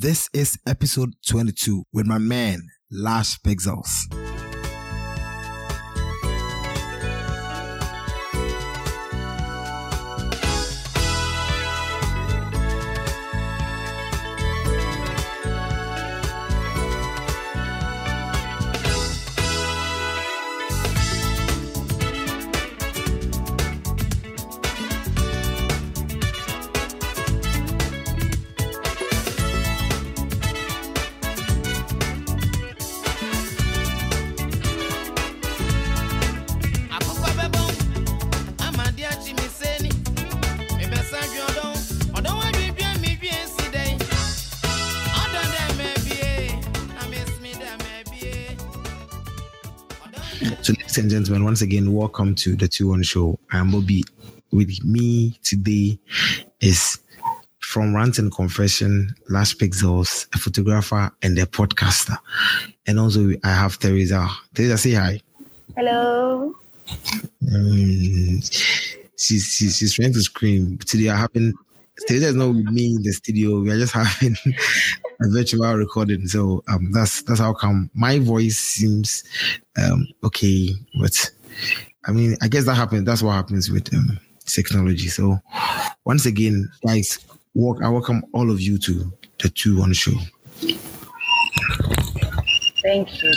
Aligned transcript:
This 0.00 0.28
is 0.32 0.56
episode 0.64 1.14
22 1.26 1.82
with 1.92 2.06
my 2.06 2.18
man, 2.18 2.68
Lash 2.88 3.36
Pixels. 3.40 4.27
Once 51.48 51.62
again, 51.62 51.94
welcome 51.94 52.34
to 52.34 52.54
the 52.56 52.68
2 52.68 52.88
1 52.88 53.02
show. 53.02 53.38
I'm 53.52 53.70
Bobby. 53.70 54.04
With 54.52 54.84
me 54.84 55.40
today 55.42 55.98
is 56.60 56.98
from 57.60 57.96
Rant 57.96 58.18
and 58.18 58.30
Confession, 58.30 59.14
Lash 59.30 59.56
Pixels, 59.56 60.28
a 60.34 60.38
photographer 60.38 61.10
and 61.22 61.38
a 61.38 61.46
podcaster. 61.46 62.18
And 62.86 63.00
also, 63.00 63.30
I 63.44 63.48
have 63.48 63.78
Teresa. 63.78 64.28
Teresa, 64.52 64.76
say 64.76 64.92
hi. 64.92 65.22
Hello. 65.74 66.54
Um, 67.50 68.42
she's, 69.16 69.46
she's, 69.46 69.78
she's 69.78 69.94
trying 69.94 70.12
to 70.12 70.20
scream. 70.20 70.76
Today, 70.76 71.08
I 71.08 71.16
happen. 71.16 71.54
Teresa 72.06 72.26
is 72.26 72.34
not 72.34 72.48
with 72.48 72.66
me 72.66 72.96
in 72.96 73.02
the 73.02 73.12
studio. 73.12 73.60
We 73.60 73.70
are 73.70 73.78
just 73.78 73.92
having 73.94 74.36
a 75.20 75.28
virtual 75.28 75.74
recording. 75.74 76.26
So 76.28 76.62
um, 76.68 76.92
that's 76.92 77.22
that's 77.22 77.40
how 77.40 77.52
come 77.52 77.90
my 77.94 78.18
voice 78.18 78.58
seems 78.58 79.24
um, 79.76 80.06
okay. 80.24 80.70
But 81.00 81.30
I 82.06 82.12
mean, 82.12 82.36
I 82.42 82.48
guess 82.48 82.64
that 82.66 82.74
happens. 82.74 83.04
That's 83.04 83.22
what 83.22 83.32
happens 83.32 83.70
with 83.70 83.92
um, 83.94 84.18
technology. 84.46 85.08
So 85.08 85.38
once 86.04 86.26
again, 86.26 86.70
guys, 86.86 87.18
walk, 87.54 87.82
I 87.82 87.88
welcome 87.88 88.22
all 88.32 88.50
of 88.50 88.60
you 88.60 88.78
to 88.78 89.12
the 89.40 89.48
two 89.48 89.80
on 89.82 89.92
show. 89.92 90.12
Thank 92.82 93.22
you. 93.22 93.32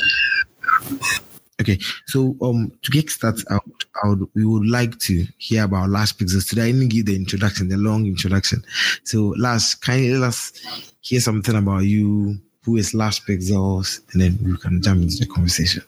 Okay, 1.61 1.77
so 2.07 2.35
um, 2.41 2.71
to 2.81 2.91
get 2.91 3.11
started 3.11 3.45
out, 3.51 4.17
we 4.33 4.43
would 4.43 4.65
like 4.67 4.97
to 4.99 5.27
hear 5.37 5.65
about 5.65 5.89
Lash 5.89 6.15
Pixels 6.15 6.49
today. 6.49 6.63
I 6.63 6.71
didn't 6.71 6.89
give 6.89 7.05
the 7.05 7.15
introduction, 7.15 7.69
the 7.69 7.77
long 7.77 8.07
introduction. 8.07 8.65
So, 9.03 9.35
Lash, 9.37 9.75
can 9.75 9.99
you 9.99 10.17
let 10.17 10.29
us 10.29 10.53
hear 11.01 11.19
something 11.19 11.55
about 11.55 11.83
you? 11.83 12.39
Who 12.63 12.77
is 12.77 12.95
Lash 12.95 13.23
Pixels? 13.23 14.01
And 14.11 14.21
then 14.21 14.39
we 14.43 14.57
can 14.57 14.81
jump 14.81 15.03
into 15.03 15.17
the 15.17 15.27
conversation. 15.27 15.83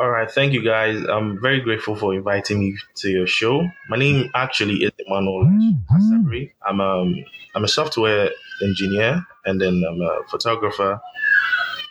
All 0.00 0.10
right, 0.10 0.28
thank 0.28 0.52
you 0.52 0.64
guys. 0.64 1.00
I'm 1.04 1.40
very 1.40 1.60
grateful 1.60 1.94
for 1.94 2.12
inviting 2.14 2.58
me 2.58 2.76
to 2.96 3.10
your 3.10 3.26
show. 3.28 3.68
My 3.88 3.98
name 3.98 4.30
actually 4.34 4.82
is 4.82 4.90
Emmanuel 5.06 5.44
Asabri. 5.92 6.52
I'm 6.66 6.80
um 6.80 7.22
I'm 7.54 7.64
a 7.64 7.68
software 7.68 8.30
engineer 8.62 9.24
and 9.44 9.60
then 9.60 9.84
I'm 9.86 10.00
a 10.00 10.22
photographer. 10.30 11.00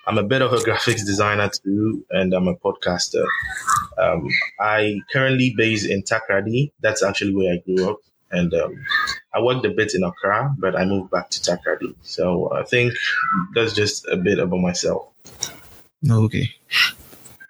I'm 0.09 0.17
a 0.17 0.23
bit 0.23 0.41
of 0.41 0.51
a 0.51 0.55
graphics 0.67 1.05
designer 1.05 1.49
too, 1.49 2.03
and 2.09 2.33
I'm 2.33 2.47
a 2.47 2.55
podcaster. 2.55 3.25
Um, 3.99 4.27
I 4.59 4.99
currently 5.13 5.53
based 5.55 5.85
in 5.85 6.01
Takoradi. 6.01 6.71
That's 6.81 7.03
actually 7.03 7.35
where 7.35 7.53
I 7.53 7.57
grew 7.57 7.91
up, 7.91 7.99
and 8.31 8.51
um, 8.55 8.85
I 9.35 9.39
worked 9.39 9.65
a 9.65 9.69
bit 9.69 9.93
in 9.93 10.03
Accra, 10.03 10.55
but 10.57 10.75
I 10.75 10.85
moved 10.85 11.11
back 11.11 11.29
to 11.29 11.39
Takoradi. 11.39 11.93
So 12.01 12.51
I 12.51 12.63
think 12.63 12.93
that's 13.53 13.73
just 13.73 14.07
a 14.07 14.17
bit 14.17 14.39
about 14.39 14.57
myself. 14.57 15.09
Okay, 16.09 16.49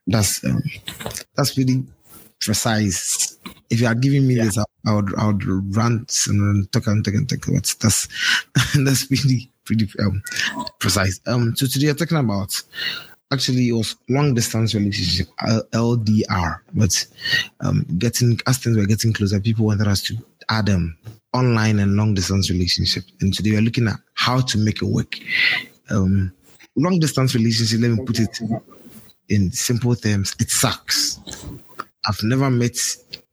that's 0.05 0.43
um, 0.43 0.61
that's 1.37 1.57
really 1.57 1.85
precise. 2.41 3.37
If 3.69 3.79
you 3.79 3.87
are 3.87 3.95
giving 3.95 4.27
me 4.27 4.35
yeah. 4.35 4.43
this, 4.45 4.57
I, 4.57 4.63
I, 4.85 4.95
would 4.95 5.15
I 5.17 5.27
would 5.27 5.75
rant 5.75 6.13
and 6.27 6.69
talk 6.73 6.87
and 6.87 7.05
talk 7.05 7.13
and 7.13 7.29
talk. 7.29 7.45
But 7.47 7.73
that's 7.79 8.09
that's 8.75 9.09
really 9.25 9.49
pretty 9.69 9.87
um, 9.99 10.23
precise. 10.79 11.21
Um, 11.27 11.55
so 11.55 11.67
today 11.67 11.87
we're 11.87 11.93
talking 11.93 12.17
about 12.17 12.59
actually 13.31 13.69
it 13.69 13.73
was 13.73 13.95
long 14.09 14.33
distance 14.33 14.73
relationship 14.73 15.27
LDR, 15.73 16.59
but 16.73 17.05
um, 17.61 17.85
getting 17.99 18.39
as 18.47 18.57
things 18.57 18.77
were 18.77 18.87
getting 18.87 19.13
closer, 19.13 19.39
people 19.39 19.67
wanted 19.67 19.87
us 19.87 20.01
to 20.03 20.15
add 20.49 20.65
them 20.65 20.97
online 21.33 21.77
and 21.77 21.95
long 21.95 22.15
distance 22.15 22.49
relationship. 22.49 23.03
And 23.21 23.31
today 23.31 23.51
we're 23.51 23.61
looking 23.61 23.87
at 23.87 23.99
how 24.15 24.41
to 24.41 24.57
make 24.57 24.81
it 24.81 24.85
work. 24.85 25.15
Um, 25.91 26.33
long 26.75 26.99
distance 26.99 27.35
relationship. 27.35 27.79
Let 27.81 27.91
me 27.91 28.03
put 28.03 28.19
it 28.19 28.39
in 29.29 29.51
simple 29.51 29.95
terms. 29.95 30.35
It 30.39 30.49
sucks. 30.49 31.19
I've 32.07 32.23
never 32.23 32.49
met 32.49 32.77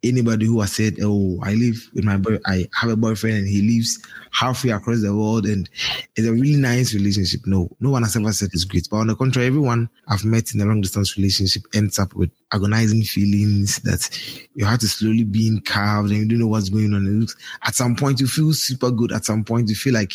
anybody 0.03 0.47
who 0.47 0.60
has 0.60 0.72
said, 0.72 0.97
"Oh, 1.00 1.38
I 1.43 1.54
live 1.54 1.88
with 1.94 2.04
my 2.04 2.16
boy. 2.16 2.38
I 2.47 2.69
have 2.75 2.91
a 2.91 2.97
boyfriend, 2.97 3.37
and 3.38 3.49
he 3.49 3.62
lives 3.62 3.99
halfway 4.32 4.71
across 4.71 5.03
the 5.03 5.15
world, 5.15 5.47
and 5.47 5.69
it's 6.16 6.27
a 6.27 6.32
really 6.32 6.56
nice 6.56 6.93
relationship." 6.93 7.47
No, 7.47 7.69
no 7.81 7.91
one 7.91 8.03
has 8.03 8.16
ever 8.16 8.32
said 8.32 8.50
it's 8.53 8.65
great. 8.65 8.88
But 8.91 8.99
on 8.99 9.06
the 9.06 9.15
contrary, 9.15 9.47
everyone 9.47 9.88
I've 10.09 10.25
met 10.25 10.53
in 10.53 10.60
a 10.60 10.65
long 10.65 10.81
distance 10.81 11.16
relationship 11.16 11.62
ends 11.75 11.99
up 11.99 12.15
with 12.15 12.31
agonizing 12.53 13.03
feelings 13.03 13.77
that 13.84 14.09
your 14.54 14.66
heart 14.66 14.83
is 14.83 14.94
slowly 14.94 15.25
being 15.25 15.60
carved, 15.60 16.10
and 16.10 16.19
you 16.19 16.27
don't 16.27 16.41
know 16.41 16.48
what's 16.48 16.69
going 16.69 16.93
on. 16.93 17.27
At 17.62 17.77
some 17.77 17.94
point, 17.94 18.21
you 18.21 18.27
feel 18.27 18.53
super 18.53 18.91
good. 18.91 19.12
At 19.12 19.25
some 19.25 19.44
point, 19.44 19.69
you 19.69 19.77
feel 19.77 19.94
like 19.94 20.12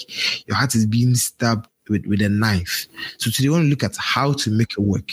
your 0.47 0.57
heart 0.57 0.75
is 0.75 0.85
being 0.85 1.15
stabbed 1.15 1.67
with, 1.89 2.05
with 2.05 2.21
a 2.21 2.29
knife. 2.29 2.87
So 3.17 3.31
today, 3.31 3.49
we 3.49 3.55
want 3.55 3.65
to 3.65 3.69
look 3.69 3.83
at 3.83 3.95
how 3.97 4.33
to 4.33 4.51
make 4.51 4.71
it 4.71 4.81
work 4.81 5.09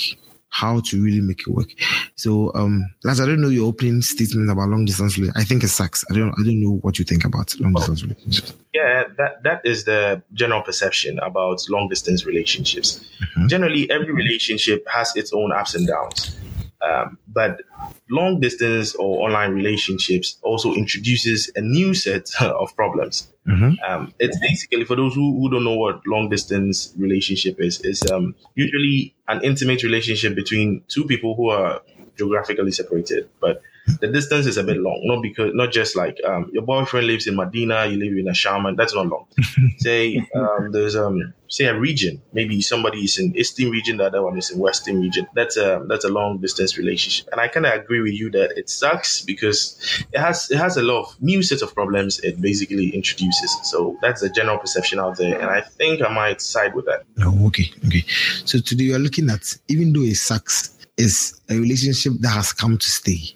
how 0.51 0.81
to 0.81 1.03
really 1.03 1.21
make 1.21 1.41
it 1.41 1.49
work. 1.49 1.69
So, 2.17 2.53
um, 2.55 2.85
Laz, 3.05 3.21
I 3.21 3.27
don't 3.27 3.41
know 3.41 3.49
your 3.49 3.69
opening 3.69 4.03
statement 4.03 4.51
about 4.51 4.69
long 4.69 4.85
distance 4.85 5.17
relationship. 5.17 5.41
I 5.41 5.45
think 5.45 5.63
it 5.63 5.69
sucks. 5.69 6.05
I 6.11 6.15
don't, 6.15 6.31
I 6.31 6.43
don't 6.43 6.61
know 6.61 6.79
what 6.83 6.99
you 6.99 7.05
think 7.05 7.25
about 7.25 7.55
long 7.61 7.75
distance 7.75 8.03
relationships. 8.03 8.55
Yeah, 8.73 9.05
that 9.17 9.43
that 9.43 9.61
is 9.65 9.85
the 9.85 10.23
general 10.33 10.63
perception 10.63 11.19
about 11.21 11.61
long 11.69 11.89
distance 11.89 12.25
relationships. 12.25 13.05
Mm-hmm. 13.21 13.49
Generally, 13.49 13.91
every 13.91 14.13
relationship 14.13 14.87
has 14.89 15.15
its 15.17 15.33
own 15.33 15.53
ups 15.53 15.75
and 15.75 15.87
downs. 15.87 16.37
Um, 16.81 17.19
but 17.27 17.61
long 18.09 18.41
distance 18.41 18.95
or 18.95 19.29
online 19.29 19.53
relationships 19.53 20.39
also 20.43 20.75
introduces 20.75 21.51
a 21.57 21.61
new 21.61 21.93
set 21.95 22.29
of 22.41 22.75
problems. 22.77 23.29
Mm-hmm. 23.47 23.75
Um, 23.89 24.15
it's 24.19 24.39
basically 24.39 24.85
for 24.85 24.95
those 24.95 25.15
who, 25.15 25.41
who 25.41 25.51
don't 25.51 25.65
know 25.65 25.77
what 25.77 26.01
long 26.07 26.29
distance 26.29 26.93
relationship 26.97 27.61
is. 27.61 27.81
It's 27.81 28.09
um, 28.11 28.35
usually 28.55 29.15
an 29.27 29.43
intimate 29.43 29.83
relationship 29.83 30.35
between 30.35 30.83
two 30.89 31.05
people 31.05 31.35
who 31.35 31.49
are 31.49 31.81
geographically 32.17 32.73
separated, 32.73 33.29
but 33.41 33.63
the 34.01 34.09
distance 34.09 34.47
is 34.47 34.57
a 34.57 34.65
bit 34.65 34.79
long. 34.79 35.01
Not 35.05 35.23
because 35.23 35.53
not 35.55 35.73
just 35.73 35.97
like 35.97 36.19
um, 36.25 36.51
your 36.53 36.63
boyfriend 36.63 37.07
lives 37.07 37.27
in 37.27 37.37
Medina, 37.37 37.87
you 37.87 37.99
live 37.99 38.17
in 38.17 38.27
Ashaiman. 38.27 38.77
That's 38.77 38.95
not 38.95 39.07
long. 39.07 39.27
say 39.79 40.27
um, 40.35 40.73
there's 40.73 40.97
um 40.97 41.35
say 41.49 41.65
a 41.65 41.79
region. 41.79 42.23
Maybe 42.33 42.61
somebody 42.61 42.99
is 43.01 43.19
in 43.19 43.37
eastern 43.37 43.71
region, 43.71 43.97
the 43.97 44.07
other 44.07 44.23
one 44.23 44.37
is 44.39 44.51
in 44.51 44.59
western 44.59 45.01
region. 45.01 45.27
That's 45.35 45.57
a 45.57 45.83
that's 45.89 46.05
a 46.05 46.09
long 46.09 46.39
distance 46.39 46.77
relationship. 46.79 47.29
And 47.33 47.41
I 47.41 47.49
kind 47.49 47.67
of 47.67 47.73
agree 47.73 48.01
with 48.01 48.13
you 48.13 48.31
that 48.33 48.57
it 48.57 48.69
sucks 48.69 49.23
because 49.23 50.05
it 50.13 50.19
has 50.19 50.51
it 50.51 50.59
has 50.59 50.77
a 50.77 50.83
lot 50.83 51.01
of 51.03 51.23
new 51.23 51.43
sets 51.43 51.63
of 51.63 51.75
problems. 51.75 52.21
It 52.21 52.41
basically 52.41 52.91
introduces. 52.91 53.57
So 53.65 53.97
that's 54.03 54.21
the 54.21 54.31
general 54.31 54.59
perception 54.59 54.99
out 54.99 55.17
there, 55.17 55.41
and 55.41 55.51
I 55.51 55.61
think 55.61 56.03
I 56.03 56.13
might 56.13 56.41
side 56.41 56.75
with 56.75 56.87
that. 56.87 57.05
Oh, 57.21 57.47
okay, 57.49 57.71
okay. 57.87 58.05
So 58.45 58.59
today 58.59 58.85
you 58.85 58.97
are 58.97 59.01
looking 59.01 59.31
at 59.31 59.57
even 59.69 59.93
though 59.93 60.03
it 60.03 60.17
sucks, 60.17 60.75
is 60.97 61.41
a 61.49 61.55
relationship 61.55 62.13
that 62.21 62.31
has 62.31 62.53
come 62.53 62.77
to 62.77 62.91
stay 62.91 63.35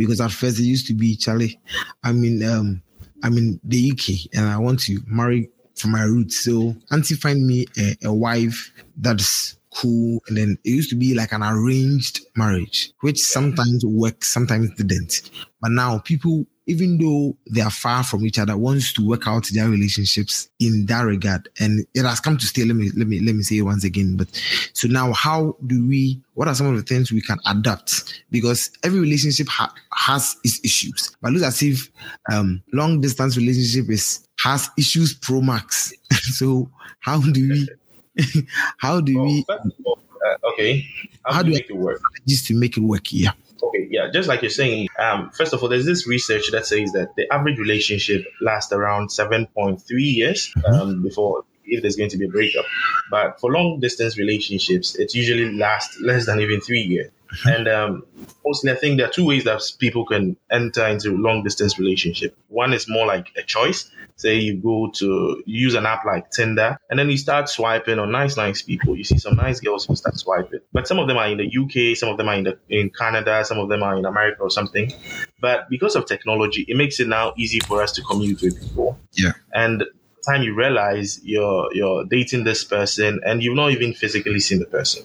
because 0.00 0.20
at 0.20 0.32
first 0.32 0.58
it 0.58 0.64
used 0.64 0.86
to 0.88 0.94
be 0.94 1.16
Charlie. 1.16 1.60
I 2.02 2.12
mean, 2.12 2.42
um 2.42 2.82
I'm 3.22 3.36
in 3.36 3.60
the 3.64 3.92
UK 3.92 4.34
and 4.34 4.48
I 4.48 4.56
want 4.58 4.80
to 4.84 4.98
marry 5.06 5.50
for 5.76 5.88
my 5.88 6.02
roots. 6.02 6.44
So 6.44 6.74
auntie 6.90 7.14
find 7.14 7.46
me 7.46 7.66
a, 7.78 7.96
a 8.04 8.12
wife 8.12 8.72
that's 8.96 9.56
cool. 9.74 10.20
And 10.28 10.36
then 10.36 10.58
it 10.64 10.70
used 10.70 10.90
to 10.90 10.96
be 10.96 11.14
like 11.14 11.32
an 11.32 11.42
arranged 11.42 12.20
marriage, 12.36 12.92
which 13.00 13.20
sometimes 13.20 13.84
works, 13.84 14.28
sometimes 14.28 14.70
didn't. 14.74 15.30
But 15.60 15.72
now 15.72 15.98
people 15.98 16.46
even 16.70 16.98
though 16.98 17.36
they 17.50 17.60
are 17.60 17.70
far 17.70 18.04
from 18.04 18.24
each 18.24 18.38
other, 18.38 18.56
wants 18.56 18.92
to 18.94 19.06
work 19.06 19.26
out 19.26 19.46
their 19.52 19.68
relationships 19.68 20.48
in 20.60 20.86
that 20.86 21.02
regard. 21.02 21.48
And 21.58 21.84
it 21.94 22.04
has 22.04 22.20
come 22.20 22.38
to 22.38 22.46
stay. 22.46 22.64
Let 22.64 22.76
me 22.76 22.90
let 22.96 23.06
me 23.06 23.20
let 23.20 23.34
me 23.34 23.42
say 23.42 23.58
it 23.58 23.62
once 23.62 23.84
again. 23.84 24.16
But 24.16 24.28
so 24.72 24.88
now, 24.88 25.12
how 25.12 25.56
do 25.66 25.86
we? 25.86 26.20
What 26.34 26.48
are 26.48 26.54
some 26.54 26.66
of 26.68 26.76
the 26.76 26.82
things 26.82 27.12
we 27.12 27.20
can 27.20 27.38
adapt? 27.46 28.22
Because 28.30 28.70
every 28.84 29.00
relationship 29.00 29.48
ha- 29.48 29.74
has 29.92 30.36
its 30.44 30.60
issues. 30.64 31.14
But 31.20 31.32
look 31.32 31.42
as 31.42 31.62
if 31.62 31.90
um, 32.32 32.62
long 32.72 33.00
distance 33.00 33.36
relationship 33.36 33.90
is 33.90 34.26
has 34.38 34.70
issues 34.78 35.12
pro 35.14 35.40
max. 35.40 35.92
so 36.12 36.70
how 37.00 37.20
do 37.20 37.48
we? 37.48 37.68
how 38.78 39.00
do 39.00 39.16
Well, 39.16 39.24
we? 39.26 39.44
all, 39.84 39.98
uh, 40.26 40.48
okay. 40.52 40.86
How, 41.26 41.34
How 41.34 41.42
do 41.42 41.50
do 41.50 41.50
you 41.50 41.56
I- 41.56 41.60
make 41.60 41.70
it 41.70 41.76
work? 41.76 42.00
Just 42.26 42.46
to 42.46 42.54
make 42.54 42.76
it 42.76 42.80
work, 42.82 43.12
yeah. 43.12 43.32
Okay, 43.62 43.88
yeah, 43.90 44.08
just 44.12 44.28
like 44.28 44.42
you're 44.42 44.50
saying, 44.50 44.88
um, 44.98 45.30
first 45.30 45.52
of 45.52 45.62
all, 45.62 45.68
there's 45.68 45.86
this 45.86 46.06
research 46.06 46.50
that 46.52 46.66
says 46.66 46.92
that 46.92 47.14
the 47.16 47.32
average 47.32 47.58
relationship 47.58 48.24
lasts 48.40 48.72
around 48.72 49.08
7.3 49.08 49.80
years 49.98 50.52
um, 50.64 51.02
before 51.02 51.44
if 51.70 51.82
there's 51.82 51.96
going 51.96 52.10
to 52.10 52.18
be 52.18 52.26
a 52.26 52.28
breakup. 52.28 52.64
But 53.10 53.40
for 53.40 53.52
long 53.52 53.80
distance 53.80 54.18
relationships, 54.18 54.96
it 54.96 55.14
usually 55.14 55.52
lasts 55.56 56.00
less 56.00 56.26
than 56.26 56.40
even 56.40 56.60
three 56.60 56.82
years. 56.82 57.10
And 57.44 57.68
um, 57.68 58.04
mostly, 58.44 58.72
I 58.72 58.74
think 58.74 58.98
there 58.98 59.06
are 59.06 59.12
two 59.12 59.26
ways 59.26 59.44
that 59.44 59.62
people 59.78 60.04
can 60.04 60.36
enter 60.50 60.86
into 60.86 61.16
long 61.16 61.42
distance 61.42 61.78
relationship. 61.78 62.36
One 62.48 62.72
is 62.72 62.88
more 62.88 63.06
like 63.06 63.28
a 63.36 63.42
choice. 63.42 63.90
Say 64.16 64.34
you 64.34 64.58
go 64.58 64.90
to 64.96 65.42
you 65.46 65.60
use 65.62 65.74
an 65.74 65.86
app 65.86 66.04
like 66.04 66.30
Tinder, 66.30 66.78
and 66.90 66.98
then 66.98 67.08
you 67.08 67.16
start 67.16 67.48
swiping 67.48 67.98
on 67.98 68.12
nice, 68.12 68.36
nice 68.36 68.60
people. 68.60 68.94
You 68.94 69.04
see 69.04 69.16
some 69.16 69.36
nice 69.36 69.60
girls 69.60 69.86
who 69.86 69.96
start 69.96 70.18
swiping, 70.18 70.60
but 70.74 70.86
some 70.86 70.98
of 70.98 71.08
them 71.08 71.16
are 71.16 71.28
in 71.28 71.38
the 71.38 71.46
UK, 71.46 71.96
some 71.96 72.10
of 72.10 72.18
them 72.18 72.28
are 72.28 72.34
in 72.34 72.44
the 72.44 72.58
in 72.68 72.90
Canada, 72.90 73.42
some 73.46 73.58
of 73.58 73.70
them 73.70 73.82
are 73.82 73.96
in 73.96 74.04
America 74.04 74.42
or 74.42 74.50
something. 74.50 74.92
But 75.40 75.70
because 75.70 75.96
of 75.96 76.04
technology, 76.04 76.66
it 76.68 76.76
makes 76.76 77.00
it 77.00 77.08
now 77.08 77.32
easy 77.38 77.60
for 77.60 77.82
us 77.82 77.92
to 77.92 78.02
communicate 78.02 78.52
with 78.52 78.68
people. 78.68 78.98
Yeah. 79.12 79.32
And 79.54 79.84
time 80.30 80.42
you 80.42 80.54
realize 80.54 81.20
you're 81.22 81.68
you're 81.72 82.04
dating 82.04 82.44
this 82.44 82.64
person 82.64 83.20
and 83.24 83.42
you've 83.42 83.56
not 83.56 83.70
even 83.70 83.92
physically 83.92 84.40
seen 84.40 84.58
the 84.58 84.66
person. 84.66 85.04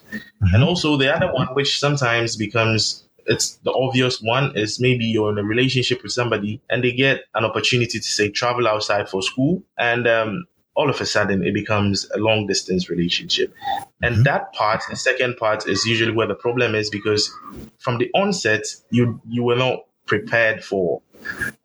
And 0.53 0.63
also 0.63 0.97
the 0.97 1.13
other 1.13 1.31
one, 1.33 1.47
which 1.53 1.79
sometimes 1.79 2.35
becomes 2.35 3.03
it's 3.27 3.55
the 3.63 3.73
obvious 3.73 4.21
one 4.21 4.55
is 4.55 4.79
maybe 4.79 5.05
you're 5.05 5.31
in 5.31 5.37
a 5.37 5.43
relationship 5.43 6.03
with 6.03 6.11
somebody 6.11 6.61
and 6.69 6.83
they 6.83 6.91
get 6.91 7.23
an 7.33 7.43
opportunity 7.43 7.99
to 7.99 8.05
say 8.17 8.29
travel 8.29 8.67
outside 8.67 9.09
for 9.09 9.21
school 9.21 9.63
and 9.79 10.07
um, 10.07 10.45
all 10.75 10.89
of 10.89 11.01
a 11.01 11.05
sudden 11.05 11.43
it 11.43 11.53
becomes 11.53 12.07
a 12.13 12.19
long 12.19 12.45
distance 12.45 12.89
relationship. 12.89 13.53
And 14.03 14.25
that 14.25 14.53
part 14.53 14.83
the 14.89 14.95
second 14.95 15.37
part 15.37 15.67
is 15.67 15.85
usually 15.85 16.11
where 16.11 16.27
the 16.27 16.35
problem 16.35 16.75
is 16.75 16.89
because 16.89 17.33
from 17.79 17.97
the 17.97 18.09
onset 18.13 18.63
you 18.91 19.19
you 19.27 19.43
were 19.43 19.55
not 19.55 19.79
prepared 20.05 20.63
for 20.63 21.01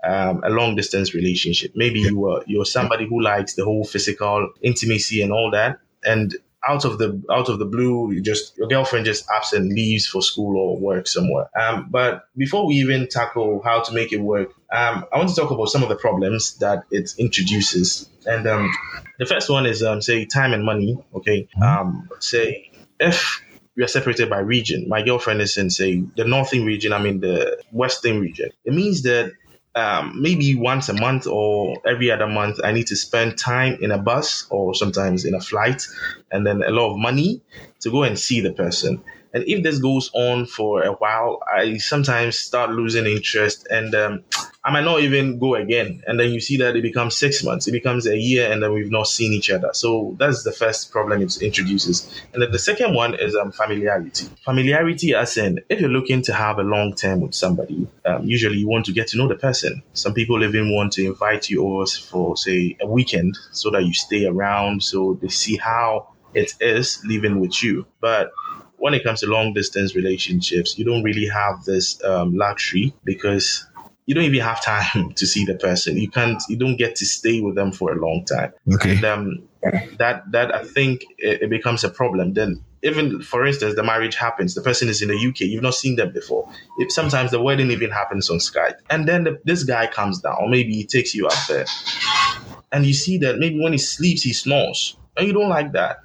um, 0.05 0.43
a 0.45 0.51
long 0.51 0.77
distance 0.77 1.15
relationship. 1.15 1.73
Maybe 1.75 2.01
you 2.01 2.19
were 2.19 2.43
you're 2.47 2.65
somebody 2.65 3.07
who 3.07 3.23
likes 3.23 3.55
the 3.55 3.65
whole 3.65 3.85
physical 3.85 4.51
intimacy 4.62 5.23
and 5.23 5.33
all 5.33 5.51
that, 5.53 5.79
and 6.05 6.35
out 6.69 6.85
of 6.85 6.99
the 6.99 7.23
out 7.31 7.49
of 7.49 7.59
the 7.59 7.65
blue, 7.65 8.12
you 8.12 8.21
just 8.21 8.57
your 8.57 8.69
girlfriend 8.69 9.07
just 9.07 9.29
absent 9.31 9.73
leaves 9.73 10.07
for 10.07 10.23
school 10.23 10.57
or 10.57 10.79
work 10.79 11.07
somewhere. 11.07 11.49
Um, 11.59 11.89
but 11.91 12.29
before 12.37 12.67
we 12.67 12.75
even 12.75 13.09
tackle 13.09 13.62
how 13.65 13.83
to 13.83 13.95
make 13.95 14.12
it 14.12 14.21
work, 14.21 14.53
um, 14.73 15.05
I 15.12 15.17
want 15.17 15.31
to 15.31 15.35
talk 15.35 15.51
about 15.51 15.67
some 15.69 15.83
of 15.83 15.89
the 15.89 15.97
problems 15.97 16.56
that 16.59 16.85
it 16.91 17.15
introduces. 17.19 18.09
And 18.27 18.47
um, 18.47 18.71
the 19.19 19.27
first 19.27 19.49
one 19.49 19.65
is 19.65 19.83
um, 19.83 20.03
say 20.03 20.27
time 20.27 20.53
and 20.53 20.65
money. 20.65 21.03
Okay, 21.15 21.49
um, 21.63 22.09
say 22.19 22.71
if 22.99 23.41
we 23.77 23.85
are 23.85 23.89
separated 23.89 24.29
by 24.29 24.41
region. 24.41 24.89
My 24.89 25.03
girlfriend 25.03 25.41
is 25.41 25.56
in, 25.56 25.71
say, 25.71 26.03
the 26.17 26.25
northern 26.25 26.67
region. 26.67 26.93
I'm 26.93 27.06
in 27.06 27.21
the 27.21 27.63
western 27.71 28.21
region. 28.21 28.51
It 28.65 28.75
means 28.75 29.03
that 29.03 29.33
um, 29.75 30.20
maybe 30.20 30.55
once 30.55 30.88
a 30.88 30.94
month 30.94 31.26
or 31.26 31.76
every 31.87 32.11
other 32.11 32.26
month, 32.26 32.61
I 32.62 32.72
need 32.72 32.88
to 32.88 32.96
spend 32.96 33.38
time 33.38 33.78
in 33.81 33.90
a 33.93 33.99
bus 33.99 34.46
or 34.50 34.75
sometimes 34.75 35.25
in 35.25 35.34
a 35.34 35.40
flight 35.40 35.87
and 36.31 36.46
then 36.46 36.62
a 36.62 36.70
lot 36.70 36.93
of 36.93 36.99
money 36.99 37.40
to 37.81 37.90
go 37.90 38.02
and 38.02 38.19
see 38.19 38.40
the 38.40 38.52
person. 38.52 39.02
And 39.32 39.44
if 39.47 39.62
this 39.62 39.79
goes 39.79 40.11
on 40.15 40.47
for 40.47 40.82
a 40.82 40.93
while, 40.93 41.41
I 41.53 41.79
sometimes 41.79 42.38
start 42.38 42.71
losing 42.71 43.06
interest 43.06 43.67
and 43.71 43.94
um, 43.94 44.25
I 44.62 44.71
might 44.71 44.85
not 44.85 45.00
even 45.00 45.38
go 45.38 45.55
again. 45.55 46.03
And 46.06 46.21
then 46.21 46.32
you 46.32 46.41
see 46.41 46.59
that 46.59 46.77
it 46.77 46.82
becomes 46.82 47.17
six 47.17 47.43
months, 47.43 47.67
it 47.67 47.73
becomes 47.73 48.06
a 48.06 48.19
year, 48.19 48.53
and 48.53 48.62
then 48.62 48.75
we've 48.75 48.91
not 48.91 49.06
seen 49.06 49.32
each 49.32 49.50
other. 49.50 49.71
So 49.73 50.17
that's 50.19 50.43
the 50.43 50.53
first 50.53 50.91
problem 50.91 51.23
it 51.23 51.41
introduces. 51.41 52.11
And 52.32 52.43
then 52.43 52.53
the 52.53 52.59
second 52.59 52.94
one 52.94 53.15
is 53.15 53.35
um, 53.35 53.53
familiarity. 53.53 54.27
Familiarity, 54.44 55.15
as 55.15 55.37
in, 55.38 55.61
if 55.71 55.81
you're 55.81 55.88
looking 55.88 56.23
to 56.23 56.35
have 56.35 56.59
a 56.59 56.62
long 56.62 56.94
term 56.94 57.21
with 57.21 57.35
somebody, 57.35 57.87
um, 58.05 58.25
usually 58.25 58.59
you 58.59 58.69
want 58.69 58.85
to 58.87 58.93
get 58.93 59.06
to 59.09 59.17
know 59.17 59.29
the 59.29 59.37
person. 59.37 59.82
Some 59.94 60.12
people 60.12 60.43
even 60.44 60.75
want 60.75 60.93
to 60.94 61.06
invite 61.06 61.49
you 61.49 61.65
over 61.65 61.87
for, 61.87 62.37
say, 62.37 62.77
a 62.81 62.87
weekend 62.87 63.38
so 63.53 63.71
that 63.71 63.85
you 63.85 63.94
stay 63.94 64.27
around 64.27 64.82
so 64.82 65.19
they 65.23 65.29
see 65.29 65.56
how 65.56 66.09
it 66.35 66.53
is 66.61 67.03
living 67.05 67.41
with 67.41 67.62
you. 67.62 67.87
But 68.00 68.32
when 68.81 68.94
it 68.94 69.05
comes 69.05 69.21
to 69.21 69.27
long 69.27 69.53
distance 69.53 69.94
relationships, 69.94 70.79
you 70.79 70.85
don't 70.85 71.03
really 71.03 71.29
have 71.29 71.65
this 71.65 72.03
um, 72.05 72.35
luxury 72.35 72.94
because 73.05 73.67
you 74.06 74.15
don't 74.15 74.25
even 74.25 74.41
have 74.41 74.62
time 74.62 75.12
to 75.15 75.27
see 75.27 75.44
the 75.44 75.55
person. 75.55 75.97
You 75.97 76.11
can't, 76.11 76.43
you 76.49 76.56
don't 76.56 76.77
get 76.77 76.97
to 76.97 77.06
stay 77.06 77.41
with 77.41 77.55
them 77.55 77.73
for 77.73 77.93
a 77.93 78.00
long 78.00 78.25
time. 78.25 78.53
Okay. 78.75 78.97
And 78.97 79.05
um, 79.05 79.49
that 79.99 80.31
that 80.32 80.55
I 80.55 80.65
think 80.65 81.03
it, 81.19 81.43
it 81.43 81.50
becomes 81.50 81.85
a 81.85 81.91
problem. 81.91 82.32
Then 82.32 82.65
even 82.82 83.21
for 83.21 83.47
instance, 83.47 83.77
the 83.77 83.82
marriage 83.82 84.17
happens. 84.17 84.55
The 84.55 84.62
person 84.62 84.88
is 84.88 85.03
in 85.03 85.09
the 85.09 85.29
UK. 85.29 85.41
You've 85.41 85.62
not 85.62 85.75
seen 85.75 85.97
them 85.97 86.12
before. 86.12 86.50
If 86.79 86.91
sometimes 86.91 87.31
the 87.31 87.41
wedding 87.41 87.71
even 87.71 87.91
happens 87.91 88.31
on 88.31 88.38
Skype, 88.38 88.77
and 88.88 89.06
then 89.06 89.25
the, 89.25 89.38
this 89.44 89.65
guy 89.65 89.87
comes 89.87 90.21
down, 90.21 90.37
or 90.41 90.49
maybe 90.49 90.73
he 90.73 90.87
takes 90.87 91.15
you 91.15 91.27
up 91.27 91.47
there, 91.47 91.67
and 92.73 92.87
you 92.87 92.94
see 92.94 93.19
that 93.19 93.38
maybe 93.38 93.61
when 93.62 93.73
he 93.73 93.79
sleeps 93.79 94.23
he 94.23 94.32
snores, 94.32 94.97
and 95.17 95.27
you 95.27 95.32
don't 95.32 95.50
like 95.50 95.73
that, 95.73 95.99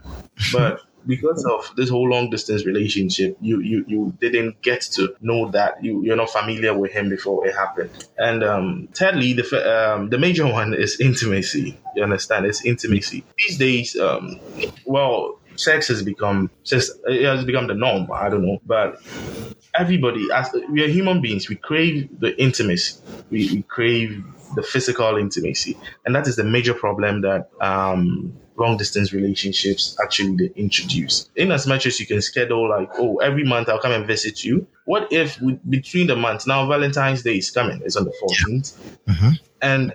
but. 0.52 0.82
Because 1.08 1.46
of 1.46 1.72
this 1.76 1.90
whole 1.90 2.10
long 2.10 2.30
distance 2.30 2.66
relationship, 2.66 3.38
you, 3.42 3.60
you 3.62 3.86
you 3.88 4.14
didn't 4.20 4.62
get 4.62 4.82
to 4.94 5.16
know 5.22 5.50
that 5.52 5.84
you 5.84 6.04
you're 6.04 6.16
not 6.16 6.30
familiar 6.30 6.78
with 6.78 6.92
him 6.92 7.10
before 7.10 7.48
it 7.48 7.56
happened. 7.56 7.92
And 8.18 8.44
um, 8.44 8.90
thirdly, 8.94 9.34
the 9.34 9.94
um, 9.94 10.10
the 10.10 10.18
major 10.18 10.48
one 10.48 10.74
is 10.74 11.00
intimacy. 11.00 11.78
You 11.96 12.04
understand? 12.04 12.46
It's 12.46 12.66
intimacy. 12.66 13.24
These 13.38 13.58
days, 13.58 13.96
um, 13.96 14.40
well, 14.86 15.40
sex 15.56 15.88
has 15.88 16.04
become 16.04 16.50
just 16.64 16.92
it 17.06 17.24
has 17.26 17.46
become 17.46 17.68
the 17.68 17.76
norm. 17.76 18.10
I 18.12 18.30
don't 18.30 18.46
know, 18.46 18.60
but 18.66 19.02
everybody, 19.74 20.26
as 20.34 20.50
we 20.70 20.84
are 20.84 20.88
human 20.88 21.22
beings, 21.22 21.50
we 21.50 21.56
crave 21.56 22.10
the 22.20 22.40
intimacy. 22.42 23.00
We, 23.30 23.50
we 23.52 23.62
crave 23.64 24.24
the 24.56 24.64
physical 24.64 25.18
intimacy, 25.18 25.78
and 26.06 26.16
that 26.16 26.28
is 26.28 26.36
the 26.36 26.44
major 26.44 26.74
problem 26.74 27.22
that 27.22 27.50
um, 27.62 28.34
long 28.58 28.78
distance 28.78 29.12
relationships 29.14 29.98
actually 30.02 30.36
they 30.38 30.54
introduce. 30.56 31.30
In 31.36 31.52
as 31.52 31.68
much 31.68 31.86
as 31.86 32.00
you 32.00 32.06
can 32.06 32.22
schedule 32.22 32.70
like, 32.70 32.90
oh, 32.98 33.18
every 33.18 33.44
month 33.44 33.70
I'll 33.70 33.80
come 33.80 33.92
and 33.92 34.06
visit 34.08 34.44
you. 34.44 34.66
What 34.86 35.12
if 35.12 35.40
we, 35.42 35.60
between 35.70 36.08
the 36.08 36.16
months 36.16 36.48
now 36.48 36.68
Valentine's 36.68 37.24
Day 37.24 37.38
is 37.38 37.52
coming? 37.52 37.82
It's 37.84 37.96
on 37.96 38.06
the 38.06 38.14
14th, 38.22 38.74
Mhm. 39.10 39.40
and 39.62 39.94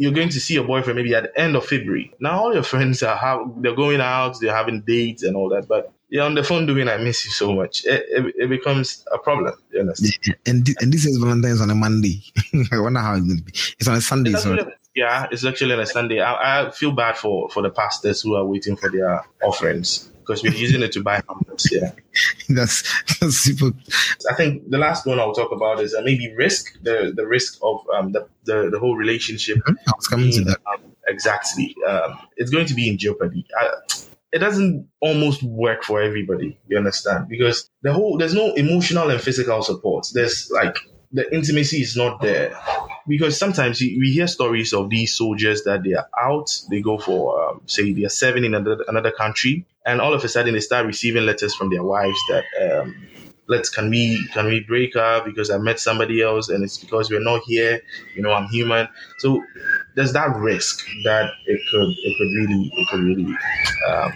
you're 0.00 0.12
going 0.12 0.28
to 0.28 0.40
see 0.40 0.54
your 0.54 0.64
boyfriend 0.64 0.96
maybe 0.96 1.14
at 1.14 1.24
the 1.24 1.40
end 1.40 1.56
of 1.56 1.66
February. 1.66 2.12
Now 2.20 2.40
all 2.40 2.54
your 2.54 2.62
friends 2.62 3.02
are 3.02 3.16
have, 3.16 3.40
they're 3.60 3.74
going 3.74 4.00
out, 4.00 4.38
they're 4.40 4.54
having 4.54 4.82
dates 4.82 5.22
and 5.24 5.36
all 5.36 5.48
that, 5.50 5.66
but 5.68 5.92
you're 6.08 6.24
on 6.24 6.34
the 6.34 6.42
phone 6.42 6.66
doing 6.66 6.88
"I 6.88 6.96
miss 6.96 7.24
you 7.24 7.30
so 7.30 7.52
much." 7.54 7.84
It, 7.84 8.04
it, 8.08 8.34
it 8.38 8.48
becomes 8.48 9.04
a 9.12 9.18
problem. 9.18 9.54
You? 9.72 9.92
Yeah, 10.24 10.34
and 10.46 10.64
thi- 10.66 10.76
and 10.80 10.92
this 10.92 11.04
is 11.06 11.18
Valentine's 11.18 11.60
on 11.60 11.70
a 11.70 11.74
Monday. 11.74 12.22
I 12.72 12.78
wonder 12.80 13.00
how 13.00 13.14
it's 13.14 13.26
going 13.26 13.38
to 13.38 13.44
be. 13.44 13.52
It's 13.78 13.88
on 13.88 13.96
a 13.96 14.00
Sunday, 14.00 14.30
It's 14.32 14.42
so 14.42 14.54
actually- 14.54 14.72
yeah, 14.94 15.26
it's 15.30 15.44
actually 15.44 15.74
on 15.74 15.80
a 15.80 15.86
Sunday. 15.86 16.20
I, 16.20 16.66
I 16.66 16.70
feel 16.70 16.90
bad 16.92 17.16
for, 17.16 17.48
for 17.50 17.62
the 17.62 17.70
pastors 17.70 18.20
who 18.22 18.34
are 18.34 18.44
waiting 18.44 18.74
for 18.76 18.90
their 18.90 19.22
offerings 19.44 20.10
because 20.18 20.42
we're 20.42 20.52
using 20.52 20.82
it 20.82 20.90
to 20.92 21.02
buy 21.02 21.22
hampers. 21.28 21.68
Yeah. 21.70 21.92
that's, 22.48 22.82
that's 23.20 23.36
super. 23.36 23.70
I 24.28 24.34
think 24.34 24.68
the 24.70 24.78
last 24.78 25.06
one 25.06 25.20
I'll 25.20 25.34
talk 25.34 25.52
about 25.52 25.78
is 25.80 25.94
uh, 25.94 26.00
maybe 26.02 26.34
risk, 26.34 26.82
the, 26.82 27.12
the 27.14 27.24
risk 27.26 27.58
of 27.62 27.80
um, 27.94 28.10
the, 28.12 28.26
the, 28.44 28.70
the 28.70 28.78
whole 28.80 28.96
relationship. 28.96 29.58
I 29.68 29.72
was 29.96 30.08
coming 30.08 30.32
to 30.32 30.42
that. 30.44 30.58
um, 30.74 30.80
exactly. 31.06 31.76
Um, 31.86 32.18
it's 32.36 32.50
going 32.50 32.66
to 32.66 32.74
be 32.74 32.88
in 32.88 32.98
jeopardy. 32.98 33.46
I, 33.56 33.68
it 34.32 34.38
doesn't 34.38 34.88
almost 35.00 35.42
work 35.42 35.82
for 35.84 36.02
everybody. 36.02 36.58
You 36.68 36.78
understand? 36.78 37.28
Because 37.28 37.70
the 37.82 37.92
whole 37.92 38.18
there's 38.18 38.34
no 38.34 38.52
emotional 38.54 39.10
and 39.10 39.20
physical 39.20 39.62
support. 39.62 40.06
There's 40.12 40.50
like 40.50 40.76
the 41.12 41.32
intimacy 41.34 41.78
is 41.78 41.96
not 41.96 42.20
there. 42.20 42.54
Because 43.06 43.38
sometimes 43.38 43.80
we 43.80 44.10
hear 44.12 44.26
stories 44.26 44.74
of 44.74 44.90
these 44.90 45.14
soldiers 45.14 45.64
that 45.64 45.82
they 45.82 45.94
are 45.94 46.08
out, 46.20 46.50
they 46.70 46.82
go 46.82 46.98
for 46.98 47.42
um, 47.42 47.62
say 47.64 47.92
they 47.92 48.04
are 48.04 48.10
serving 48.10 48.44
in 48.44 48.54
another, 48.54 48.84
another 48.86 49.10
country, 49.10 49.64
and 49.86 50.00
all 50.00 50.12
of 50.12 50.22
a 50.22 50.28
sudden 50.28 50.52
they 50.52 50.60
start 50.60 50.84
receiving 50.84 51.24
letters 51.24 51.54
from 51.54 51.70
their 51.70 51.82
wives 51.82 52.18
that 52.28 52.44
um, 52.60 52.94
let's 53.46 53.70
can 53.70 53.88
we 53.88 54.26
can 54.28 54.46
we 54.46 54.60
break 54.60 54.94
up 54.94 55.24
because 55.24 55.50
I 55.50 55.56
met 55.56 55.80
somebody 55.80 56.20
else 56.20 56.50
and 56.50 56.62
it's 56.62 56.76
because 56.76 57.10
we're 57.10 57.20
not 57.20 57.42
here. 57.46 57.80
You 58.14 58.22
know, 58.22 58.32
I'm 58.32 58.48
human. 58.48 58.88
So 59.18 59.42
there's 59.98 60.12
that 60.12 60.34
risk 60.36 60.86
that 61.02 61.32
it 61.46 61.60
could 61.70 61.90
it 61.90 62.16
could 62.16 62.30
really 62.38 62.70
it 62.72 62.88
could 62.88 63.00
really 63.00 63.36
um, 63.88 64.12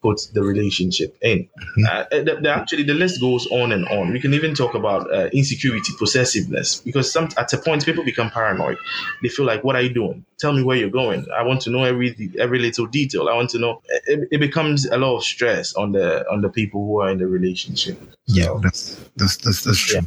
put 0.00 0.28
the 0.32 0.42
relationship 0.42 1.16
in. 1.22 1.38
Mm-hmm. 1.40 1.84
Uh, 1.90 2.04
the, 2.10 2.38
the- 2.40 2.50
actually, 2.50 2.84
the 2.84 2.94
list 2.94 3.20
goes 3.20 3.48
on 3.50 3.72
and 3.72 3.84
on. 3.88 4.12
We 4.12 4.20
can 4.20 4.32
even 4.32 4.54
talk 4.54 4.74
about 4.74 5.12
uh, 5.12 5.28
insecurity, 5.32 5.92
possessiveness, 5.98 6.80
because 6.80 7.12
some 7.12 7.28
at 7.36 7.52
a 7.52 7.58
point 7.58 7.84
people 7.84 8.04
become 8.04 8.30
paranoid. 8.30 8.78
They 9.20 9.28
feel 9.28 9.44
like, 9.44 9.64
"What 9.64 9.74
are 9.74 9.82
you 9.82 9.92
doing? 9.92 10.24
Tell 10.38 10.52
me 10.52 10.62
where 10.62 10.76
you're 10.76 10.88
going. 10.88 11.26
I 11.36 11.42
want 11.42 11.62
to 11.62 11.70
know 11.70 11.82
every 11.82 12.30
every 12.38 12.60
little 12.60 12.86
detail. 12.86 13.28
I 13.28 13.34
want 13.34 13.50
to 13.50 13.58
know." 13.58 13.82
It, 14.06 14.28
it 14.30 14.38
becomes 14.38 14.86
a 14.86 14.98
lot 14.98 15.16
of 15.16 15.24
stress 15.24 15.74
on 15.74 15.90
the 15.90 16.30
on 16.30 16.42
the 16.42 16.48
people 16.48 16.86
who 16.86 17.00
are 17.00 17.10
in 17.10 17.18
the 17.18 17.26
relationship. 17.26 18.00
Yeah, 18.26 18.56
that's 18.62 19.00
that's 19.16 19.36
that's, 19.38 19.64
that's 19.64 19.78
true. 19.78 20.00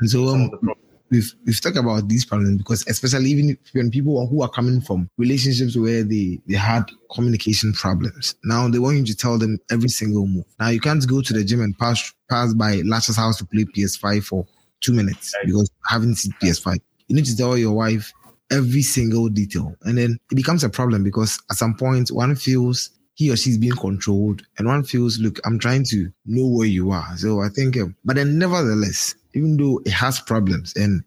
And 0.00 0.10
so 0.10 0.26
um, 0.26 0.42
of 0.46 0.50
the 0.50 0.56
problems. 0.56 0.87
We've 1.10 1.32
we've 1.44 1.60
talked 1.60 1.76
about 1.76 2.08
these 2.08 2.24
problems 2.24 2.58
because 2.58 2.86
especially 2.86 3.30
even 3.30 3.58
when 3.72 3.90
people 3.90 4.26
who 4.26 4.42
are 4.42 4.48
coming 4.48 4.80
from 4.80 5.08
relationships 5.16 5.76
where 5.76 6.02
they 6.02 6.40
they 6.46 6.56
had 6.56 6.84
communication 7.12 7.72
problems 7.72 8.34
now 8.44 8.68
they 8.68 8.78
want 8.78 8.96
you 8.96 9.04
to 9.04 9.16
tell 9.16 9.38
them 9.38 9.58
every 9.70 9.88
single 9.88 10.26
move. 10.26 10.44
Now 10.60 10.68
you 10.68 10.80
can't 10.80 11.06
go 11.06 11.22
to 11.22 11.32
the 11.32 11.44
gym 11.44 11.60
and 11.60 11.76
pass 11.78 12.12
pass 12.28 12.52
by 12.54 12.76
Lasha's 12.82 13.16
house 13.16 13.38
to 13.38 13.46
play 13.46 13.64
ps5 13.64 14.24
for 14.24 14.46
two 14.80 14.92
minutes 14.92 15.34
because 15.44 15.70
I 15.88 15.94
haven't 15.94 16.16
seen 16.16 16.32
ps5 16.42 16.78
you 17.08 17.16
need 17.16 17.24
to 17.24 17.36
tell 17.36 17.56
your 17.56 17.72
wife 17.72 18.12
every 18.50 18.82
single 18.82 19.28
detail. 19.28 19.74
And 19.82 19.98
then 19.98 20.18
it 20.30 20.34
becomes 20.34 20.64
a 20.64 20.68
problem 20.68 21.04
because 21.04 21.38
at 21.50 21.56
some 21.56 21.74
point 21.74 22.10
one 22.10 22.34
feels 22.36 22.90
he 23.14 23.30
or 23.30 23.36
she's 23.36 23.58
being 23.58 23.72
controlled 23.72 24.42
and 24.58 24.68
one 24.68 24.84
feels 24.84 25.18
look 25.18 25.40
i'm 25.44 25.58
trying 25.58 25.82
to 25.82 26.08
know 26.26 26.46
where 26.46 26.66
you 26.68 26.90
are. 26.92 27.16
So 27.16 27.40
i 27.40 27.48
think 27.48 27.76
um, 27.76 27.96
but 28.04 28.16
then 28.16 28.38
nevertheless 28.38 29.14
even 29.38 29.56
though 29.56 29.80
it 29.84 29.92
has 29.92 30.20
problems 30.20 30.74
and 30.76 31.02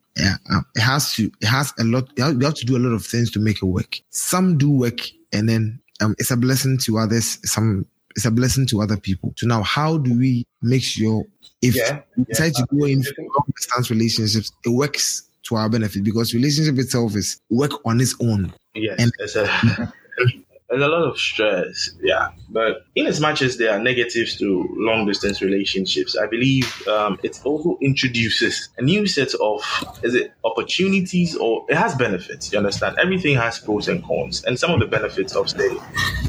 um, 0.51 0.65
it 0.75 0.81
has 0.81 1.13
to 1.15 1.31
it 1.41 1.45
has 1.47 1.73
a 1.79 1.83
lot 1.83 2.07
you 2.17 2.23
have, 2.23 2.53
to 2.55 2.65
do 2.65 2.77
a 2.77 2.79
lot 2.79 2.93
of 2.93 3.05
things 3.05 3.31
to 3.31 3.39
make 3.39 3.57
it 3.57 3.65
work. 3.65 3.99
Some 4.09 4.57
do 4.57 4.69
work 4.69 4.99
and 5.33 5.47
then 5.47 5.79
um, 6.01 6.15
it's 6.19 6.31
a 6.31 6.37
blessing 6.37 6.77
to 6.85 6.97
others 6.97 7.37
some 7.49 7.85
it's 8.15 8.25
a 8.25 8.31
blessing 8.31 8.65
to 8.67 8.81
other 8.81 8.97
people. 8.97 9.33
So 9.37 9.47
now 9.47 9.61
how 9.63 9.97
do 9.97 10.17
we 10.17 10.45
make 10.61 10.83
sure 10.83 11.23
if 11.61 11.75
Yeah, 11.75 12.01
we 12.17 12.25
yeah, 12.29 12.49
to 12.49 12.67
go 12.77 12.85
in 12.85 13.03
long 13.19 13.45
distance 13.55 13.89
relationships 13.89 14.51
it 14.65 14.69
works 14.69 15.23
to 15.43 15.55
our 15.55 15.69
benefit 15.69 16.03
because 16.03 16.33
relationship 16.33 16.77
itself 16.77 17.15
is 17.15 17.39
work 17.49 17.71
on 17.85 18.01
its 18.01 18.15
own. 18.21 18.53
Yes, 18.75 18.95
And- 18.99 19.11
there's 19.17 19.35
a 19.35 19.47
there's 20.71 20.83
a 20.83 20.87
lot 20.87 21.03
of 21.03 21.19
stress. 21.19 21.91
Yeah, 22.01 22.29
but 22.49 22.85
in 22.95 23.05
as 23.05 23.19
much 23.19 23.41
as 23.41 23.57
there 23.57 23.71
are 23.71 23.79
negatives 23.79 24.37
to 24.37 24.67
long 24.77 25.05
distance 25.05 25.41
relationships, 25.41 26.17
I 26.17 26.27
believe 26.27 26.87
um, 26.87 27.19
it 27.23 27.39
also 27.43 27.77
introduces 27.81 28.69
a 28.77 28.81
new 28.81 29.05
set 29.05 29.33
of 29.35 29.61
is 30.01 30.15
it 30.15 30.33
opportunities 30.45 31.35
or 31.35 31.65
it 31.69 31.75
has 31.75 31.93
benefits. 31.95 32.51
You 32.51 32.59
understand? 32.59 32.97
Everything 32.99 33.35
has 33.35 33.59
pros 33.59 33.89
and 33.89 34.03
cons, 34.03 34.43
and 34.45 34.57
some 34.57 34.71
of 34.71 34.79
the 34.79 34.87
benefits 34.87 35.35
of 35.35 35.49
say 35.49 35.69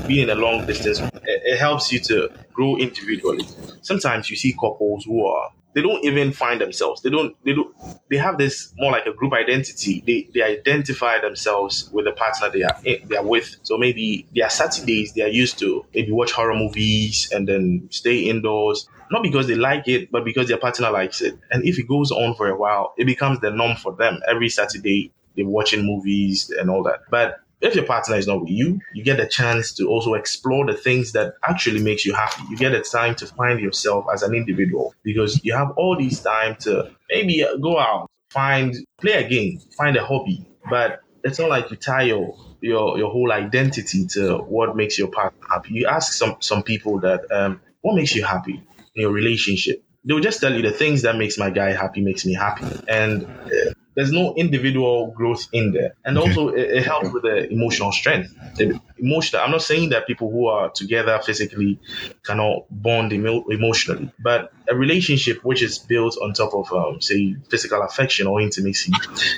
being 0.07 0.25
in 0.25 0.31
a 0.31 0.35
long 0.35 0.67
distance 0.67 0.99
it, 0.99 1.13
it 1.25 1.59
helps 1.59 1.93
you 1.93 2.01
to 2.01 2.29
grow 2.53 2.77
individually. 2.77 3.47
Sometimes 3.83 4.29
you 4.29 4.37
see 4.37 4.53
couples 4.53 5.05
who 5.05 5.25
are 5.25 5.51
they 5.75 5.83
don't 5.83 6.05
even 6.05 6.33
find 6.33 6.61
themselves. 6.61 7.03
They 7.03 7.11
don't. 7.11 7.37
They 7.45 7.55
don't. 7.55 7.75
They 8.11 8.17
have 8.17 8.39
this 8.39 8.75
more 8.77 8.93
like 8.93 9.07
a 9.07 9.13
group 9.13 9.33
identity. 9.33 10.03
They 10.07 10.29
they 10.35 10.43
identify 10.43 11.21
themselves 11.21 11.89
with 11.93 12.05
the 12.05 12.13
partner 12.13 12.51
they 12.51 12.63
are 12.63 12.77
in, 12.85 13.09
they 13.09 13.17
are 13.17 13.25
with. 13.25 13.57
So 13.63 13.79
maybe 13.79 14.27
their 14.35 14.51
Saturdays 14.51 15.13
they 15.15 15.23
are 15.23 15.29
used 15.29 15.59
to 15.61 15.85
maybe 15.95 16.13
watch 16.13 16.33
horror 16.33 16.55
movies 16.55 17.31
and 17.33 17.49
then 17.49 17.89
stay 17.91 18.19
indoors. 18.19 18.89
Not 19.11 19.23
because 19.23 19.47
they 19.47 19.55
like 19.55 19.89
it, 19.89 20.11
but 20.11 20.25
because 20.25 20.49
their 20.49 20.59
partner 20.59 20.91
likes 20.91 21.21
it. 21.21 21.39
And 21.51 21.65
if 21.65 21.79
it 21.79 21.87
goes 21.89 22.11
on 22.11 22.35
for 22.35 22.49
a 22.49 22.57
while, 22.57 22.95
it 22.97 23.05
becomes 23.05 23.41
the 23.41 23.51
norm 23.51 23.77
for 23.77 23.95
them. 23.95 24.21
Every 24.29 24.49
Saturday 24.49 25.13
they're 25.37 25.47
watching 25.47 25.85
movies 25.87 26.51
and 26.51 26.71
all 26.71 26.83
that. 26.85 27.01
But 27.11 27.37
if 27.63 27.77
your 27.77 27.85
partner 27.85 28.17
is 28.17 28.27
not 28.27 28.41
with 28.41 28.51
you, 28.51 28.81
you 28.93 29.05
get 29.05 29.21
a 29.21 29.27
chance 29.27 29.73
to 29.75 29.87
also 29.87 30.15
explore 30.15 30.67
the 30.67 30.75
things 30.75 31.13
that 31.13 31.35
actually 31.49 31.81
makes 31.81 32.05
you 32.05 32.13
happy. 32.13 32.43
You 32.51 32.57
get 32.57 32.75
a 32.75 32.81
time 32.81 33.15
to 33.17 33.27
find 33.27 33.61
yourself 33.61 34.07
as 34.13 34.23
an 34.23 34.35
individual 34.35 34.95
because 35.05 35.43
you 35.45 35.55
have 35.55 35.71
all 35.77 35.97
these 35.97 36.21
time 36.21 36.57
to 36.61 36.91
maybe 37.09 37.45
go 37.63 37.79
out, 37.79 38.11
find, 38.31 38.75
play 39.01 39.13
a 39.25 39.29
game, 39.29 39.61
find 39.79 39.97
a 39.97 40.05
hobby. 40.05 40.45
But 40.69 41.01
it's 41.23 41.39
not 41.39 41.49
like 41.49 41.71
you 41.71 41.77
tie 41.77 42.03
your 42.03 42.37
your, 42.61 42.99
your 42.99 43.11
whole 43.11 43.33
identity 43.33 44.07
to 44.07 44.39
what 44.39 44.77
makes 44.77 44.99
your 44.99 45.09
partner 45.09 45.47
happy. 45.49 45.75
You 45.75 45.87
ask 45.87 46.13
some 46.13 46.37
some 46.41 46.65
people 46.65 47.01
that 47.01 47.31
um, 47.31 47.61
what 47.81 47.95
makes 47.95 48.15
you 48.15 48.25
happy 48.25 48.63
in 48.95 49.03
your 49.03 49.13
relationship. 49.13 49.85
They 50.05 50.15
will 50.15 50.21
just 50.21 50.41
tell 50.41 50.53
you 50.53 50.63
the 50.63 50.73
things 50.73 51.03
that 51.03 51.17
makes 51.17 51.39
my 51.39 51.51
guy 51.51 51.73
happy 51.73 52.01
makes 52.01 52.27
me 52.27 52.35
happy, 52.35 52.67
and 52.89 53.25
uh, 53.25 53.73
there's 53.95 54.13
no 54.13 54.35
individual 54.35 55.13
growth 55.17 55.47
in 55.53 55.73
there. 55.73 55.95
And 56.05 56.17
Okay. 56.17 56.29
also, 56.29 56.49
it, 56.49 56.71
it 56.79 56.85
helps 56.85 57.13
with 57.13 57.23
the 57.23 57.51
emotional 57.51 57.93
strength. 57.93 58.35
The 58.57 58.81
emotional. 58.99 59.43
I'm 59.43 59.51
not 59.51 59.63
saying 59.63 59.91
that 59.91 60.07
people 60.07 60.31
who 60.31 60.47
are 60.47 60.71
together 60.71 61.19
physically 61.25 61.81
cannot 62.25 62.65
bond 62.71 63.13
emo- 63.13 63.45
emotionally, 63.49 64.13
but 64.19 64.53
a 64.69 64.75
relationship 64.77 65.45
which 65.45 65.63
is 65.63 65.79
built 65.79 66.17
on 66.23 66.33
top 66.33 66.55
of, 66.55 66.73
um, 66.73 67.01
say, 67.01 67.37
physical 67.51 67.83
affection 67.83 68.27
or 68.27 68.41
intimacy, 68.41 68.93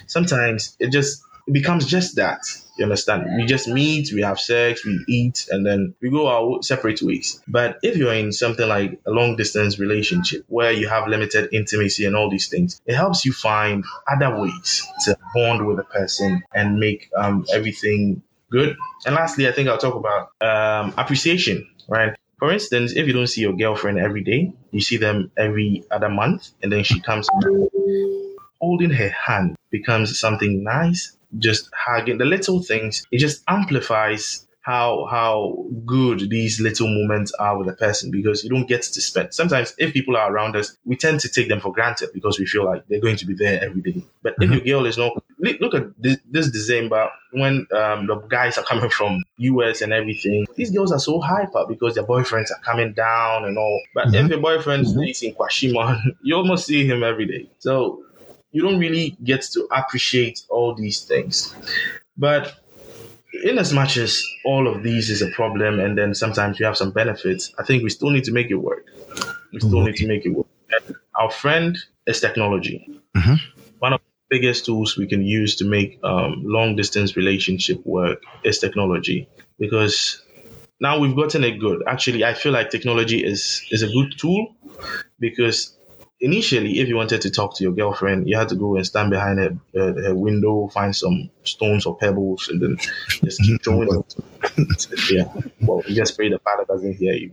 sometimes 0.06 0.76
it 0.78 0.90
just 0.92 1.22
it 1.46 1.52
becomes 1.52 1.86
just 1.86 2.16
that. 2.16 2.40
You 2.76 2.84
understand? 2.84 3.26
We 3.36 3.46
just 3.46 3.68
meet, 3.68 4.12
we 4.12 4.22
have 4.22 4.40
sex, 4.40 4.84
we 4.84 5.04
eat, 5.08 5.46
and 5.50 5.64
then 5.64 5.94
we 6.00 6.10
go 6.10 6.26
our 6.28 6.62
separate 6.62 7.00
ways. 7.02 7.40
But 7.46 7.78
if 7.82 7.96
you're 7.96 8.14
in 8.14 8.32
something 8.32 8.68
like 8.68 9.00
a 9.06 9.10
long 9.10 9.36
distance 9.36 9.78
relationship 9.78 10.44
where 10.48 10.72
you 10.72 10.88
have 10.88 11.06
limited 11.08 11.50
intimacy 11.52 12.04
and 12.04 12.16
all 12.16 12.30
these 12.30 12.48
things, 12.48 12.80
it 12.86 12.94
helps 12.94 13.24
you 13.24 13.32
find 13.32 13.84
other 14.10 14.38
ways 14.40 14.86
to 15.04 15.16
bond 15.34 15.66
with 15.66 15.78
a 15.78 15.84
person 15.84 16.42
and 16.52 16.78
make 16.78 17.10
um, 17.16 17.46
everything 17.52 18.22
good. 18.50 18.76
And 19.06 19.14
lastly, 19.14 19.48
I 19.48 19.52
think 19.52 19.68
I'll 19.68 19.78
talk 19.78 19.94
about 19.94 20.30
um, 20.40 20.94
appreciation, 20.96 21.68
right? 21.88 22.14
For 22.38 22.52
instance, 22.52 22.92
if 22.96 23.06
you 23.06 23.12
don't 23.12 23.26
see 23.28 23.40
your 23.40 23.54
girlfriend 23.54 23.98
every 23.98 24.22
day, 24.22 24.52
you 24.70 24.80
see 24.80 24.96
them 24.96 25.30
every 25.36 25.84
other 25.90 26.08
month, 26.08 26.50
and 26.62 26.72
then 26.72 26.82
she 26.84 27.00
comes 27.00 27.28
holding 28.60 28.90
her 28.90 29.10
hand 29.10 29.56
becomes 29.70 30.18
something 30.18 30.62
nice. 30.62 31.16
Just 31.38 31.70
hugging 31.74 32.18
the 32.18 32.24
little 32.24 32.62
things, 32.62 33.06
it 33.10 33.18
just 33.18 33.42
amplifies 33.48 34.46
how 34.64 35.06
how 35.10 35.54
good 35.84 36.30
these 36.30 36.58
little 36.58 36.88
moments 36.88 37.30
are 37.32 37.58
with 37.58 37.68
a 37.68 37.74
person 37.74 38.10
because 38.10 38.42
you 38.42 38.48
don't 38.48 38.66
get 38.66 38.82
to 38.82 39.00
spend. 39.00 39.34
Sometimes 39.34 39.74
if 39.76 39.92
people 39.92 40.16
are 40.16 40.32
around 40.32 40.56
us, 40.56 40.76
we 40.86 40.96
tend 40.96 41.20
to 41.20 41.28
take 41.28 41.48
them 41.48 41.60
for 41.60 41.70
granted 41.70 42.08
because 42.14 42.38
we 42.38 42.46
feel 42.46 42.64
like 42.64 42.82
they're 42.88 43.00
going 43.00 43.16
to 43.16 43.26
be 43.26 43.34
there 43.34 43.62
every 43.62 43.82
day. 43.82 44.02
But 44.22 44.34
if 44.40 44.48
mm-hmm. 44.48 44.66
your 44.66 44.78
girl 44.78 44.86
is 44.86 44.96
not, 44.96 45.22
look 45.38 45.74
at 45.74 45.88
this, 46.00 46.16
this 46.30 46.50
December 46.50 47.10
when 47.32 47.66
um, 47.76 48.06
the 48.06 48.16
guys 48.28 48.56
are 48.56 48.64
coming 48.64 48.88
from 48.88 49.22
US 49.36 49.82
and 49.82 49.92
everything. 49.92 50.46
These 50.56 50.70
girls 50.70 50.92
are 50.92 50.98
so 50.98 51.20
hyper 51.20 51.66
because 51.68 51.94
their 51.94 52.04
boyfriends 52.04 52.50
are 52.50 52.60
coming 52.64 52.94
down 52.94 53.44
and 53.44 53.58
all. 53.58 53.82
But 53.94 54.06
if 54.06 54.14
mm-hmm. 54.14 54.28
your 54.28 54.40
boyfriend 54.40 54.86
mm-hmm. 54.86 54.98
stays 54.98 55.22
in 55.24 55.34
Kwashieman, 55.34 56.16
you 56.22 56.36
almost 56.36 56.64
see 56.64 56.86
him 56.86 57.02
every 57.02 57.26
day. 57.26 57.50
So 57.58 58.02
you 58.54 58.62
don't 58.62 58.78
really 58.78 59.16
get 59.24 59.42
to 59.54 59.60
appreciate 59.72 60.42
all 60.48 60.74
these 60.74 61.02
things. 61.04 61.54
But 62.16 62.54
in 63.44 63.58
as 63.58 63.72
much 63.72 63.96
as 63.96 64.22
all 64.44 64.68
of 64.68 64.82
these 64.82 65.10
is 65.10 65.22
a 65.22 65.30
problem 65.30 65.80
and 65.80 65.98
then 65.98 66.14
sometimes 66.14 66.60
you 66.60 66.66
have 66.66 66.76
some 66.76 66.92
benefits, 66.92 67.52
I 67.58 67.64
think 67.64 67.82
we 67.82 67.90
still 67.90 68.10
need 68.10 68.24
to 68.24 68.32
make 68.32 68.50
it 68.50 68.56
work. 68.70 68.86
We 69.52 69.60
still 69.60 69.82
need 69.82 69.96
to 69.96 70.06
make 70.06 70.24
it 70.24 70.30
work. 70.30 70.46
And 70.70 70.96
our 71.16 71.30
friend 71.30 71.76
is 72.06 72.20
technology. 72.20 72.78
Mhm. 73.16 73.40
One 73.80 73.92
of 73.92 74.00
the 74.00 74.36
biggest 74.36 74.64
tools 74.66 74.96
we 74.96 75.06
can 75.06 75.24
use 75.24 75.56
to 75.56 75.64
make 75.64 75.98
um, 76.04 76.42
long 76.44 76.76
distance 76.76 77.16
relationship 77.16 77.84
work 77.84 78.22
is 78.44 78.58
technology 78.58 79.28
because 79.58 80.22
now 80.80 80.98
we've 81.00 81.16
gotten 81.16 81.44
it 81.44 81.58
good. 81.58 81.82
Actually, 81.86 82.24
I 82.24 82.34
feel 82.34 82.52
like 82.52 82.70
technology 82.70 83.24
is 83.32 83.62
is 83.70 83.82
a 83.82 83.88
good 83.88 84.10
tool 84.18 84.54
because 85.20 85.76
initially, 86.20 86.80
if 86.80 86.88
you 86.88 86.96
wanted 86.96 87.22
to 87.22 87.30
talk 87.30 87.56
to 87.56 87.64
your 87.64 87.72
girlfriend, 87.72 88.28
you 88.28 88.36
had 88.36 88.48
to 88.48 88.56
go 88.56 88.76
and 88.76 88.86
stand 88.86 89.10
behind 89.10 89.38
her, 89.38 89.56
uh, 89.76 90.02
her 90.02 90.14
window, 90.14 90.68
find 90.68 90.94
some 90.94 91.30
stones 91.44 91.86
or 91.86 91.96
pebbles, 91.96 92.48
and 92.48 92.62
then 92.62 92.76
just 93.24 93.42
keep 93.42 93.62
throwing 93.64 93.88
them. 93.88 94.04
yeah, 95.10 95.32
well, 95.60 95.82
you 95.86 95.94
just 95.94 96.16
pray 96.16 96.28
the 96.28 96.38
father 96.38 96.64
doesn't 96.66 96.94
hear 96.94 97.14
you. 97.14 97.32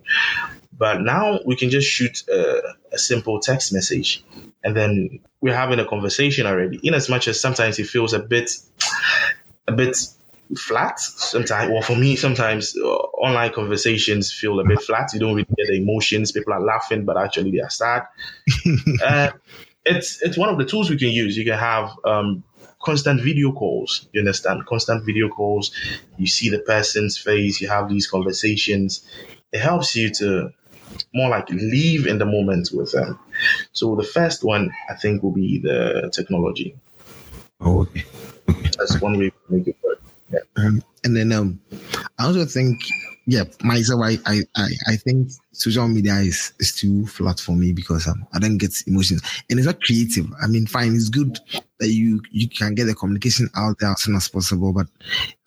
But 0.77 1.01
now 1.01 1.39
we 1.45 1.55
can 1.55 1.69
just 1.69 1.88
shoot 1.88 2.27
a, 2.27 2.75
a 2.91 2.97
simple 2.97 3.39
text 3.39 3.71
message, 3.71 4.23
and 4.63 4.75
then 4.75 5.19
we're 5.39 5.55
having 5.55 5.79
a 5.79 5.85
conversation 5.85 6.47
already. 6.47 6.79
In 6.83 6.93
as 6.93 7.07
much 7.09 7.27
as 7.27 7.39
sometimes 7.39 7.77
it 7.79 7.88
feels 7.88 8.13
a 8.13 8.19
bit, 8.19 8.51
a 9.67 9.71
bit 9.71 9.97
flat 10.55 11.00
sometimes. 11.00 11.72
Well 11.72 11.81
for 11.81 11.96
me 11.96 12.15
sometimes 12.15 12.75
uh, 12.77 12.88
online 12.88 13.53
conversations 13.53 14.34
feel 14.34 14.60
a 14.60 14.65
bit 14.65 14.81
flat. 14.88 15.13
You 15.13 15.20
don't 15.20 15.34
really 15.36 15.48
get 15.58 15.67
the 15.67 15.77
emotions. 15.77 16.31
People 16.31 16.53
are 16.53 16.62
laughing 16.62 17.05
but 17.05 17.17
actually 17.17 17.51
they 17.51 17.62
are 17.62 17.70
sad. 17.70 18.03
Uh, 19.03 19.31
it's 19.86 20.22
it's 20.22 20.38
one 20.38 20.50
of 20.50 20.58
the 20.58 20.65
tools 20.65 20.89
we 20.89 20.98
can 20.98 21.10
use. 21.10 21.36
You 21.36 21.46
can 21.46 21.58
have 21.58 21.91
um, 22.05 22.43
constant 22.81 23.22
video 23.22 23.51
calls. 23.51 24.08
You 24.13 24.22
understand? 24.22 24.65
Constant 24.65 25.05
video 25.05 25.27
calls. 25.29 25.72
You 26.17 26.27
see 26.27 26.50
the 26.50 26.60
person's 26.60 27.17
face. 27.17 27.62
You 27.62 27.70
have 27.70 27.89
these 27.89 28.08
conversations. 28.08 29.08
It 29.51 29.60
helps 29.60 29.96
you 29.96 30.12
to 30.15 30.53
more 31.13 31.29
like 31.29 31.50
live 31.50 32.05
in 32.08 32.17
the 32.17 32.25
moment 32.25 32.70
with 32.74 32.91
them. 32.91 33.20
So 33.72 33.96
the 33.96 34.03
first 34.03 34.43
one 34.43 34.72
i 34.89 34.96
think 34.96 35.24
will 35.24 35.31
be 35.31 35.60
the 35.60 36.10
technology. 36.13 36.75
Oh, 37.60 37.81
okay. 37.81 38.05
that's 38.77 39.00
one 39.01 39.17
way 39.17 39.29
to 39.29 39.36
make 39.50 39.67
it 39.67 39.80
Um, 40.57 40.83
and 41.03 41.15
then 41.15 41.31
um, 41.31 41.59
I 42.19 42.25
also 42.25 42.45
think 42.45 42.83
yeah, 43.27 43.43
myself, 43.63 44.01
I, 44.03 44.17
I, 44.25 44.41
I, 44.55 44.67
I 44.88 44.95
think 44.95 45.31
social 45.51 45.88
media 45.88 46.15
is, 46.15 46.53
is 46.59 46.75
too 46.75 47.05
flat 47.05 47.39
for 47.39 47.55
me 47.55 47.71
because 47.71 48.07
um, 48.07 48.25
I 48.33 48.39
don't 48.39 48.57
get 48.57 48.73
emotions 48.88 49.21
and 49.50 49.59
it's 49.59 49.67
not 49.67 49.81
creative. 49.81 50.25
I 50.41 50.47
mean, 50.47 50.65
fine, 50.65 50.95
it's 50.95 51.09
good 51.09 51.39
that 51.79 51.89
you 51.89 52.21
you 52.31 52.50
can 52.50 52.73
get 52.73 52.85
the 52.85 52.95
communication 52.95 53.50
out 53.55 53.77
there 53.79 53.91
as 53.91 54.01
soon 54.01 54.15
as 54.15 54.27
possible, 54.27 54.73
but 54.73 54.88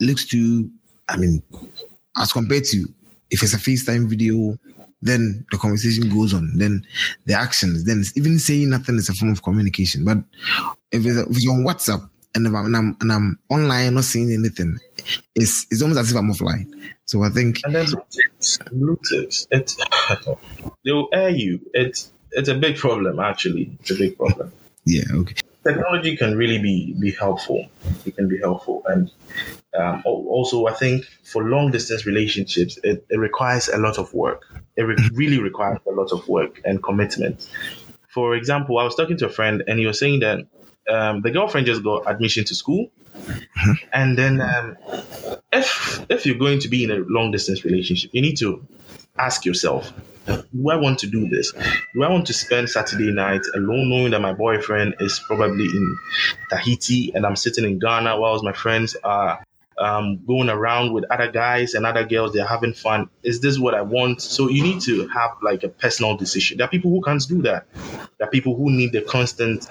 it 0.01 0.07
looks 0.07 0.25
too. 0.25 0.71
I 1.09 1.17
mean, 1.17 1.43
as 2.17 2.33
compared 2.33 2.65
to 2.65 2.87
if 3.31 3.43
it's 3.43 3.55
a 3.55 3.59
FaceTime 3.59 4.09
video, 4.09 4.57
then 5.03 5.45
the 5.51 5.59
conversation 5.59 6.09
goes 6.09 6.33
on. 6.33 6.57
Then 6.57 6.87
the 7.27 7.35
actions, 7.35 7.85
then 7.85 8.05
even 8.15 8.39
saying 8.39 8.71
nothing 8.71 8.97
is 8.97 9.09
a 9.09 9.15
form 9.15 9.33
of 9.33 9.43
communication. 9.43 10.05
But 10.05 10.19
if 10.93 11.05
it's, 11.05 11.19
if 11.19 11.37
it's 11.37 11.49
on 11.49 11.65
WhatsApp, 11.65 12.09
and, 12.35 12.47
I'm, 12.47 12.55
and 12.55 12.77
I'm 12.77 12.97
and 13.01 13.13
I'm 13.13 13.39
online, 13.49 13.95
not 13.95 14.05
seeing 14.05 14.33
anything. 14.33 14.79
It's 15.35 15.67
it's 15.71 15.83
almost 15.83 16.01
as 16.01 16.11
if 16.11 16.17
I'm 16.17 16.33
offline. 16.33 16.75
So 17.07 17.23
I 17.23 17.29
think. 17.29 17.61
And 17.65 17.75
then 17.75 17.87
blue 18.73 18.99
ticks, 19.11 19.47
it 19.51 19.75
they'll 20.85 21.09
air 21.13 21.31
you. 21.31 21.61
It's 21.73 22.13
it's 22.33 22.49
a 22.49 22.55
big 22.55 22.77
problem 22.77 23.21
actually. 23.21 23.77
It's 23.81 23.91
a 23.91 23.95
big 23.95 24.17
problem. 24.17 24.53
Yeah. 24.85 25.05
Okay. 25.13 25.35
Technology 25.67 26.17
can 26.17 26.37
really 26.37 26.59
be 26.59 26.95
be 26.99 27.13
helpful. 27.13 27.67
It 28.05 28.17
can 28.17 28.29
be 28.29 28.39
helpful, 28.39 28.83
and 28.87 29.11
um, 29.79 30.03
also 30.05 30.67
I 30.67 30.75
think 30.75 31.07
for 31.23 31.43
long 31.45 31.71
distance 31.71 32.05
relationships, 32.05 32.79
it, 32.85 33.07
it 33.09 33.19
requires 33.19 33.69
a 33.69 33.79
lot 33.79 33.97
of 33.97 34.13
work. 34.13 34.43
It 34.77 34.83
re- 34.83 34.97
really 35.15 35.39
requires 35.39 35.79
a 35.87 35.93
lot 35.93 36.13
of 36.13 36.29
work 36.29 36.61
and 36.67 36.83
commitment. 36.83 37.49
For 38.15 38.37
example, 38.37 38.79
I 38.79 38.85
was 38.85 38.95
talking 38.95 39.17
to 39.19 39.27
a 39.27 39.29
friend, 39.29 39.65
and 39.67 39.81
he 39.81 39.87
was 39.87 39.99
saying 39.99 40.21
that 40.21 40.39
um, 40.89 41.23
the 41.23 41.33
girlfriend 41.33 41.67
just 41.67 41.83
got 41.83 42.05
admission 42.07 42.45
to 42.45 42.55
school, 42.55 42.93
and 43.93 44.17
then 44.17 44.41
um, 44.41 44.77
if 45.53 46.07
if 46.09 46.25
you're 46.25 46.39
going 46.39 46.61
to 46.61 46.69
be 46.69 46.85
in 46.85 46.93
a 46.93 46.99
long 47.09 47.33
distance 47.33 47.65
relationship, 47.65 48.11
you 48.15 48.23
need 48.23 48.37
to 48.39 48.65
ask 49.19 49.45
yourself, 49.45 49.93
do 50.27 50.71
I 50.71 50.77
want 50.77 51.01
to 51.01 51.09
do 51.09 51.29
this? 51.29 51.53
Do 51.95 52.05
I 52.05 52.09
want 52.09 52.27
to 52.27 52.33
spend 52.33 52.71
Saturday 52.71 53.11
night 53.11 53.43
alone, 53.55 53.91
knowing 53.91 54.13
that 54.13 54.21
my 54.21 54.33
boyfriend 54.33 54.95
is 55.01 55.21
probably 55.27 55.65
in 55.65 55.97
Tahiti 56.51 57.13
and 57.15 57.27
I'm 57.27 57.37
sitting 57.37 57.65
in 57.65 57.81
Ghana 57.81 58.19
whilst 58.19 58.45
my 58.45 58.53
friends 58.53 58.97
are 59.03 59.45
um, 59.79 60.25
going 60.27 60.49
around 60.49 60.93
with 60.93 61.05
other 61.11 61.31
guys 61.31 61.75
and 61.75 61.87
other 61.87 62.05
girls, 62.05 62.33
they're 62.33 62.47
having 62.47 62.75
fun. 62.75 63.09
Is 63.23 63.41
this 63.41 63.59
what 63.59 63.75
I 63.75 63.83
want? 63.83 64.23
So 64.23 64.49
you 64.49 64.63
need 64.63 64.81
to 64.83 65.09
have 65.09 65.31
like 65.43 65.63
a 65.65 65.69
personal 65.69 66.17
decision. 66.17 66.59
There 66.59 66.67
are 66.67 66.71
people 66.71 66.91
who 66.91 67.03
can't 67.03 67.27
do 67.27 67.43
that. 67.43 67.67
There 68.19 68.29
are 68.29 68.31
people 68.31 68.57
who 68.57 68.71
need 68.71 68.93
the 68.93 69.03
constant. 69.03 69.67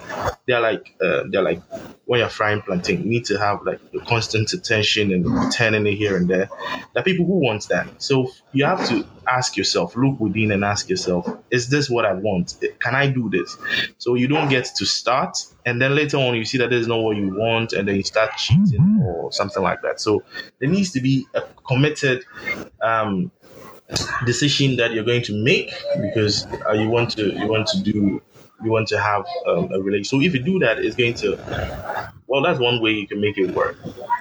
They're 0.48 0.60
like 0.60 0.95
uh, 1.01 1.24
they're 1.29 1.41
like 1.41 1.62
when 2.05 2.19
you're 2.19 2.29
frying 2.29 2.62
plantain, 2.62 3.03
you 3.03 3.10
need 3.10 3.25
to 3.25 3.39
have 3.39 3.63
like 3.63 3.79
the 3.91 4.00
constant 4.01 4.51
attention 4.53 5.13
and 5.13 5.51
turning 5.53 5.88
it 5.88 5.95
here 5.95 6.17
and 6.17 6.29
there. 6.29 6.50
There 6.93 7.01
are 7.01 7.03
people 7.03 7.25
who 7.25 7.39
want 7.39 7.67
that. 7.69 8.01
So 8.01 8.29
you 8.51 8.65
have 8.65 8.88
to 8.89 9.05
ask 9.27 9.55
yourself, 9.55 9.95
look 9.95 10.19
within 10.19 10.51
and 10.51 10.65
ask 10.65 10.89
yourself, 10.89 11.29
is 11.50 11.69
this 11.69 11.89
what 11.89 12.05
I 12.05 12.13
want? 12.13 12.55
Can 12.79 12.95
I 12.95 13.07
do 13.07 13.29
this? 13.29 13.57
So 13.98 14.15
you 14.15 14.27
don't 14.27 14.50
get 14.50 14.65
to 14.77 14.86
start 14.86 15.38
and 15.65 15.82
then 15.82 15.96
later 15.96 16.17
on 16.17 16.36
you 16.36 16.46
see 16.46 16.58
that 16.58 16.70
this 16.70 16.82
is 16.82 16.88
not 16.88 17.00
what 17.00 17.15
you 17.17 17.36
want 17.36 17.74
and 17.74 17.88
then 17.88 17.96
you 17.96 18.03
start 18.03 18.32
cheating 18.38 19.01
or 19.03 19.32
something 19.32 19.63
like 19.63 19.82
that. 19.82 20.00
So 20.01 20.24
there 20.60 20.70
needs 20.70 20.91
to 20.91 21.01
be 21.01 21.25
a 21.34 21.41
committed 21.65 22.25
um, 22.82 23.32
decision 24.25 24.77
that 24.77 24.93
you're 24.93 25.03
going 25.03 25.24
to 25.24 25.43
make 25.43 25.74
because 26.01 26.46
uh, 26.67 26.74
you 26.74 26.89
want 26.89 27.12
to 27.12 27.34
you 27.34 27.48
want 27.48 27.67
to 27.67 27.82
do 27.82 28.22
you 28.63 28.72
want 28.72 28.88
to 28.88 29.00
have 29.00 29.25
um, 29.48 29.72
a 29.72 29.79
relationship. 29.82 30.05
So 30.08 30.22
if 30.22 30.34
you 30.34 30.41
do 30.41 30.60
that, 30.60 30.79
it's 30.79 30.96
going 30.96 31.15
to 31.15 32.12
well, 32.27 32.41
that's 32.41 32.60
one 32.60 32.82
way 32.82 32.91
you 32.91 33.08
can 33.08 33.22
make 33.22 33.38
it 33.38 33.53
work. 33.53 33.77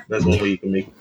That's 0.08 0.24
one 0.24 0.38
way 0.38 0.48
you 0.50 0.58
can 0.58 0.72
make 0.72 0.88
it 0.88 0.94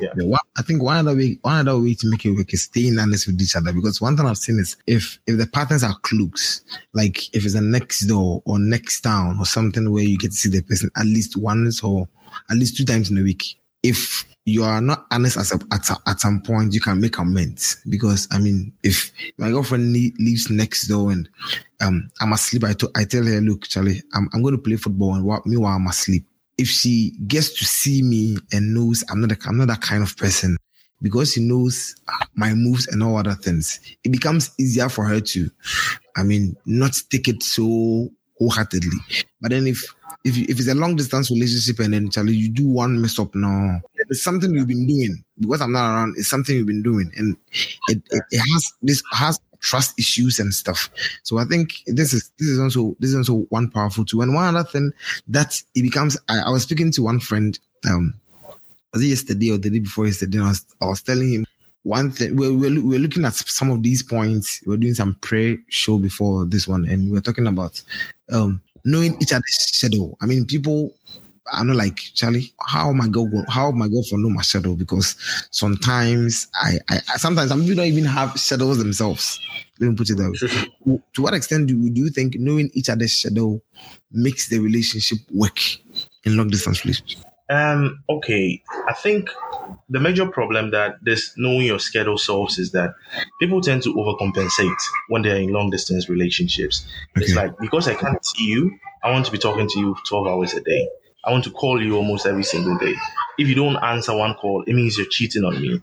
yeah. 0.00 0.10
yeah 0.16 0.36
I 0.56 0.62
think 0.62 0.82
one 0.82 0.96
other 0.96 1.16
way, 1.16 1.38
one 1.42 1.68
other 1.68 1.80
way 1.80 1.94
to 1.94 2.10
make 2.10 2.24
it 2.24 2.30
work 2.30 2.52
is 2.52 2.64
staying 2.64 2.98
honest 2.98 3.26
with 3.26 3.40
each 3.40 3.56
other. 3.56 3.72
Because 3.72 4.00
one 4.00 4.16
thing 4.16 4.26
I've 4.26 4.38
seen 4.38 4.58
is 4.58 4.76
if 4.86 5.18
if 5.26 5.38
the 5.38 5.46
partners 5.46 5.82
are 5.82 5.96
close, 6.02 6.62
like 6.92 7.34
if 7.34 7.44
it's 7.44 7.54
a 7.54 7.60
next 7.60 8.02
door 8.02 8.42
or 8.44 8.58
next 8.58 9.00
town 9.00 9.38
or 9.38 9.46
something 9.46 9.90
where 9.90 10.04
you 10.04 10.18
get 10.18 10.30
to 10.30 10.36
see 10.36 10.48
the 10.48 10.62
person 10.62 10.90
at 10.96 11.06
least 11.06 11.36
once 11.36 11.82
or 11.82 12.08
at 12.50 12.56
least 12.56 12.76
two 12.76 12.84
times 12.84 13.10
in 13.10 13.18
a 13.18 13.22
week. 13.22 13.42
If 13.82 14.24
you 14.46 14.62
are 14.62 14.80
not 14.80 15.06
honest 15.10 15.36
as 15.36 15.52
at, 15.52 15.62
at, 15.72 15.90
at 16.06 16.20
some 16.20 16.40
point, 16.40 16.72
you 16.72 16.80
can 16.80 17.00
make 17.00 17.18
amends. 17.18 17.82
Because 17.88 18.28
I 18.30 18.38
mean, 18.38 18.72
if 18.82 19.12
my 19.38 19.50
girlfriend 19.50 19.92
lives 20.18 20.50
next 20.50 20.86
door 20.86 21.12
and 21.12 21.28
um 21.80 22.10
I'm 22.20 22.32
asleep, 22.32 22.64
I, 22.64 22.74
I 22.96 23.04
tell 23.04 23.24
her, 23.24 23.40
look, 23.40 23.64
Charlie, 23.64 24.02
I'm, 24.14 24.28
I'm 24.32 24.42
going 24.42 24.56
to 24.56 24.62
play 24.62 24.76
football 24.76 25.14
and 25.14 25.24
what 25.24 25.46
meanwhile 25.46 25.76
I'm 25.76 25.86
asleep 25.86 26.26
if 26.58 26.68
she 26.68 27.12
gets 27.26 27.50
to 27.58 27.64
see 27.64 28.02
me 28.02 28.36
and 28.52 28.74
knows 28.74 29.04
I'm 29.10 29.20
not 29.20 29.32
a, 29.32 29.38
I'm 29.46 29.56
not 29.56 29.68
that 29.68 29.80
kind 29.80 30.02
of 30.02 30.16
person 30.16 30.56
because 31.02 31.32
she 31.32 31.40
knows 31.40 31.94
ah, 32.08 32.26
my 32.34 32.54
moves 32.54 32.86
and 32.88 33.02
all 33.02 33.16
other 33.16 33.34
things, 33.34 33.80
it 34.04 34.10
becomes 34.10 34.50
easier 34.58 34.88
for 34.88 35.04
her 35.04 35.20
to, 35.20 35.50
I 36.16 36.22
mean, 36.22 36.56
not 36.66 36.96
take 37.10 37.28
it 37.28 37.42
so 37.42 38.08
wholeheartedly. 38.38 38.98
But 39.40 39.50
then 39.50 39.66
if 39.66 39.84
if 40.24 40.38
if 40.38 40.58
it's 40.58 40.68
a 40.68 40.74
long 40.74 40.96
distance 40.96 41.30
relationship 41.30 41.78
and 41.80 41.92
then 41.92 42.10
Charlie, 42.10 42.34
you 42.34 42.48
do 42.48 42.66
one 42.68 43.00
mess 43.00 43.18
up 43.18 43.34
now, 43.34 43.80
it's 44.08 44.22
something 44.22 44.54
you've 44.54 44.68
been 44.68 44.86
doing 44.86 45.22
because 45.38 45.60
I'm 45.60 45.72
not 45.72 45.94
around. 45.94 46.14
It's 46.16 46.28
something 46.28 46.56
you've 46.56 46.66
been 46.66 46.82
doing, 46.82 47.12
and 47.16 47.36
it, 47.88 48.02
it, 48.10 48.22
it 48.30 48.38
has 48.38 48.72
this 48.82 49.02
has 49.12 49.38
trust 49.64 49.98
issues 49.98 50.38
and 50.38 50.54
stuff. 50.54 50.90
So 51.22 51.38
I 51.38 51.44
think 51.44 51.82
this 51.86 52.12
is 52.12 52.30
this 52.38 52.48
is 52.48 52.60
also 52.60 52.94
this 53.00 53.10
is 53.10 53.16
also 53.16 53.46
one 53.48 53.70
powerful 53.70 54.04
tool. 54.04 54.22
And 54.22 54.34
one 54.34 54.54
other 54.54 54.68
thing 54.68 54.92
that 55.28 55.60
it 55.74 55.82
becomes 55.82 56.16
I, 56.28 56.40
I 56.40 56.50
was 56.50 56.62
speaking 56.62 56.92
to 56.92 57.02
one 57.02 57.18
friend 57.18 57.58
um 57.88 58.14
was 58.92 59.02
it 59.02 59.08
yesterday 59.08 59.50
or 59.50 59.58
the 59.58 59.70
day 59.70 59.80
before 59.80 60.06
yesterday? 60.06 60.38
I 60.38 60.48
was, 60.48 60.64
I 60.80 60.86
was 60.86 61.02
telling 61.02 61.32
him 61.32 61.46
one 61.82 62.12
thing 62.12 62.36
we're, 62.36 62.52
we're, 62.52 62.80
we're 62.80 62.98
looking 62.98 63.24
at 63.24 63.34
some 63.34 63.70
of 63.70 63.82
these 63.82 64.02
points. 64.02 64.60
We 64.64 64.70
we're 64.70 64.80
doing 64.80 64.94
some 64.94 65.14
prayer 65.16 65.56
show 65.68 65.98
before 65.98 66.44
this 66.44 66.68
one, 66.68 66.86
and 66.88 67.10
we 67.10 67.18
are 67.18 67.22
talking 67.22 67.46
about 67.46 67.80
um 68.30 68.60
knowing 68.84 69.16
each 69.20 69.32
other's 69.32 69.70
shadow. 69.72 70.14
I 70.20 70.26
mean, 70.26 70.44
people 70.44 70.94
I'm 71.52 71.66
not 71.66 71.76
like 71.76 71.98
Charlie. 72.14 72.52
How 72.66 72.90
am 72.90 73.00
I 73.00 73.08
go? 73.08 73.28
How 73.48 73.68
am 73.68 73.82
I 73.82 73.88
go 73.88 74.02
my 74.12 74.42
shadow? 74.42 74.74
Because 74.74 75.16
sometimes 75.50 76.48
I, 76.54 76.78
I, 76.88 76.98
sometimes 77.16 77.50
some 77.50 77.60
people 77.60 77.76
don't 77.76 77.86
even 77.86 78.04
have 78.04 78.38
shadows 78.38 78.78
themselves. 78.78 79.40
Let 79.78 79.90
me 79.90 79.96
put 79.96 80.10
it 80.10 80.16
that 80.16 80.68
way. 80.86 80.98
to 81.14 81.22
what 81.22 81.34
extent 81.34 81.66
do, 81.66 81.90
do 81.90 82.00
you 82.00 82.10
think 82.10 82.36
knowing 82.36 82.70
each 82.74 82.88
other's 82.88 83.12
shadow 83.12 83.60
makes 84.10 84.48
the 84.48 84.58
relationship 84.58 85.18
work 85.32 85.58
in 86.24 86.36
long 86.36 86.48
distance 86.48 86.84
relationship? 86.84 87.24
Um. 87.50 88.02
Okay. 88.08 88.62
I 88.88 88.94
think 88.94 89.28
the 89.90 90.00
major 90.00 90.26
problem 90.26 90.70
that 90.70 90.96
this 91.02 91.34
knowing 91.36 91.66
your 91.66 91.78
schedule 91.78 92.16
solves 92.16 92.58
is 92.58 92.72
that 92.72 92.94
people 93.38 93.60
tend 93.60 93.82
to 93.82 93.92
overcompensate 93.94 94.82
when 95.08 95.22
they're 95.22 95.36
in 95.36 95.52
long 95.52 95.68
distance 95.68 96.08
relationships. 96.08 96.86
Okay. 97.16 97.26
It's 97.26 97.34
like 97.34 97.58
because 97.58 97.86
I 97.86 97.94
can't 97.94 98.24
see 98.24 98.46
you, 98.46 98.78
I 99.02 99.10
want 99.10 99.26
to 99.26 99.32
be 99.32 99.36
talking 99.36 99.68
to 99.68 99.78
you 99.78 99.94
12 100.08 100.26
hours 100.26 100.54
a 100.54 100.62
day. 100.62 100.88
I 101.26 101.30
want 101.30 101.44
to 101.44 101.50
call 101.50 101.82
you 101.82 101.96
almost 101.96 102.26
every 102.26 102.44
single 102.44 102.76
day. 102.78 102.94
If 103.38 103.48
you 103.48 103.54
don't 103.54 103.76
answer 103.76 104.16
one 104.16 104.34
call, 104.34 104.62
it 104.66 104.74
means 104.74 104.96
you're 104.96 105.06
cheating 105.08 105.44
on 105.44 105.60
me. 105.60 105.80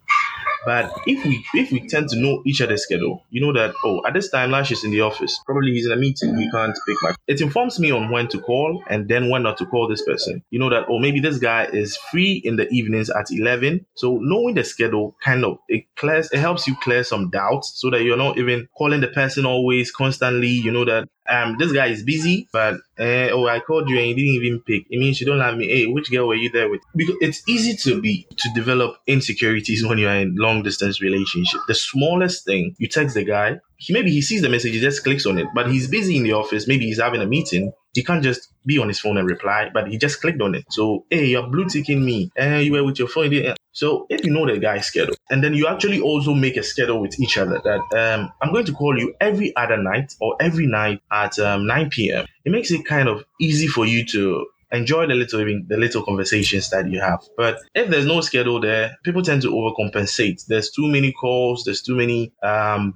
But 0.65 0.93
if 1.07 1.25
we 1.25 1.43
if 1.55 1.71
we 1.71 1.87
tend 1.87 2.09
to 2.09 2.19
know 2.19 2.43
each 2.45 2.61
other's 2.61 2.83
schedule, 2.83 3.23
you 3.31 3.41
know 3.41 3.51
that 3.53 3.73
oh 3.83 4.01
at 4.05 4.13
this 4.13 4.29
time 4.29 4.51
Lash 4.51 4.71
is 4.71 4.83
in 4.83 4.91
the 4.91 5.01
office, 5.01 5.39
probably 5.45 5.71
he's 5.71 5.87
in 5.87 5.91
a 5.91 5.95
meeting, 5.95 6.37
he 6.37 6.49
can't 6.51 6.77
pick 6.87 6.97
my. 7.01 7.15
It 7.27 7.41
informs 7.41 7.79
me 7.79 7.91
on 7.91 8.11
when 8.11 8.27
to 8.27 8.39
call 8.39 8.83
and 8.87 9.07
then 9.09 9.29
when 9.29 9.43
not 9.43 9.57
to 9.57 9.65
call 9.65 9.87
this 9.87 10.03
person. 10.03 10.43
You 10.51 10.59
know 10.59 10.69
that 10.69 10.85
oh 10.87 10.99
maybe 10.99 11.19
this 11.19 11.39
guy 11.39 11.65
is 11.65 11.97
free 12.11 12.41
in 12.43 12.57
the 12.57 12.69
evenings 12.69 13.09
at 13.09 13.31
eleven. 13.31 13.85
So 13.95 14.19
knowing 14.21 14.53
the 14.53 14.63
schedule 14.63 15.15
kind 15.23 15.43
of 15.43 15.57
it 15.67 15.85
clears 15.95 16.29
it 16.31 16.39
helps 16.39 16.67
you 16.67 16.75
clear 16.75 17.03
some 17.03 17.31
doubts 17.31 17.73
so 17.77 17.89
that 17.89 18.03
you're 18.03 18.17
not 18.17 18.37
even 18.37 18.67
calling 18.77 19.01
the 19.01 19.07
person 19.07 19.47
always 19.47 19.91
constantly. 19.91 20.49
You 20.49 20.71
know 20.71 20.85
that 20.85 21.09
um, 21.29 21.57
this 21.57 21.71
guy 21.71 21.87
is 21.87 22.03
busy, 22.03 22.47
but 22.51 22.75
uh, 22.99 23.29
oh, 23.31 23.47
I 23.47 23.59
called 23.59 23.89
you 23.89 23.97
and 23.97 24.09
you 24.09 24.15
didn't 24.15 24.43
even 24.43 24.61
pick. 24.61 24.85
It 24.89 24.99
means 24.99 25.19
you 25.19 25.27
don't 25.27 25.37
like 25.37 25.55
me. 25.55 25.67
Hey, 25.67 25.85
which 25.87 26.11
girl 26.11 26.27
were 26.27 26.35
you 26.35 26.49
there 26.49 26.69
with? 26.69 26.81
Because 26.95 27.15
it's 27.21 27.47
easy 27.47 27.75
to 27.89 28.01
be 28.01 28.27
to 28.37 28.49
develop 28.53 28.97
insecurities 29.07 29.85
when 29.87 29.97
you're 29.97 30.13
in 30.13 30.35
long 30.35 30.63
distance 30.63 31.01
relationship. 31.01 31.61
The 31.67 31.75
smallest 31.75 32.45
thing, 32.45 32.75
you 32.79 32.87
text 32.87 33.15
the 33.15 33.23
guy, 33.23 33.59
he 33.77 33.93
maybe 33.93 34.11
he 34.11 34.21
sees 34.21 34.41
the 34.41 34.49
message, 34.49 34.73
he 34.73 34.79
just 34.79 35.03
clicks 35.03 35.25
on 35.25 35.37
it, 35.37 35.47
but 35.53 35.71
he's 35.71 35.87
busy 35.87 36.17
in 36.17 36.23
the 36.23 36.33
office. 36.33 36.67
Maybe 36.67 36.85
he's 36.85 36.99
having 36.99 37.21
a 37.21 37.25
meeting. 37.25 37.73
He 37.93 38.03
can't 38.03 38.23
just 38.23 38.49
be 38.65 38.77
on 38.77 38.87
his 38.87 38.99
phone 38.99 39.17
and 39.17 39.27
reply, 39.27 39.69
but 39.73 39.87
he 39.87 39.97
just 39.97 40.21
clicked 40.21 40.41
on 40.41 40.55
it. 40.55 40.65
So, 40.69 41.05
hey, 41.09 41.25
you're 41.25 41.47
blue 41.47 41.67
ticking 41.67 42.03
me. 42.05 42.31
And 42.35 42.55
uh, 42.55 42.57
you 42.57 42.71
were 42.71 42.83
with 42.83 42.99
your 42.99 43.07
phone. 43.07 43.55
So 43.73 44.05
if 44.09 44.25
you 44.25 44.31
know 44.31 44.45
the 44.45 44.59
guy's 44.59 44.85
schedule, 44.85 45.15
and 45.29 45.43
then 45.43 45.53
you 45.53 45.67
actually 45.67 46.01
also 46.01 46.33
make 46.33 46.57
a 46.57 46.63
schedule 46.63 46.99
with 47.01 47.19
each 47.19 47.37
other 47.37 47.61
that 47.63 47.81
um, 47.97 48.31
I'm 48.41 48.51
going 48.51 48.65
to 48.65 48.73
call 48.73 48.97
you 48.97 49.13
every 49.19 49.55
other 49.55 49.77
night 49.77 50.13
or 50.19 50.35
every 50.39 50.67
night 50.67 51.01
at 51.11 51.39
um, 51.39 51.67
9 51.67 51.89
p.m. 51.89 52.25
It 52.45 52.51
makes 52.51 52.71
it 52.71 52.85
kind 52.85 53.07
of 53.07 53.23
easy 53.39 53.67
for 53.67 53.85
you 53.85 54.05
to 54.07 54.47
enjoy 54.71 55.07
the 55.07 55.15
little 55.15 55.41
even 55.41 55.65
the 55.67 55.77
little 55.77 56.03
conversations 56.03 56.69
that 56.69 56.89
you 56.89 56.99
have. 57.01 57.19
But 57.37 57.59
if 57.75 57.89
there's 57.89 58.05
no 58.05 58.21
schedule 58.21 58.59
there, 58.59 58.97
people 59.03 59.21
tend 59.21 59.41
to 59.43 59.49
overcompensate. 59.49 60.45
There's 60.47 60.71
too 60.71 60.87
many 60.87 61.11
calls. 61.11 61.63
There's 61.63 61.81
too 61.81 61.95
many 61.95 62.31
um, 62.43 62.93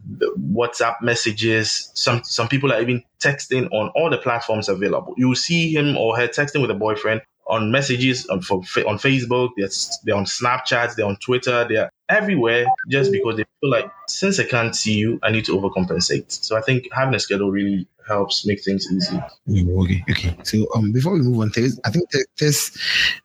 WhatsApp 0.54 1.02
messages. 1.02 1.92
Some 1.94 2.24
some 2.24 2.48
people 2.48 2.72
are 2.72 2.82
even 2.82 3.04
texting 3.20 3.72
on 3.72 3.90
all 3.96 4.10
the 4.10 4.18
platforms 4.18 4.70
available. 4.70 5.14
You 5.18 5.36
see 5.36 5.74
him 5.76 5.98
or 5.98 6.18
her 6.18 6.28
texting 6.28 6.62
with 6.62 6.72
a 6.72 6.76
boyfriend 6.76 7.22
on 7.48 7.72
messages 7.72 8.26
on, 8.28 8.42
for, 8.42 8.58
on 8.88 8.98
Facebook, 8.98 9.52
they're, 9.58 9.70
they're 10.04 10.16
on 10.16 10.26
Snapchat, 10.26 10.96
they're 10.96 11.06
on 11.06 11.16
Twitter, 11.18 11.66
they're 11.70 11.92
everywhere 12.10 12.66
just 12.90 13.12
because 13.12 13.38
they 13.38 13.46
feel 13.62 13.70
like 13.70 13.92
since 14.08 14.40
I 14.40 14.46
can't 14.46 14.76
see 14.76 14.94
you, 14.94 15.20
I 15.24 15.32
need 15.32 15.46
to 15.46 15.52
overcompensate. 15.58 16.32
So 16.32 16.58
I 16.58 16.62
think 16.62 16.88
having 16.92 17.14
a 17.14 17.20
schedule 17.20 17.52
really 17.52 17.88
helps 18.08 18.46
make 18.46 18.63
things 18.63 18.88
easy. 18.91 19.20
Okay, 19.50 20.04
okay. 20.10 20.38
So 20.44 20.68
um, 20.76 20.91
before 20.91 21.13
we 21.13 21.20
move 21.22 21.39
on, 21.39 21.52
Tess, 21.52 21.80
I 21.84 21.91
think 21.91 22.10
Tess, 22.38 22.78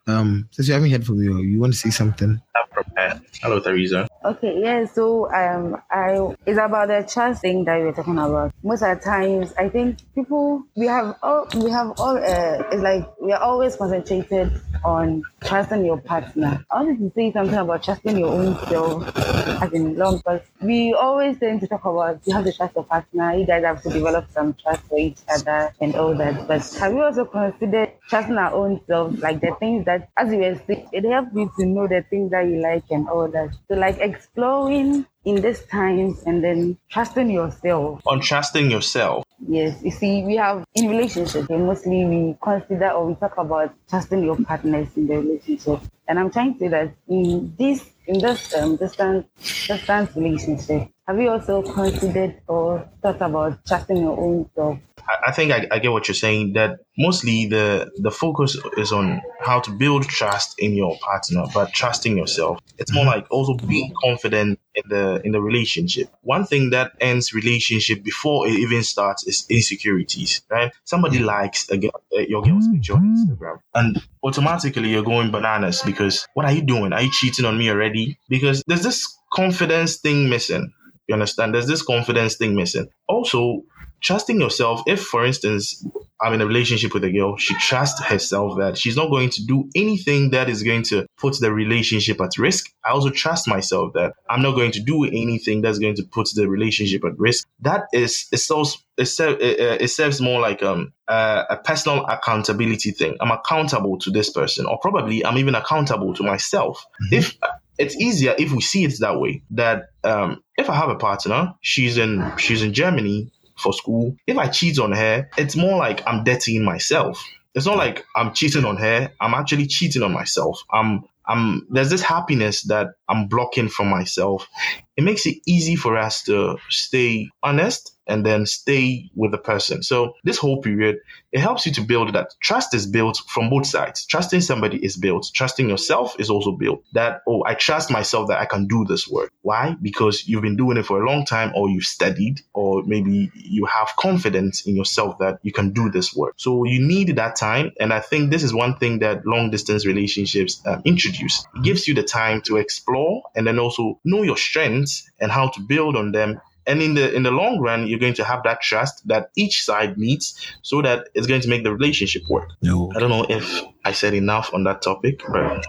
um, 0.06 0.48
since 0.52 0.68
you 0.68 0.74
haven't 0.74 0.90
heard 0.90 1.06
from 1.06 1.22
you, 1.22 1.38
you 1.38 1.60
want 1.60 1.72
to 1.72 1.78
say 1.78 1.90
something? 1.90 2.40
I 2.56 2.62
prepared. 2.70 3.20
Hello, 3.42 3.60
Theresa. 3.60 4.08
Okay, 4.24 4.60
yeah. 4.62 4.84
So 4.84 5.32
um, 5.32 5.80
I 5.90 6.34
it's 6.46 6.58
about 6.58 6.88
the 6.88 7.08
trust 7.10 7.42
thing 7.42 7.64
that 7.64 7.78
we 7.78 7.86
were 7.86 7.92
talking 7.92 8.18
about. 8.18 8.52
Most 8.62 8.82
of 8.82 8.98
the 8.98 9.04
times, 9.04 9.52
I 9.58 9.68
think 9.68 9.98
people 10.14 10.64
we 10.76 10.86
have 10.86 11.16
all 11.22 11.46
we 11.56 11.70
have 11.70 11.98
all 11.98 12.16
uh, 12.16 12.62
it's 12.70 12.82
like 12.82 13.08
we 13.20 13.32
are 13.32 13.40
always 13.40 13.76
concentrated 13.76 14.60
on 14.84 15.22
trusting 15.42 15.84
your 15.84 15.98
partner. 15.98 16.64
I 16.70 16.82
wanted 16.82 16.98
to 16.98 17.12
say 17.14 17.32
something 17.32 17.56
about 17.56 17.82
trusting 17.82 18.18
your 18.18 18.28
own 18.28 18.56
self 18.68 19.16
as 19.16 19.72
in 19.72 19.96
long 19.96 20.18
because 20.18 20.42
we 20.60 20.94
always 20.94 21.38
tend 21.38 21.60
to 21.62 21.66
talk 21.66 21.84
about 21.84 22.20
you 22.26 22.34
have 22.34 22.44
to 22.44 22.52
trust 22.52 22.74
your 22.74 22.84
partner. 22.84 23.34
You 23.34 23.46
guys 23.46 23.64
have 23.64 23.82
to 23.82 23.90
develop 23.90 24.30
some 24.32 24.54
trust 24.54 24.69
for 24.76 24.98
each 24.98 25.18
other 25.28 25.72
and 25.80 25.94
all 25.94 26.14
that. 26.16 26.46
But 26.46 26.62
have 26.80 26.92
you 26.92 27.02
also 27.02 27.24
considered 27.24 27.92
trusting 28.08 28.36
our 28.36 28.52
own 28.52 28.80
self, 28.86 29.20
like 29.20 29.40
the 29.40 29.54
things 29.58 29.84
that, 29.86 30.10
as 30.16 30.32
you 30.32 30.38
were 30.38 30.60
saying, 30.66 30.88
it 30.92 31.04
helps 31.10 31.34
you 31.34 31.50
to 31.58 31.66
know 31.66 31.86
the 31.86 32.04
things 32.10 32.30
that 32.30 32.46
you 32.46 32.60
like 32.60 32.84
and 32.90 33.08
all 33.08 33.28
that. 33.28 33.50
So 33.68 33.74
like 33.74 33.98
exploring 33.98 35.06
in 35.24 35.42
these 35.42 35.62
times 35.66 36.22
and 36.24 36.42
then 36.42 36.78
trusting 36.90 37.30
yourself. 37.30 38.00
On 38.06 38.20
trusting 38.20 38.70
yourself. 38.70 39.24
Yes, 39.46 39.82
you 39.82 39.90
see, 39.90 40.22
we 40.22 40.36
have 40.36 40.64
in 40.74 40.88
relationships, 40.88 41.48
mostly 41.48 42.04
we 42.04 42.36
consider 42.42 42.90
or 42.90 43.06
we 43.06 43.14
talk 43.14 43.36
about 43.38 43.74
trusting 43.88 44.22
your 44.22 44.36
partners 44.36 44.88
in 44.96 45.06
the 45.06 45.18
relationship. 45.18 45.80
And 46.10 46.18
I'm 46.18 46.28
trying 46.28 46.54
to 46.54 46.58
say 46.58 46.68
that 46.68 46.92
in 47.06 47.54
this 47.56 47.88
in 48.08 48.18
this 48.18 48.52
um, 48.56 48.74
distance 48.74 49.26
distance 49.68 50.16
relationship, 50.16 50.88
have 51.06 51.20
you 51.20 51.30
also 51.30 51.62
considered 51.62 52.40
or 52.48 52.84
thought 53.00 53.22
about 53.22 53.64
trusting 53.64 53.96
your 53.96 54.18
own 54.18 54.50
self? 54.56 54.78
I 55.26 55.32
think 55.32 55.52
I, 55.52 55.66
I, 55.70 55.78
get 55.78 55.90
what 55.90 56.08
you're 56.08 56.14
saying. 56.14 56.52
That 56.54 56.80
mostly 56.98 57.46
the 57.46 57.90
the 57.96 58.10
focus 58.10 58.56
is 58.76 58.92
on 58.92 59.20
how 59.40 59.60
to 59.60 59.70
build 59.70 60.04
trust 60.04 60.58
in 60.58 60.74
your 60.74 60.98
partner, 60.98 61.44
but 61.52 61.72
trusting 61.72 62.16
yourself. 62.16 62.60
It's 62.78 62.92
more 62.92 63.04
like 63.04 63.26
also 63.30 63.54
being 63.54 63.92
confident 64.02 64.60
in 64.74 64.82
the 64.88 65.20
in 65.24 65.32
the 65.32 65.40
relationship. 65.40 66.08
One 66.22 66.46
thing 66.46 66.70
that 66.70 66.92
ends 67.00 67.32
relationship 67.32 68.02
before 68.02 68.46
it 68.46 68.52
even 68.52 68.82
starts 68.82 69.26
is 69.26 69.46
insecurities. 69.48 70.42
Right? 70.50 70.72
Somebody 70.84 71.18
likes 71.18 71.68
a 71.70 71.78
girl, 71.78 72.02
uh, 72.16 72.20
your 72.20 72.42
girl's 72.42 72.68
picture 72.68 72.94
on 72.94 73.16
Instagram, 73.16 73.58
and 73.74 74.02
automatically 74.22 74.90
you're 74.90 75.02
going 75.02 75.30
bananas 75.30 75.82
because 76.00 76.26
what 76.32 76.46
are 76.46 76.52
you 76.52 76.62
doing? 76.62 76.94
Are 76.94 77.02
you 77.02 77.10
cheating 77.12 77.44
on 77.44 77.58
me 77.58 77.68
already? 77.68 78.18
Because 78.28 78.62
there's 78.66 78.82
this 78.82 79.06
confidence 79.30 79.96
thing 79.98 80.30
missing. 80.30 80.72
You 81.06 81.12
understand? 81.12 81.54
There's 81.54 81.66
this 81.66 81.82
confidence 81.82 82.36
thing 82.36 82.54
missing. 82.54 82.88
Also, 83.06 83.62
trusting 84.00 84.40
yourself. 84.40 84.82
If, 84.86 85.02
for 85.02 85.24
instance, 85.24 85.84
I'm 86.20 86.34
in 86.34 86.40
a 86.40 86.46
relationship 86.46 86.92
with 86.92 87.04
a 87.04 87.10
girl, 87.10 87.36
she 87.36 87.54
trusts 87.54 88.02
herself 88.02 88.58
that 88.58 88.76
she's 88.76 88.96
not 88.96 89.10
going 89.10 89.30
to 89.30 89.46
do 89.46 89.68
anything 89.74 90.30
that 90.30 90.50
is 90.50 90.62
going 90.62 90.82
to 90.84 91.06
put 91.16 91.38
the 91.38 91.52
relationship 91.52 92.20
at 92.20 92.36
risk. 92.38 92.70
I 92.84 92.90
also 92.90 93.10
trust 93.10 93.48
myself 93.48 93.94
that 93.94 94.14
I'm 94.28 94.42
not 94.42 94.54
going 94.54 94.72
to 94.72 94.80
do 94.80 95.04
anything 95.04 95.62
that's 95.62 95.78
going 95.78 95.96
to 95.96 96.02
put 96.02 96.28
the 96.34 96.48
relationship 96.48 97.04
at 97.04 97.18
risk. 97.18 97.46
That 97.60 97.84
is, 97.92 98.26
it 98.32 98.38
serves, 98.38 98.84
it 98.98 99.06
serves, 99.06 99.38
it 99.40 99.90
serves 99.90 100.20
more 100.20 100.40
like 100.40 100.62
um, 100.62 100.92
uh, 101.08 101.44
a 101.48 101.56
personal 101.56 102.04
accountability 102.06 102.90
thing. 102.90 103.16
I'm 103.20 103.30
accountable 103.30 103.98
to 103.98 104.10
this 104.10 104.30
person, 104.30 104.66
or 104.66 104.78
probably 104.78 105.24
I'm 105.24 105.38
even 105.38 105.54
accountable 105.54 106.12
to 106.14 106.22
myself. 106.22 106.84
Mm-hmm. 107.02 107.14
If 107.14 107.38
it's 107.80 107.96
easier 107.96 108.34
if 108.38 108.52
we 108.52 108.60
see 108.60 108.84
it 108.84 108.92
that 109.00 109.18
way. 109.18 109.42
That 109.52 109.88
um, 110.04 110.42
if 110.56 110.68
I 110.68 110.76
have 110.76 110.90
a 110.90 110.96
partner, 110.96 111.54
she's 111.62 111.96
in 111.96 112.30
she's 112.36 112.62
in 112.62 112.74
Germany, 112.74 113.32
for 113.60 113.72
school. 113.72 114.16
If 114.26 114.36
I 114.36 114.48
cheat 114.48 114.78
on 114.78 114.92
her, 114.92 115.28
it's 115.36 115.56
more 115.56 115.78
like 115.78 116.06
I'm 116.06 116.24
dirtying 116.24 116.64
myself. 116.64 117.22
It's 117.54 117.66
not 117.66 117.76
like 117.78 118.04
I'm 118.14 118.32
cheating 118.32 118.64
on 118.64 118.76
her. 118.76 119.12
I'm 119.20 119.34
actually 119.34 119.66
cheating 119.66 120.02
on 120.02 120.12
myself. 120.12 120.62
I'm 120.72 121.04
I'm 121.26 121.66
there's 121.70 121.90
this 121.90 122.02
happiness 122.02 122.62
that 122.64 122.88
I'm 123.08 123.28
blocking 123.28 123.68
from 123.68 123.88
myself. 123.88 124.48
It 124.96 125.04
makes 125.04 125.26
it 125.26 125.38
easy 125.46 125.76
for 125.76 125.96
us 125.96 126.24
to 126.24 126.56
stay 126.68 127.28
honest 127.42 127.92
and 128.06 128.24
then 128.24 128.46
stay 128.46 129.10
with 129.14 129.30
the 129.30 129.38
person. 129.38 129.82
So 129.82 130.14
this 130.24 130.38
whole 130.38 130.60
period, 130.60 130.98
it 131.32 131.40
helps 131.40 131.66
you 131.66 131.72
to 131.72 131.80
build 131.80 132.12
that 132.14 132.34
trust 132.40 132.74
is 132.74 132.86
built 132.86 133.20
from 133.28 133.50
both 133.50 133.66
sides. 133.66 134.06
Trusting 134.06 134.40
somebody 134.40 134.84
is 134.84 134.96
built. 134.96 135.30
Trusting 135.32 135.68
yourself 135.68 136.16
is 136.18 136.30
also 136.30 136.52
built. 136.52 136.82
That, 136.94 137.22
oh, 137.26 137.44
I 137.46 137.54
trust 137.54 137.90
myself 137.90 138.28
that 138.28 138.40
I 138.40 138.46
can 138.46 138.66
do 138.66 138.84
this 138.88 139.08
work. 139.08 139.32
Why? 139.42 139.76
Because 139.80 140.26
you've 140.26 140.42
been 140.42 140.56
doing 140.56 140.76
it 140.76 140.86
for 140.86 141.02
a 141.02 141.06
long 141.06 141.24
time 141.24 141.52
or 141.54 141.70
you've 141.70 141.84
studied 141.84 142.40
or 142.52 142.82
maybe 142.82 143.30
you 143.34 143.66
have 143.66 143.90
confidence 143.96 144.66
in 144.66 144.76
yourself 144.76 145.18
that 145.18 145.38
you 145.42 145.52
can 145.52 145.72
do 145.72 145.90
this 145.90 146.14
work. 146.14 146.34
So 146.36 146.64
you 146.64 146.84
need 146.84 147.16
that 147.16 147.36
time. 147.36 147.72
And 147.78 147.92
I 147.92 148.00
think 148.00 148.30
this 148.30 148.42
is 148.42 148.52
one 148.52 148.76
thing 148.76 149.00
that 149.00 149.24
long 149.24 149.50
distance 149.50 149.86
relationships 149.86 150.60
um, 150.66 150.82
introduce. 150.84 151.46
It 151.54 151.62
gives 151.62 151.86
you 151.86 151.94
the 151.94 152.02
time 152.02 152.42
to 152.42 152.56
explore 152.56 153.22
and 153.34 153.46
then 153.46 153.58
also 153.58 154.00
know 154.04 154.22
your 154.22 154.36
strengths 154.36 155.10
and 155.20 155.30
how 155.30 155.48
to 155.48 155.60
build 155.60 155.96
on 155.96 156.12
them 156.12 156.40
and 156.66 156.82
in 156.82 156.94
the 156.94 157.12
in 157.14 157.22
the 157.22 157.30
long 157.30 157.58
run 157.58 157.86
you're 157.86 157.98
going 157.98 158.14
to 158.14 158.24
have 158.24 158.42
that 158.42 158.60
trust 158.60 159.06
that 159.06 159.30
each 159.36 159.64
side 159.64 159.96
needs 159.96 160.34
so 160.62 160.82
that 160.82 161.08
it's 161.14 161.26
going 161.26 161.40
to 161.40 161.48
make 161.48 161.64
the 161.64 161.72
relationship 161.72 162.22
work. 162.28 162.48
No. 162.62 162.90
i 162.94 163.00
don't 163.00 163.10
know 163.10 163.26
if 163.28 163.62
i 163.84 163.92
said 163.92 164.14
enough 164.14 164.52
on 164.52 164.64
that 164.64 164.82
topic 164.82 165.22
but 165.32 165.64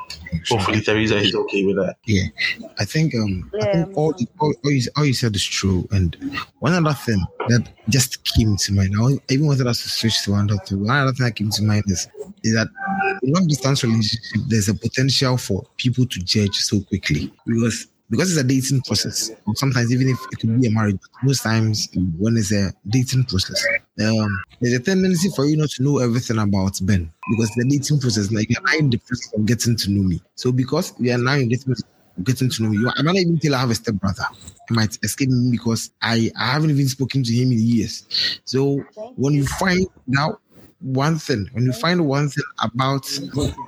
hopefully 0.50 0.82
theresa 0.82 1.18
is 1.18 1.36
okay 1.36 1.66
with 1.66 1.78
that. 1.78 1.96
Yeah. 2.06 2.26
I 2.80 2.86
think 2.86 3.16
um 3.16 3.50
yeah. 3.54 3.66
i 3.66 3.74
think 3.74 3.98
all, 3.98 4.14
all, 4.40 4.54
all, 4.64 4.72
you, 4.72 4.82
all 4.98 5.06
you 5.06 5.14
said 5.14 5.36
is 5.36 5.46
true. 5.46 5.88
And 5.92 6.16
one 6.60 6.74
other 6.74 6.94
thing 6.94 7.24
that 7.48 7.68
just 7.90 8.24
came 8.24 8.56
to 8.58 8.74
mind 8.74 8.96
i 8.98 9.34
even 9.34 9.48
wanted 9.48 9.68
us 9.68 9.84
to 9.84 9.90
switch 9.90 10.24
to 10.24 10.34
another 10.34 10.60
thing 10.66 10.86
one 10.86 10.96
other 10.96 11.14
thing 11.14 11.26
that 11.26 11.36
came 11.36 11.50
to 11.50 11.64
mind 11.64 11.84
is 11.88 12.08
is 12.44 12.54
that 12.54 12.68
in 13.22 13.34
long 13.34 13.48
distance 13.48 13.84
relationship 13.84 14.42
there's 14.48 14.70
a 14.70 14.74
potential 14.74 15.38
for 15.38 15.64
people 15.78 16.06
to 16.06 16.20
judge 16.20 16.56
so 16.56 16.82
quickly. 16.82 17.32
Because 17.46 17.88
because 18.12 18.30
it's 18.30 18.40
a 18.40 18.44
dating 18.44 18.82
process. 18.82 19.32
or 19.48 19.56
Sometimes 19.56 19.92
even 19.92 20.10
if 20.10 20.20
it 20.32 20.40
could 20.40 20.62
be 20.62 20.68
a 20.68 20.72
marriage, 20.72 21.00
most 21.24 21.42
times 21.42 21.88
when 22.20 22.36
it's 22.38 22.52
a 22.52 22.74
dating 22.90 23.24
process, 23.24 23.66
um, 24.02 24.44
there's 24.60 24.74
a 24.74 24.80
tendency 24.80 25.30
for 25.30 25.46
you 25.46 25.56
not 25.56 25.70
to 25.72 25.84
know 25.84 25.98
everything 25.98 26.38
about 26.38 26.78
Ben 26.84 27.10
because 27.30 27.50
the 27.56 27.66
dating 27.70 28.00
process, 28.00 28.30
like 28.32 28.50
you're 28.50 28.62
now 28.62 28.78
in 28.78 28.90
the 28.90 28.98
process 28.98 29.34
of 29.34 29.46
getting 29.46 29.78
to 29.78 29.92
know 29.92 30.04
me. 30.04 30.22
So 30.36 30.52
because 30.52 30.94
we 31.00 31.12
are 31.12 31.18
now 31.18 31.36
in 31.36 31.48
this 31.48 31.64
process 31.64 31.88
getting 32.24 32.50
to 32.50 32.64
know 32.64 32.70
me, 32.70 32.78
I 32.98 33.02
might 33.02 33.14
not 33.14 33.22
even 33.22 33.40
tell 33.40 33.56
I 33.56 33.60
have 33.60 33.72
a 33.72 33.76
stepbrother. 33.76 34.26
It 34.70 34.74
might 34.74 35.00
escape 35.04 35.30
me 35.30 35.50
because 35.50 35.92
I, 36.02 36.30
I 36.38 36.52
haven't 36.52 36.70
even 36.70 36.88
spoken 36.90 37.24
to 37.24 37.34
him 37.34 37.54
in 37.54 37.60
years. 37.60 38.40
So 38.44 38.84
when 39.16 39.34
you 39.34 39.46
find 39.46 39.88
out 40.18 40.42
one 40.82 41.18
thing, 41.18 41.48
when 41.54 41.66
you 41.66 41.72
find 41.72 42.06
one 42.06 42.28
thing 42.28 42.44
about, 42.62 43.10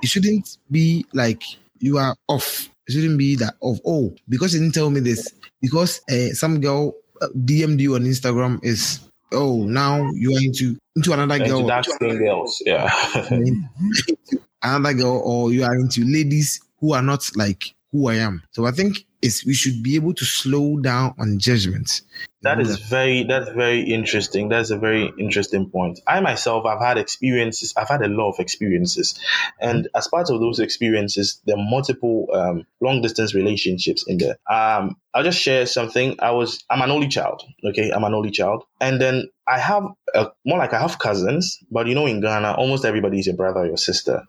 it 0.02 0.06
shouldn't 0.06 0.58
be 0.70 1.06
like 1.14 1.42
you 1.78 1.96
are 1.96 2.14
off 2.28 2.68
it 2.86 2.92
shouldn't 2.92 3.18
be 3.18 3.36
that 3.36 3.54
of 3.62 3.80
oh 3.86 4.14
because 4.28 4.54
you 4.54 4.60
didn't 4.60 4.74
tell 4.74 4.90
me 4.90 5.00
this 5.00 5.32
because 5.60 6.00
uh, 6.10 6.28
some 6.34 6.60
girl 6.60 6.94
uh, 7.20 7.28
DM'd 7.28 7.80
you 7.80 7.94
on 7.94 8.02
Instagram 8.02 8.62
is 8.62 9.00
oh 9.32 9.64
now 9.64 10.10
you 10.12 10.34
are 10.36 10.40
into 10.40 10.76
into 10.96 11.12
another 11.12 11.38
girl. 11.38 11.58
Into 11.58 11.68
dark 11.68 11.84
skin 11.84 12.18
girls, 12.18 12.62
yeah. 12.64 12.90
another 14.62 14.94
girl, 14.94 15.22
or 15.24 15.52
you 15.52 15.64
are 15.64 15.74
into 15.74 16.04
ladies 16.04 16.60
who 16.80 16.92
are 16.92 17.02
not 17.02 17.28
like 17.36 17.74
who 17.92 18.08
I 18.08 18.16
am. 18.16 18.42
So 18.52 18.66
I 18.66 18.70
think 18.70 19.04
it's 19.22 19.44
we 19.46 19.54
should 19.54 19.82
be 19.82 19.96
able 19.96 20.14
to 20.14 20.24
slow 20.24 20.78
down 20.78 21.14
on 21.18 21.38
judgment. 21.38 22.02
That 22.44 22.60
is 22.60 22.78
very 22.78 23.24
that's 23.24 23.48
very 23.50 23.80
interesting. 23.80 24.50
That's 24.50 24.70
a 24.70 24.78
very 24.78 25.10
interesting 25.18 25.70
point. 25.70 26.00
I 26.06 26.20
myself 26.20 26.66
I've 26.66 26.80
had 26.80 26.98
experiences. 26.98 27.72
I've 27.76 27.88
had 27.88 28.02
a 28.02 28.08
lot 28.08 28.32
of 28.32 28.38
experiences, 28.38 29.18
and 29.58 29.88
as 29.94 30.08
part 30.08 30.28
of 30.30 30.40
those 30.40 30.58
experiences, 30.60 31.40
there 31.46 31.56
are 31.56 31.64
multiple 31.64 32.28
um, 32.34 32.66
long 32.80 33.00
distance 33.00 33.34
relationships 33.34 34.04
in 34.06 34.18
there. 34.18 34.36
Um, 34.50 34.96
I'll 35.14 35.24
just 35.24 35.40
share 35.40 35.64
something. 35.64 36.16
I 36.20 36.32
was 36.32 36.62
I'm 36.68 36.82
an 36.82 36.90
only 36.90 37.08
child. 37.08 37.42
Okay, 37.64 37.90
I'm 37.90 38.04
an 38.04 38.14
only 38.14 38.30
child, 38.30 38.64
and 38.78 39.00
then 39.00 39.30
I 39.48 39.58
have 39.58 39.84
a, 40.14 40.26
more 40.44 40.58
like 40.58 40.74
I 40.74 40.80
have 40.80 40.98
cousins, 40.98 41.58
but 41.70 41.86
you 41.86 41.94
know, 41.94 42.06
in 42.06 42.20
Ghana, 42.20 42.54
almost 42.54 42.84
everybody 42.84 43.20
is 43.20 43.26
your 43.26 43.36
brother 43.36 43.60
or 43.60 43.66
your 43.66 43.78
sister. 43.78 44.26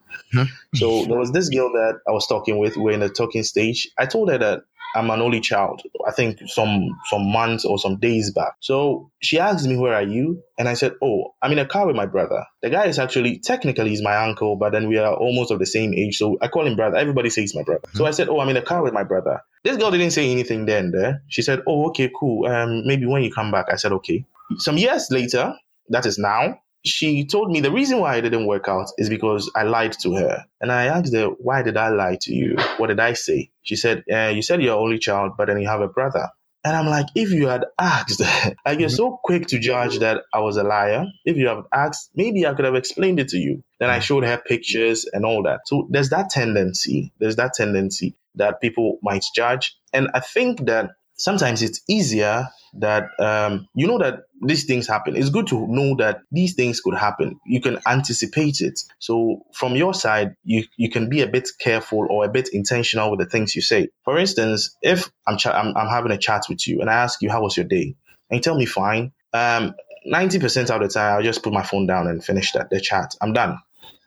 So 0.74 1.06
there 1.06 1.20
was 1.20 1.32
this 1.32 1.50
girl 1.50 1.70
that 1.74 2.00
I 2.08 2.12
was 2.12 2.28
talking 2.28 2.60
with. 2.60 2.78
We're 2.78 2.92
in 2.92 3.02
the 3.02 3.10
talking 3.10 3.44
stage. 3.44 3.90
I 3.98 4.06
told 4.06 4.30
her 4.30 4.38
that 4.38 4.64
I'm 4.96 5.10
an 5.10 5.22
only 5.22 5.42
child. 5.42 5.82
I 6.08 6.12
think 6.12 6.40
some 6.48 6.98
some 7.10 7.32
months 7.32 7.66
or 7.66 7.78
some 7.78 7.98
days 7.98 8.32
back. 8.32 8.54
So 8.62 9.12
she 9.22 9.40
asked 9.40 9.68
me, 9.68 9.78
"Where 9.78 9.94
are 9.94 10.04
you?" 10.04 10.42
And 10.58 10.70
I 10.70 10.74
said, 10.74 10.94
"Oh, 11.02 11.36
I'm 11.42 11.52
in 11.52 11.60
a 11.60 11.66
car 11.66 11.86
with 11.86 11.96
my 11.96 12.06
brother. 12.06 12.46
The 12.62 12.70
guy 12.70 12.86
is 12.86 12.98
actually 12.98 13.40
technically 13.40 13.90
he's 13.90 14.02
my 14.02 14.16
uncle, 14.16 14.56
but 14.56 14.72
then 14.72 14.88
we 14.88 14.98
are 14.98 15.14
almost 15.14 15.52
of 15.52 15.60
the 15.60 15.66
same 15.66 15.94
age, 15.94 16.18
so 16.18 16.38
I 16.42 16.48
call 16.48 16.66
him 16.66 16.76
brother. 16.76 16.98
Everybody 16.98 17.30
says 17.30 17.54
my 17.54 17.64
brother. 17.64 17.82
Mm-hmm. 17.88 17.98
So 17.98 18.06
I 18.06 18.12
said, 18.12 18.30
"Oh, 18.30 18.40
I'm 18.40 18.50
in 18.50 18.58
a 18.58 18.62
car 18.62 18.82
with 18.82 18.94
my 18.94 19.04
brother." 19.04 19.42
This 19.64 19.78
girl 19.78 19.92
didn't 19.92 20.12
say 20.12 20.32
anything 20.32 20.66
then. 20.66 20.92
There, 20.92 21.22
she 21.28 21.42
said, 21.42 21.62
"Oh, 21.68 21.88
okay, 21.90 22.12
cool. 22.18 22.48
Um, 22.48 22.86
maybe 22.86 23.06
when 23.06 23.24
you 23.24 23.32
come 23.32 23.52
back." 23.52 23.66
I 23.72 23.76
said, 23.76 23.92
"Okay." 23.92 24.26
Some 24.58 24.78
years 24.78 25.08
later, 25.12 25.54
that 25.90 26.06
is 26.06 26.18
now, 26.18 26.60
she 26.86 27.26
told 27.26 27.52
me 27.52 27.62
the 27.62 27.72
reason 27.72 28.00
why 28.00 28.16
it 28.18 28.22
didn't 28.22 28.46
work 28.48 28.68
out 28.68 28.88
is 28.98 29.10
because 29.10 29.52
I 29.56 29.64
lied 29.64 29.94
to 30.04 30.16
her. 30.16 30.46
And 30.62 30.72
I 30.72 30.86
asked 30.86 31.14
her, 31.14 31.28
why 31.28 31.62
did 31.64 31.78
I 31.78 31.90
lie 31.90 32.18
to 32.22 32.34
you? 32.34 32.56
What 32.78 32.88
did 32.88 33.00
I 33.00 33.14
say? 33.14 33.50
She 33.64 33.76
said, 33.76 34.04
uh, 34.12 34.32
you 34.36 34.42
said 34.42 34.62
you're 34.62 34.78
only 34.78 35.00
child, 35.00 35.34
but 35.38 35.48
then 35.48 35.60
you 35.60 35.68
have 35.68 35.82
a 35.82 35.88
brother. 35.88 36.30
And 36.64 36.76
I'm 36.76 36.88
like, 36.88 37.06
if 37.14 37.30
you 37.32 37.48
had 37.48 37.66
asked, 37.80 38.22
like 38.66 38.80
you're 38.80 38.90
so 38.90 39.20
quick 39.24 39.48
to 39.48 39.60
judge 39.60 40.00
that 40.00 40.24
I 40.34 40.40
was 40.40 40.58
a 40.58 40.64
liar. 40.64 41.06
If 41.24 41.38
you 41.38 41.48
have 41.48 41.66
asked, 41.72 42.10
maybe 42.16 42.46
I 42.48 42.54
could 42.56 42.66
have 42.66 42.76
explained 42.76 43.20
it 43.20 43.30
to 43.30 43.38
you. 43.38 43.64
Then 43.80 43.90
I 43.92 44.00
showed 44.00 44.24
her 44.24 44.38
pictures 44.38 45.06
and 45.12 45.26
all 45.26 45.44
that. 45.44 45.62
So 45.66 45.88
there's 45.92 46.10
that 46.10 46.32
tendency. 46.32 47.14
There's 47.20 47.36
that 47.36 47.54
tendency 47.54 48.16
that 48.36 48.62
people 48.62 48.98
might 49.04 49.24
judge. 49.36 49.78
And 49.94 50.10
I 50.14 50.22
think 50.22 50.66
that 50.66 50.92
sometimes 51.18 51.62
it's 51.62 51.82
easier 51.88 52.50
that 52.80 53.10
um, 53.20 53.68
you 53.74 53.88
know 53.88 53.98
that 54.00 54.24
these 54.42 54.66
things 54.66 54.88
happen. 54.88 55.16
It's 55.16 55.30
good 55.30 55.48
to 55.48 55.68
know 55.68 55.96
that 55.98 56.22
these 56.32 56.56
things 56.56 56.82
could 56.82 56.96
happen. 56.96 57.40
You 57.46 57.62
can 57.62 57.80
anticipate 57.88 58.62
it. 58.62 58.80
So 59.00 59.46
from 59.54 59.76
your 59.76 59.94
side, 59.94 60.36
you 60.44 60.66
you 60.78 60.90
can 60.90 61.10
be 61.10 61.22
a 61.22 61.28
bit 61.28 61.50
careful 61.60 62.08
or 62.10 62.26
a 62.26 62.30
bit 62.30 62.50
intentional 62.52 63.12
with 63.12 63.20
the 63.20 63.26
things 63.26 63.56
you 63.56 63.62
say. 63.62 63.90
For 64.04 64.18
instance, 64.18 64.76
if 64.82 65.10
I'm 65.28 65.38
ch- 65.38 65.48
I'm, 65.48 65.76
I'm 65.76 65.90
having 65.90 66.12
a 66.12 66.18
chat 66.18 66.44
with 66.50 66.68
you 66.68 66.82
and 66.82 66.90
I 66.90 66.94
ask 66.94 67.22
you 67.22 67.30
how 67.30 67.42
was 67.42 67.58
your 67.58 67.66
day, 67.66 67.96
and 68.30 68.38
you 68.38 68.42
tell 68.42 68.58
me 68.58 68.66
fine. 68.66 69.12
Um, 69.34 69.76
90% 70.08 70.70
of 70.70 70.82
the 70.82 70.88
time, 70.88 71.16
I'll 71.16 71.24
just 71.24 71.44
put 71.44 71.52
my 71.52 71.64
phone 71.64 71.88
down 71.88 72.08
and 72.08 72.24
finish 72.24 72.52
that 72.54 72.70
the 72.70 72.80
chat. 72.80 73.16
I'm 73.22 73.34
done. 73.34 73.58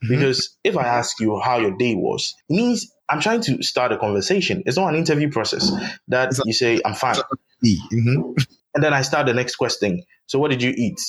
Mm-hmm. 0.05 0.15
Because 0.15 0.57
if 0.63 0.77
I 0.77 0.85
ask 0.85 1.19
you 1.21 1.41
how 1.41 1.59
your 1.59 1.77
day 1.77 1.95
was, 1.95 2.35
it 2.49 2.55
means 2.55 2.93
I'm 3.09 3.21
trying 3.21 3.41
to 3.43 3.63
start 3.63 3.91
a 3.93 3.99
conversation. 3.99 4.63
It's 4.67 4.77
not 4.77 4.89
an 4.93 4.97
interview 4.97 5.31
process 5.31 5.73
that 6.09 6.33
you 6.45 6.53
say, 6.53 6.81
I'm 6.85 6.95
fine. 6.95 7.17
Mm-hmm. 7.65 8.33
And 8.79 8.85
then 8.85 8.95
I 8.95 9.03
start 9.03 9.27
the 9.27 9.35
next 9.35 9.57
question. 9.57 10.05
So 10.29 10.39
what 10.39 10.53
did 10.53 10.63
you 10.63 10.73
eat? 10.77 11.01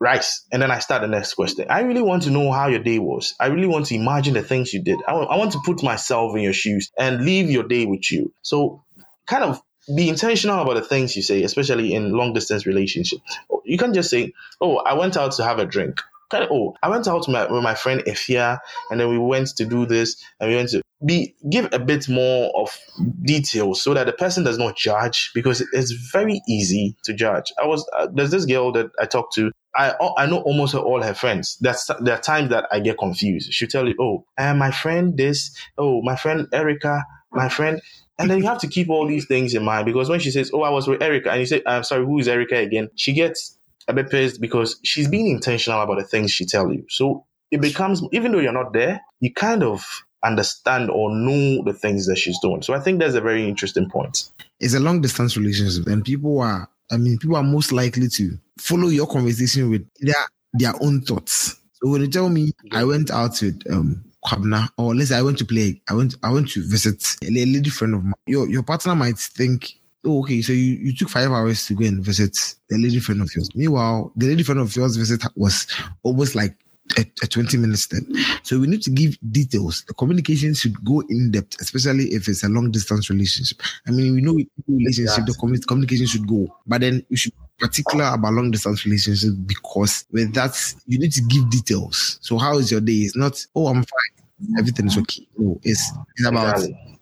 Rice. 0.00 0.46
And 0.50 0.62
then 0.62 0.70
I 0.70 0.78
start 0.78 1.02
the 1.02 1.08
next 1.08 1.34
question. 1.34 1.66
I 1.68 1.80
really 1.80 2.00
want 2.00 2.22
to 2.22 2.30
know 2.30 2.50
how 2.50 2.68
your 2.68 2.78
day 2.78 2.98
was. 2.98 3.34
I 3.38 3.48
really 3.48 3.66
want 3.66 3.84
to 3.88 3.96
imagine 3.96 4.32
the 4.32 4.42
things 4.42 4.72
you 4.72 4.82
did. 4.82 4.98
I, 5.06 5.10
w- 5.10 5.28
I 5.28 5.36
want 5.36 5.52
to 5.52 5.60
put 5.62 5.82
myself 5.82 6.34
in 6.34 6.40
your 6.40 6.54
shoes 6.54 6.90
and 6.98 7.22
leave 7.26 7.50
your 7.50 7.64
day 7.64 7.84
with 7.84 8.10
you. 8.10 8.32
So 8.40 8.82
kind 9.26 9.44
of 9.44 9.60
be 9.94 10.08
intentional 10.08 10.58
about 10.62 10.76
the 10.76 10.80
things 10.80 11.14
you 11.16 11.22
say, 11.22 11.42
especially 11.42 11.92
in 11.92 12.12
long 12.12 12.32
distance 12.32 12.64
relationships. 12.64 13.20
You 13.66 13.76
can't 13.76 13.94
just 13.94 14.08
say, 14.08 14.32
"Oh, 14.58 14.78
I 14.78 14.94
went 14.94 15.18
out 15.18 15.32
to 15.32 15.44
have 15.44 15.58
a 15.58 15.66
drink." 15.66 16.00
Kind 16.30 16.44
of, 16.44 16.50
oh, 16.52 16.74
I 16.82 16.88
went 16.88 17.08
out 17.08 17.20
with 17.20 17.28
my, 17.28 17.50
with 17.50 17.62
my 17.62 17.74
friend 17.74 18.02
Efia, 18.06 18.58
and 18.90 19.00
then 19.00 19.08
we 19.08 19.18
went 19.18 19.48
to 19.56 19.64
do 19.64 19.86
this, 19.86 20.22
and 20.40 20.50
we 20.50 20.56
went 20.56 20.70
to 20.70 20.82
be 21.04 21.34
give 21.48 21.68
a 21.72 21.78
bit 21.78 22.08
more 22.08 22.50
of 22.60 22.76
details 23.22 23.82
so 23.82 23.94
that 23.94 24.06
the 24.06 24.12
person 24.12 24.42
does 24.42 24.58
not 24.58 24.76
judge 24.76 25.30
because 25.32 25.60
it's 25.72 25.92
very 25.92 26.40
easy 26.48 26.96
to 27.04 27.14
judge. 27.14 27.52
I 27.62 27.66
was 27.66 27.88
uh, 27.96 28.08
there's 28.12 28.30
this 28.30 28.44
girl 28.44 28.72
that 28.72 28.90
I 29.00 29.06
talked 29.06 29.34
to. 29.34 29.52
I 29.76 29.94
I 30.16 30.26
know 30.26 30.40
almost 30.40 30.74
all 30.74 31.02
her 31.02 31.14
friends. 31.14 31.56
That's 31.60 31.88
there 32.00 32.14
are 32.14 32.20
times 32.20 32.50
that 32.50 32.66
I 32.72 32.80
get 32.80 32.98
confused. 32.98 33.52
She'll 33.52 33.68
tell 33.68 33.86
you, 33.86 33.94
oh, 34.00 34.24
my 34.38 34.70
friend 34.70 35.16
this, 35.16 35.56
oh, 35.76 36.02
my 36.02 36.16
friend 36.16 36.48
Erica, 36.52 37.04
my 37.32 37.48
friend. 37.48 37.80
And 38.18 38.28
then 38.28 38.38
you 38.38 38.44
have 38.46 38.58
to 38.58 38.66
keep 38.66 38.90
all 38.90 39.06
these 39.06 39.26
things 39.26 39.54
in 39.54 39.64
mind 39.64 39.86
because 39.86 40.08
when 40.08 40.18
she 40.18 40.32
says, 40.32 40.50
"Oh, 40.52 40.62
I 40.62 40.70
was 40.70 40.88
with 40.88 41.00
Erica," 41.00 41.30
and 41.30 41.38
you 41.38 41.46
say, 41.46 41.62
"I'm 41.64 41.84
sorry, 41.84 42.04
who 42.04 42.18
is 42.18 42.26
Erica 42.26 42.56
again?" 42.56 42.88
She 42.96 43.12
gets 43.12 43.57
a 43.88 43.94
bit 43.94 44.10
pissed 44.10 44.40
because 44.40 44.78
she's 44.84 45.08
being 45.08 45.28
intentional 45.28 45.80
about 45.80 45.98
the 45.98 46.04
things 46.04 46.30
she 46.30 46.46
tell 46.46 46.72
you. 46.72 46.84
So 46.88 47.26
it 47.50 47.60
becomes, 47.60 48.02
even 48.12 48.32
though 48.32 48.38
you're 48.38 48.52
not 48.52 48.72
there, 48.72 49.00
you 49.20 49.32
kind 49.32 49.62
of 49.62 49.84
understand 50.24 50.90
or 50.90 51.14
know 51.14 51.62
the 51.64 51.72
things 51.72 52.06
that 52.06 52.16
she's 52.16 52.38
doing. 52.40 52.62
So 52.62 52.74
I 52.74 52.80
think 52.80 53.00
that's 53.00 53.14
a 53.14 53.20
very 53.20 53.48
interesting 53.48 53.88
point. 53.88 54.30
It's 54.60 54.74
a 54.74 54.80
long 54.80 55.00
distance 55.00 55.36
relationship, 55.36 55.86
and 55.86 56.04
people 56.04 56.40
are, 56.40 56.68
I 56.90 56.96
mean, 56.96 57.18
people 57.18 57.36
are 57.36 57.42
most 57.42 57.72
likely 57.72 58.08
to 58.08 58.38
follow 58.58 58.88
your 58.88 59.06
conversation 59.06 59.70
with 59.70 59.88
their 60.00 60.14
their 60.52 60.74
own 60.80 61.02
thoughts. 61.02 61.56
So 61.74 61.90
when 61.90 62.00
you 62.00 62.08
tell 62.08 62.28
me 62.28 62.52
I 62.72 62.84
went 62.84 63.10
out 63.10 63.40
with 63.40 63.62
um 63.70 64.04
Kwabena, 64.24 64.68
or 64.76 64.94
let's 64.94 65.10
say 65.10 65.16
I 65.18 65.22
went 65.22 65.38
to 65.38 65.44
play, 65.44 65.80
I 65.88 65.94
went 65.94 66.16
I 66.22 66.32
went 66.32 66.50
to 66.50 66.62
visit 66.66 67.04
a 67.22 67.30
lady 67.30 67.70
friend 67.70 67.94
of 67.94 68.02
mine. 68.04 68.14
Your 68.26 68.48
your 68.48 68.64
partner 68.64 68.96
might 68.96 69.18
think, 69.18 69.74
oh, 70.08 70.20
okay, 70.20 70.42
so 70.42 70.52
you, 70.52 70.74
you 70.74 70.94
took 70.94 71.08
five 71.08 71.30
hours 71.30 71.66
to 71.66 71.74
go 71.74 71.84
and 71.84 72.02
visit 72.04 72.36
the 72.68 72.78
lady 72.78 72.98
friend 72.98 73.20
of 73.22 73.30
yours. 73.34 73.50
Meanwhile, 73.54 74.12
the 74.16 74.26
lady 74.26 74.42
friend 74.42 74.60
of 74.60 74.74
yours 74.74 74.96
visit 74.96 75.22
was 75.36 75.66
almost 76.02 76.34
like 76.34 76.56
a, 76.96 77.02
a 77.22 77.26
20 77.26 77.56
minutes 77.58 77.86
then. 77.88 78.06
So 78.42 78.58
we 78.58 78.66
need 78.66 78.82
to 78.82 78.90
give 78.90 79.18
details. 79.30 79.84
The 79.86 79.94
communication 79.94 80.54
should 80.54 80.82
go 80.84 81.02
in 81.08 81.30
depth, 81.30 81.60
especially 81.60 82.06
if 82.06 82.28
it's 82.28 82.42
a 82.42 82.48
long 82.48 82.70
distance 82.70 83.10
relationship. 83.10 83.60
I 83.86 83.90
mean, 83.90 84.14
we 84.14 84.20
know 84.22 84.38
relationship, 84.66 85.26
the 85.26 85.64
communication 85.68 86.06
should 86.06 86.26
go, 86.26 86.46
but 86.66 86.80
then 86.80 87.04
you 87.08 87.16
should 87.16 87.32
particular 87.58 88.04
about 88.14 88.32
long 88.34 88.50
distance 88.50 88.84
relationships 88.84 89.34
because 89.34 90.04
with 90.12 90.32
that 90.32 90.74
you 90.86 90.98
need 90.98 91.12
to 91.12 91.22
give 91.22 91.50
details. 91.50 92.18
So 92.22 92.38
how 92.38 92.58
is 92.58 92.70
your 92.70 92.80
day? 92.80 92.92
It's 92.92 93.16
not, 93.16 93.44
oh, 93.54 93.66
I'm 93.66 93.82
fine, 93.82 94.58
everything 94.58 94.86
is 94.86 94.92
mm-hmm. 94.92 95.02
okay. 95.02 95.26
No, 95.36 95.60
it's, 95.64 95.90
it's 96.16 96.28
about 96.28 96.60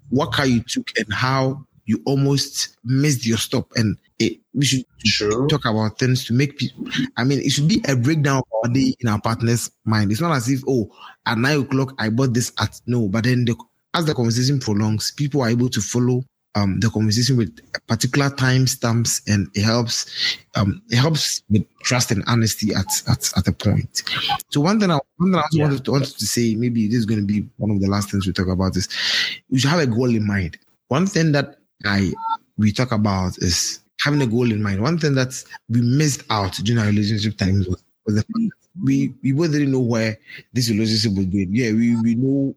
what 0.09 0.33
car 0.33 0.47
you 0.47 0.61
took 0.61 0.89
and 0.99 1.13
how 1.13 1.65
you 1.87 2.03
almost 2.05 2.77
missed 2.85 3.27
your 3.27 3.39
stop. 3.39 3.71
And 3.77 3.97
it, 4.19 4.39
we 4.55 4.65
should 4.65 4.85
talk 5.49 5.65
about 5.65 5.99
things 5.99 6.25
to 6.27 6.35
make 6.35 6.59
people. 6.59 6.87
I 7.17 7.25
mean, 7.25 7.41
it 7.41 7.51
should 7.51 7.69
be 7.69 7.83
a 7.89 7.97
breakdown 7.97 8.39
of 8.39 8.45
our 8.65 8.71
day 8.73 8.95
in 9.01 9.09
our 9.09 9.21
partner's 9.21 9.71
mind. 9.85 10.13
It's 10.13 10.21
not 10.21 10.37
as 10.37 10.49
if, 10.49 10.63
oh, 10.69 10.91
at 11.27 11.39
nine 11.39 11.61
o'clock 11.61 11.95
I 11.99 12.11
bought 12.11 12.35
this 12.35 12.53
at 12.61 12.81
no, 12.87 13.09
but 13.09 13.25
then 13.25 13.45
the, 13.45 13.57
as 13.95 14.05
the 14.05 14.15
conversation 14.15 14.61
prolongs, 14.61 15.13
people 15.13 15.43
are 15.43 15.49
able 15.49 15.69
to 15.71 15.81
follow 15.81 16.23
um, 16.57 16.81
the 16.81 16.89
conversation 16.89 17.37
with 17.37 17.55
particular 17.87 18.31
time 18.31 18.67
stamps, 18.67 19.21
and 19.29 19.49
it 19.55 19.63
helps. 19.63 20.39
Um, 20.55 20.83
it 20.89 20.97
helps 20.97 21.43
with 21.51 21.67
trust 21.83 22.11
and 22.11 22.25
honesty 22.27 22.75
at 22.75 22.87
at, 23.09 23.31
at 23.37 23.47
a 23.47 23.53
point. 23.53 24.03
So 24.49 24.63
one 24.63 24.81
thing 24.81 24.91
I 24.91 24.99
one 25.19 25.33
thing 25.33 25.39
I 25.39 25.45
yeah. 25.53 25.65
wanted, 25.65 25.85
to, 25.85 25.93
wanted 25.93 26.19
to 26.19 26.27
say, 26.27 26.55
maybe 26.55 26.89
this 26.89 26.97
is 26.97 27.07
going 27.07 27.21
to 27.21 27.27
be 27.27 27.47
one 27.59 27.71
of 27.71 27.81
the 27.81 27.89
last 27.89 28.11
things 28.11 28.27
we 28.27 28.33
talk 28.33 28.49
about 28.49 28.75
is 28.75 28.89
you 29.51 29.59
should 29.59 29.71
have 29.71 29.81
a 29.81 29.87
goal 29.87 30.09
in 30.09 30.27
mind. 30.27 30.59
One 30.89 31.07
thing 31.07 31.33
that 31.33 31.59
I 31.85 32.13
we 32.57 32.73
talk 32.73 32.93
about 32.93 33.39
is 33.39 33.81
having 34.01 34.23
a 34.23 34.27
goal 34.27 34.51
in 34.51 34.63
mind. 34.63 34.83
One 34.83 34.99
thing 34.99 35.15
that 35.15 35.43
we 35.69 35.81
missed 35.81 36.23
out 36.31 36.55
during 36.63 36.81
our 36.81 36.87
relationship 36.89 37.37
times 37.37 37.69
was, 37.69 37.83
was 38.07 38.15
the 38.17 38.23
fact 38.23 38.33
that 38.35 38.51
we 38.83 39.15
we 39.23 39.33
both 39.33 39.53
didn't 39.53 39.73
know 39.73 39.81
where 39.81 40.19
this 40.53 40.71
relationship 40.71 41.17
was 41.17 41.27
going. 41.27 41.55
Yeah, 41.55 41.73
we, 41.73 42.01
we 42.01 42.15
know 42.15 42.55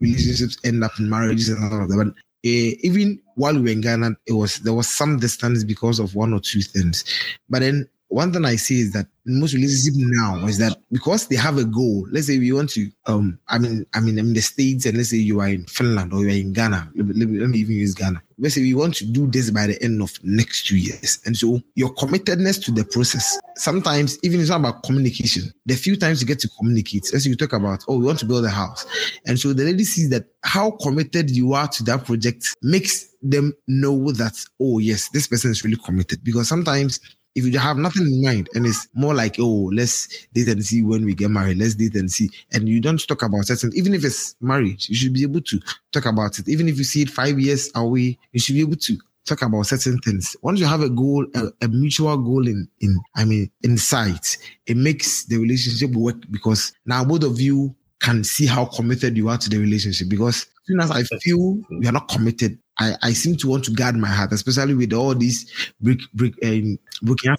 relationships 0.00 0.58
end 0.64 0.84
up 0.84 0.98
in 0.98 1.08
marriages 1.08 1.48
and 1.48 1.64
all 1.64 1.82
of 1.82 1.88
that, 1.88 1.96
but 1.96 2.08
uh, 2.08 2.76
even 2.82 3.20
while 3.34 3.54
we 3.54 3.60
were 3.60 3.68
in 3.68 3.80
Ghana, 3.80 4.16
it 4.26 4.32
was 4.32 4.58
there 4.58 4.74
was 4.74 4.88
some 4.88 5.18
distance 5.18 5.64
because 5.64 5.98
of 5.98 6.14
one 6.14 6.32
or 6.32 6.40
two 6.40 6.62
things. 6.62 7.04
But 7.48 7.60
then 7.60 7.88
one 8.08 8.32
thing 8.32 8.44
I 8.44 8.56
see 8.56 8.80
is 8.80 8.92
that 8.92 9.06
most 9.24 9.54
relationship 9.54 9.94
now 9.96 10.46
is 10.46 10.58
that 10.58 10.76
because 10.92 11.26
they 11.26 11.36
have 11.36 11.58
a 11.58 11.64
goal. 11.64 12.06
Let's 12.10 12.28
say 12.28 12.38
we 12.38 12.52
want 12.52 12.70
to, 12.70 12.90
um, 13.06 13.38
I 13.48 13.58
mean, 13.58 13.84
I 13.94 14.00
mean, 14.00 14.18
in 14.18 14.32
the 14.32 14.40
states, 14.40 14.86
and 14.86 14.96
let's 14.96 15.10
say 15.10 15.16
you 15.16 15.40
are 15.40 15.48
in 15.48 15.64
Finland 15.66 16.12
or 16.12 16.20
you 16.20 16.28
are 16.28 16.40
in 16.40 16.52
Ghana. 16.52 16.92
Let 16.94 17.06
me, 17.06 17.38
let 17.40 17.50
me 17.50 17.58
even 17.58 17.76
use 17.76 17.94
Ghana. 17.94 18.22
Let's 18.38 18.54
say 18.54 18.60
we 18.60 18.74
want 18.74 18.94
to 18.96 19.06
do 19.06 19.26
this 19.26 19.50
by 19.50 19.66
the 19.66 19.82
end 19.82 20.02
of 20.02 20.12
next 20.22 20.66
two 20.66 20.76
years, 20.76 21.18
and 21.26 21.36
so 21.36 21.60
your 21.74 21.94
committedness 21.94 22.62
to 22.66 22.70
the 22.70 22.84
process. 22.84 23.38
Sometimes 23.56 24.18
even 24.22 24.40
it's 24.40 24.50
not 24.50 24.60
about 24.60 24.82
communication. 24.82 25.50
The 25.64 25.74
few 25.74 25.96
times 25.96 26.20
you 26.20 26.26
get 26.28 26.38
to 26.40 26.48
communicate, 26.58 27.14
as 27.14 27.26
you 27.26 27.34
talk 27.34 27.54
about, 27.54 27.82
oh, 27.88 27.98
we 27.98 28.04
want 28.04 28.18
to 28.20 28.26
build 28.26 28.44
a 28.44 28.50
house, 28.50 28.86
and 29.26 29.38
so 29.38 29.52
the 29.52 29.64
lady 29.64 29.84
sees 29.84 30.10
that 30.10 30.26
how 30.44 30.72
committed 30.82 31.30
you 31.30 31.54
are 31.54 31.66
to 31.68 31.82
that 31.84 32.04
project 32.04 32.54
makes 32.62 33.06
them 33.22 33.54
know 33.66 34.12
that 34.12 34.34
oh 34.60 34.78
yes, 34.78 35.08
this 35.08 35.26
person 35.26 35.50
is 35.50 35.64
really 35.64 35.76
committed. 35.76 36.22
Because 36.22 36.48
sometimes 36.48 37.00
if 37.36 37.44
you 37.44 37.58
have 37.58 37.76
nothing 37.76 38.06
in 38.06 38.22
mind 38.22 38.48
and 38.54 38.66
it's 38.66 38.88
more 38.94 39.14
like, 39.14 39.36
oh, 39.38 39.70
let's 39.72 40.26
date 40.32 40.48
and 40.48 40.64
see 40.64 40.82
when 40.82 41.04
we 41.04 41.14
get 41.14 41.30
married, 41.30 41.58
let's 41.58 41.74
date 41.74 41.94
and 41.94 42.10
see, 42.10 42.30
and 42.52 42.66
you 42.66 42.80
don't 42.80 43.06
talk 43.06 43.22
about 43.22 43.44
certain, 43.44 43.70
even 43.74 43.92
if 43.92 44.04
it's 44.04 44.34
marriage, 44.40 44.88
you 44.88 44.96
should 44.96 45.12
be 45.12 45.22
able 45.22 45.42
to 45.42 45.60
talk 45.92 46.06
about 46.06 46.38
it. 46.38 46.48
Even 46.48 46.66
if 46.66 46.78
you 46.78 46.84
see 46.84 47.02
it 47.02 47.10
five 47.10 47.38
years 47.38 47.70
away, 47.74 48.18
you 48.32 48.40
should 48.40 48.54
be 48.54 48.62
able 48.62 48.76
to 48.76 48.96
talk 49.26 49.42
about 49.42 49.66
certain 49.66 49.98
things. 49.98 50.34
Once 50.40 50.58
you 50.58 50.66
have 50.66 50.80
a 50.80 50.88
goal, 50.88 51.26
a, 51.34 51.48
a 51.60 51.68
mutual 51.68 52.16
goal 52.16 52.48
in, 52.48 52.66
in, 52.80 52.98
I 53.16 53.26
mean, 53.26 53.50
in 53.62 53.76
sight, 53.76 54.38
it 54.66 54.78
makes 54.78 55.26
the 55.26 55.36
relationship 55.36 55.90
work 55.90 56.16
because 56.30 56.72
now 56.86 57.04
both 57.04 57.22
of 57.22 57.38
you 57.38 57.74
can 58.00 58.24
see 58.24 58.46
how 58.46 58.64
committed 58.64 59.16
you 59.16 59.28
are 59.28 59.38
to 59.38 59.50
the 59.50 59.58
relationship 59.58 60.08
because 60.08 60.46
soon 60.66 60.80
as 60.80 60.90
I 60.90 61.02
feel 61.20 61.58
we 61.70 61.86
are 61.86 61.92
not 61.92 62.08
committed, 62.08 62.58
I, 62.78 62.96
I 63.02 63.12
seem 63.12 63.36
to 63.38 63.48
want 63.48 63.64
to 63.64 63.72
guard 63.72 63.96
my 63.96 64.08
heart, 64.08 64.32
especially 64.32 64.74
with 64.74 64.92
all 64.92 65.14
these 65.14 65.50
brick 65.80 66.00
brick 66.14 66.34
um, 66.44 66.78
broken 67.02 67.36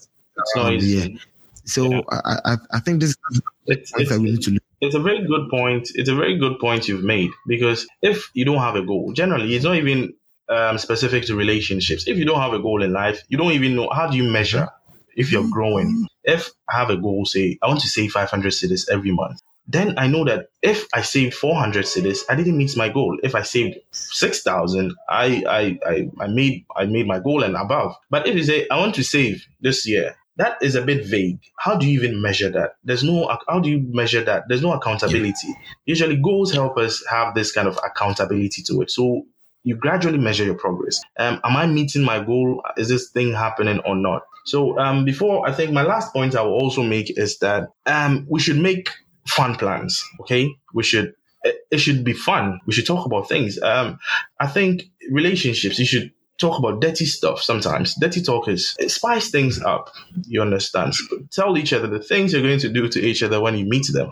yeah. 0.80 1.08
So 1.66 1.92
yeah. 1.92 2.02
I, 2.10 2.38
I, 2.46 2.58
I 2.72 2.80
think 2.80 3.02
this 3.02 3.10
is 3.10 3.42
it's, 3.66 3.92
it's, 3.98 4.12
we 4.12 4.32
need 4.32 4.42
to 4.44 4.52
look. 4.52 4.64
It's 4.80 4.96
a 4.96 5.00
very 5.00 5.26
good 5.26 5.50
point. 5.50 5.90
It's 5.96 6.10
a 6.10 6.16
very 6.16 6.38
good 6.38 6.60
point 6.60 6.88
you've 6.88 7.04
made 7.04 7.32
because 7.48 7.88
if 8.02 8.30
you 8.34 8.46
don't 8.46 8.60
have 8.60 8.76
a 8.76 8.84
goal, 8.84 9.12
generally 9.14 9.56
it's 9.56 9.66
not 9.66 9.76
even 9.76 10.14
um, 10.50 10.78
specific 10.78 11.26
to 11.26 11.36
relationships. 11.36 12.08
If 12.08 12.18
you 12.18 12.26
don't 12.26 12.40
have 12.40 12.54
a 12.54 12.60
goal 12.60 12.84
in 12.84 12.94
life, 12.94 13.22
you 13.28 13.38
don't 13.38 13.52
even 13.52 13.76
know 13.76 13.90
how 13.90 14.08
do 14.08 14.16
you 14.16 14.24
measure 14.24 14.70
if 15.16 15.32
you're 15.32 15.50
growing. 15.50 16.08
If 16.24 16.52
I 16.70 16.78
have 16.78 16.90
a 16.90 16.98
goal, 16.98 17.26
say 17.26 17.58
I 17.62 17.68
want 17.68 17.82
to 17.82 17.88
save 17.88 18.12
500 18.12 18.52
cedis 18.54 18.88
every 18.90 19.12
month, 19.12 19.42
then 19.68 19.96
I 19.98 20.08
know 20.08 20.24
that 20.26 20.48
if 20.62 20.88
I 20.94 21.02
saved 21.02 21.34
400 21.34 21.86
cedis, 21.86 22.20
I 22.30 22.36
didn't 22.36 22.58
meet 22.58 22.78
my 22.78 22.90
goal. 22.90 23.18
If 23.22 23.36
I 23.36 23.42
saved 23.42 23.78
6,000, 23.92 24.94
I, 25.10 25.44
I, 25.48 25.80
I, 25.86 26.10
I 26.20 26.28
made, 26.28 26.66
I 26.76 26.86
made 26.86 27.08
my 27.08 27.20
goal 27.20 27.44
and 27.44 27.56
above. 27.56 27.96
But 28.10 28.28
if 28.28 28.36
you 28.36 28.44
say, 28.44 28.68
I 28.72 28.78
want 28.78 28.96
to 28.96 29.04
save 29.04 29.46
this 29.62 29.88
year 29.88 30.16
that 30.38 30.58
is 30.62 30.76
a 30.76 30.82
bit 30.82 31.06
vague. 31.06 31.40
How 31.58 31.76
do 31.76 31.88
you 31.88 32.00
even 32.00 32.22
measure 32.22 32.50
that? 32.52 32.76
There's 32.84 33.04
no 33.04 33.28
how 33.48 33.60
do 33.60 33.70
you 33.70 33.84
measure 33.90 34.24
that? 34.24 34.44
There's 34.48 34.62
no 34.62 34.72
accountability. 34.72 35.54
Usually 35.86 36.16
goals 36.16 36.54
help 36.54 36.78
us 36.78 37.04
have 37.10 37.34
this 37.36 37.52
kind 37.52 37.68
of 37.68 37.78
accountability 37.84 38.62
to 38.64 38.82
it. 38.82 38.92
So 38.92 39.24
you 39.64 39.76
gradually 39.76 40.20
measure 40.20 40.46
your 40.46 40.56
progress. 40.56 41.02
Um, 41.20 41.42
am 41.44 41.58
I 41.58 41.66
meeting 41.66 42.04
my 42.04 42.24
goal? 42.24 42.62
Is 42.78 42.88
this 42.88 43.10
thing 43.10 43.34
happening 43.34 43.80
or 43.80 43.96
not? 43.96 44.22
So 44.46 44.78
um, 44.80 45.04
before 45.04 45.48
I 45.48 45.52
think 45.52 45.72
my 45.72 45.82
last 45.82 46.14
point 46.14 46.36
I 46.36 46.42
will 46.42 46.54
also 46.54 46.84
make 46.84 47.18
is 47.18 47.40
that 47.40 47.70
um, 47.86 48.26
we 48.30 48.40
should 48.40 48.58
make 48.58 48.90
fun 49.28 49.56
plans. 49.56 50.04
Okay, 50.22 50.56
we 50.74 50.84
should 50.84 51.14
it 51.72 51.80
should 51.80 52.04
be 52.04 52.14
fun. 52.14 52.60
We 52.66 52.74
should 52.74 52.86
talk 52.86 53.06
about 53.06 53.30
things. 53.30 53.62
Um, 53.62 54.00
I 54.40 54.48
think 54.48 54.84
relationships, 55.12 55.80
you 55.80 55.86
should 55.86 56.12
talk 56.38 56.60
about 56.60 56.82
dirty 56.82 57.06
stuff 57.06 57.42
sometimes. 57.42 57.96
Dirty 57.96 58.22
talk 58.22 58.48
is 58.48 58.76
spice 58.88 59.30
things 59.30 59.62
up. 59.62 59.92
You 60.28 60.42
understand? 60.42 60.94
Tell 61.32 61.58
each 61.58 61.74
other 61.74 61.88
the 61.88 62.00
things 62.00 62.34
you're 62.34 62.42
going 62.42 62.60
to 62.60 62.70
do 62.70 62.88
to 62.88 63.02
each 63.02 63.24
other 63.24 63.42
when 63.42 63.58
you 63.58 63.66
meet 63.66 63.88
them. 63.92 64.10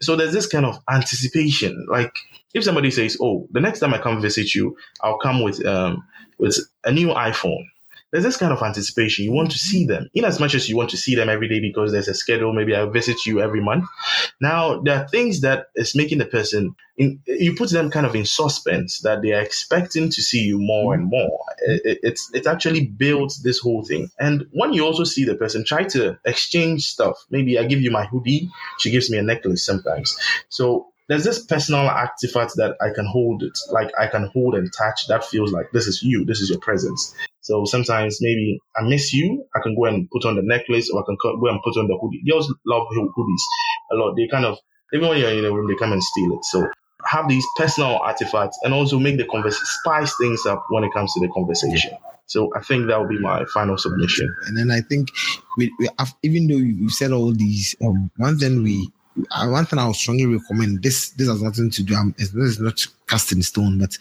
So 0.00 0.16
there's 0.16 0.32
this 0.32 0.46
kind 0.46 0.66
of 0.66 0.78
anticipation. 0.90 1.86
Like 1.88 2.14
if 2.54 2.64
somebody 2.64 2.90
says, 2.90 3.16
"Oh, 3.20 3.48
the 3.50 3.60
next 3.60 3.80
time 3.80 3.94
I 3.94 3.98
come 3.98 4.20
visit 4.20 4.54
you, 4.54 4.76
I'll 5.02 5.18
come 5.18 5.42
with 5.42 5.64
um 5.64 6.04
with 6.38 6.58
a 6.84 6.92
new 6.92 7.08
iPhone." 7.08 7.64
There's 8.16 8.24
this 8.24 8.38
kind 8.38 8.50
of 8.54 8.62
anticipation. 8.62 9.26
You 9.26 9.32
want 9.32 9.50
to 9.50 9.58
see 9.58 9.82
mm-hmm. 9.82 9.92
them 9.92 10.10
in 10.14 10.24
as 10.24 10.40
much 10.40 10.54
as 10.54 10.70
you 10.70 10.76
want 10.76 10.88
to 10.88 10.96
see 10.96 11.14
them 11.14 11.28
every 11.28 11.48
day 11.48 11.60
because 11.60 11.92
there's 11.92 12.08
a 12.08 12.14
schedule. 12.14 12.54
Maybe 12.54 12.74
I 12.74 12.86
visit 12.86 13.26
you 13.26 13.42
every 13.42 13.60
month. 13.60 13.84
Now, 14.40 14.80
there 14.80 14.96
are 14.96 15.06
things 15.08 15.42
that 15.42 15.66
is 15.74 15.94
making 15.94 16.16
the 16.16 16.24
person, 16.24 16.74
in, 16.96 17.20
you 17.26 17.54
put 17.54 17.68
them 17.68 17.90
kind 17.90 18.06
of 18.06 18.16
in 18.16 18.24
suspense 18.24 19.00
that 19.00 19.20
they 19.20 19.34
are 19.34 19.42
expecting 19.42 20.08
to 20.08 20.22
see 20.22 20.40
you 20.40 20.58
more 20.58 20.94
and 20.94 21.12
mm-hmm. 21.12 21.28
more. 21.28 21.44
It, 21.58 21.98
it's, 22.02 22.30
it 22.32 22.46
actually 22.46 22.86
builds 22.86 23.42
this 23.42 23.58
whole 23.58 23.84
thing. 23.84 24.10
And 24.18 24.46
when 24.52 24.72
you 24.72 24.86
also 24.86 25.04
see 25.04 25.24
the 25.24 25.34
person, 25.34 25.62
try 25.62 25.84
to 25.84 26.18
exchange 26.24 26.86
stuff. 26.86 27.22
Maybe 27.28 27.58
I 27.58 27.64
give 27.64 27.82
you 27.82 27.90
my 27.90 28.06
hoodie. 28.06 28.48
She 28.78 28.90
gives 28.90 29.10
me 29.10 29.18
a 29.18 29.22
necklace 29.22 29.62
sometimes. 29.62 30.16
So 30.48 30.86
there's 31.08 31.24
this 31.24 31.44
personal 31.44 31.82
artifact 31.82 32.56
that 32.56 32.76
I 32.80 32.90
can 32.94 33.06
hold 33.06 33.42
it, 33.42 33.58
like 33.70 33.92
I 33.98 34.08
can 34.08 34.28
hold 34.32 34.54
and 34.54 34.72
touch 34.72 35.06
that 35.08 35.24
feels 35.24 35.52
like 35.52 35.70
this 35.72 35.86
is 35.86 36.02
you, 36.02 36.24
this 36.24 36.40
is 36.40 36.50
your 36.50 36.58
presence. 36.58 37.14
So 37.46 37.64
sometimes 37.64 38.18
maybe 38.20 38.58
I 38.76 38.82
miss 38.82 39.12
you, 39.12 39.44
I 39.54 39.60
can 39.62 39.76
go 39.76 39.84
and 39.84 40.10
put 40.10 40.24
on 40.24 40.34
the 40.34 40.42
necklace 40.42 40.90
or 40.90 41.00
I 41.00 41.06
can 41.06 41.16
go 41.22 41.46
and 41.46 41.60
put 41.62 41.76
on 41.76 41.86
the 41.86 41.96
hoodie. 41.96 42.20
Girls 42.28 42.52
love 42.66 42.88
hoodies 42.92 43.42
a 43.92 43.94
lot. 43.94 44.16
They 44.16 44.26
kind 44.26 44.44
of, 44.44 44.58
even 44.92 45.08
when 45.08 45.18
you're 45.18 45.30
in 45.30 45.44
a 45.44 45.52
room, 45.52 45.68
they 45.68 45.76
come 45.76 45.92
and 45.92 46.02
steal 46.02 46.32
it. 46.32 46.44
So 46.44 46.66
have 47.04 47.28
these 47.28 47.46
personal 47.56 47.98
artifacts 47.98 48.58
and 48.64 48.74
also 48.74 48.98
make 48.98 49.16
the 49.16 49.26
conversation, 49.26 49.64
spice 49.64 50.12
things 50.20 50.44
up 50.44 50.66
when 50.70 50.82
it 50.82 50.92
comes 50.92 51.14
to 51.14 51.20
the 51.20 51.28
conversation. 51.28 51.92
Yeah. 51.92 51.98
So 52.26 52.50
I 52.56 52.62
think 52.62 52.88
that 52.88 52.98
will 52.98 53.06
be 53.06 53.20
my 53.20 53.44
final 53.54 53.78
submission. 53.78 54.34
And 54.46 54.58
then 54.58 54.72
I 54.72 54.80
think 54.80 55.10
we, 55.56 55.72
we 55.78 55.88
have, 56.00 56.16
even 56.24 56.48
though 56.48 56.56
you 56.56 56.90
said 56.90 57.12
all 57.12 57.30
these, 57.32 57.76
um, 57.80 58.10
one 58.16 58.38
thing 58.38 58.64
we 58.64 58.90
uh, 59.30 59.48
one 59.48 59.64
thing 59.66 59.78
I 59.78 59.86
would 59.86 59.96
strongly 59.96 60.26
recommend 60.26 60.82
this 60.82 61.10
this 61.10 61.28
has 61.28 61.42
nothing 61.42 61.70
to 61.70 61.82
do 61.82 61.94
um, 61.94 62.14
this 62.18 62.34
is 62.34 62.60
not 62.60 62.86
cast 63.08 63.32
in 63.32 63.42
stone, 63.42 63.78
but 63.78 63.96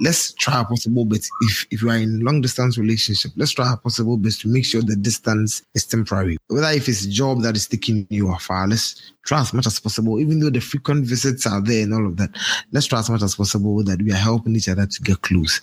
let's 0.00 0.32
try 0.32 0.60
a 0.60 0.64
possible 0.64 1.04
bit. 1.04 1.26
If 1.42 1.66
if 1.70 1.82
you 1.82 1.90
are 1.90 1.96
in 1.96 2.20
long 2.20 2.40
distance 2.40 2.78
relationship, 2.78 3.32
let's 3.36 3.52
try 3.52 3.72
a 3.72 3.76
possible 3.76 4.16
bit 4.16 4.34
to 4.34 4.48
make 4.48 4.64
sure 4.64 4.82
the 4.82 4.96
distance 4.96 5.62
is 5.74 5.86
temporary. 5.86 6.36
Whether 6.48 6.70
if 6.70 6.88
it's 6.88 7.04
a 7.04 7.10
job 7.10 7.42
that 7.42 7.56
is 7.56 7.66
taking 7.68 8.06
you 8.10 8.32
afar, 8.32 8.66
let's 8.66 9.12
try 9.24 9.40
as 9.40 9.52
much 9.52 9.66
as 9.66 9.78
possible, 9.80 10.20
even 10.20 10.40
though 10.40 10.50
the 10.50 10.60
frequent 10.60 11.04
visits 11.04 11.46
are 11.46 11.60
there 11.60 11.82
and 11.82 11.92
all 11.92 12.06
of 12.06 12.16
that. 12.16 12.30
Let's 12.72 12.86
try 12.86 13.00
as 13.00 13.10
much 13.10 13.22
as 13.22 13.34
possible 13.34 13.82
that 13.84 14.00
we 14.00 14.12
are 14.12 14.16
helping 14.16 14.56
each 14.56 14.68
other 14.68 14.86
to 14.86 15.02
get 15.02 15.20
close. 15.22 15.60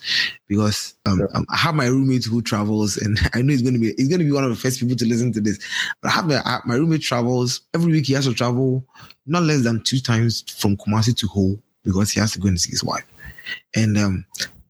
Because 0.48 0.94
um, 1.06 1.28
um, 1.34 1.46
I 1.50 1.58
have 1.58 1.76
my 1.76 1.88
roommate 1.88 2.26
who 2.26 2.42
travels, 2.42 2.98
and 2.98 3.18
I 3.34 3.42
know 3.42 3.52
he's 3.52 3.62
going 3.62 3.76
to 3.76 3.80
be 3.80 3.94
he's 3.98 4.10
going 4.10 4.20
to 4.20 4.26
be 4.26 4.32
one 4.32 4.44
of 4.44 4.50
the 4.50 4.56
first 4.56 4.80
people 4.80 4.96
to 4.96 5.06
listen 5.06 5.32
to 5.34 5.42
this. 5.42 5.60
But 6.02 6.10
I 6.10 6.12
have 6.12 6.28
my, 6.28 6.60
my 6.66 6.76
roommate 6.76 7.02
travels 7.02 7.62
every 7.74 7.92
week. 7.92 8.08
He 8.08 8.14
has 8.14 8.26
to 8.26 8.34
travel 8.34 8.86
not 9.26 9.44
less 9.44 9.64
than 9.64 9.82
two 9.84 10.00
times 10.00 10.44
from 10.58 10.76
Kumasi 10.78 11.16
to 11.18 11.28
Ho 11.28 11.58
because 11.84 12.12
he 12.12 12.20
has 12.20 12.32
to 12.34 12.40
go 12.40 12.48
and 12.48 12.60
see 12.60 12.72
his 12.72 12.84
wife. 12.84 13.06
And 13.76 13.98
um, 13.98 14.26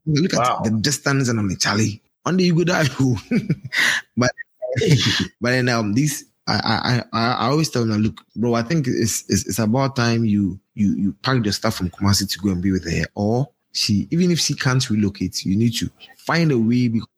look 0.06 0.32
wow. 0.32 0.58
at 0.58 0.64
the 0.64 0.78
distance, 0.78 1.28
and 1.28 1.38
I'm 1.38 1.48
like, 1.48 1.60
Charlie, 1.60 2.02
one 2.22 2.36
day 2.36 2.44
you 2.44 2.54
go 2.54 2.64
die. 2.64 2.84
but 4.16 4.32
but 5.40 5.50
then 5.50 5.68
um, 5.68 5.92
these 5.94 6.24
I, 6.46 7.02
I 7.12 7.18
I 7.18 7.48
always 7.48 7.70
tell 7.70 7.86
them, 7.86 8.02
look, 8.02 8.20
bro, 8.36 8.54
I 8.54 8.62
think 8.62 8.86
it's, 8.86 9.24
it's 9.28 9.46
it's 9.46 9.58
about 9.58 9.96
time 9.96 10.24
you 10.24 10.58
you 10.74 10.94
you 10.96 11.12
pack 11.22 11.42
your 11.44 11.52
stuff 11.52 11.76
from 11.76 11.90
Kumasi 11.90 12.30
to 12.30 12.38
go 12.38 12.50
and 12.50 12.62
be 12.62 12.72
with 12.72 12.90
her, 12.90 13.06
or 13.14 13.48
she 13.72 14.08
even 14.10 14.30
if 14.30 14.40
she 14.40 14.54
can't 14.54 14.88
relocate, 14.90 15.44
you 15.44 15.56
need 15.56 15.74
to 15.76 15.90
find 16.18 16.52
a 16.52 16.58
way 16.58 16.88
because 16.88 17.08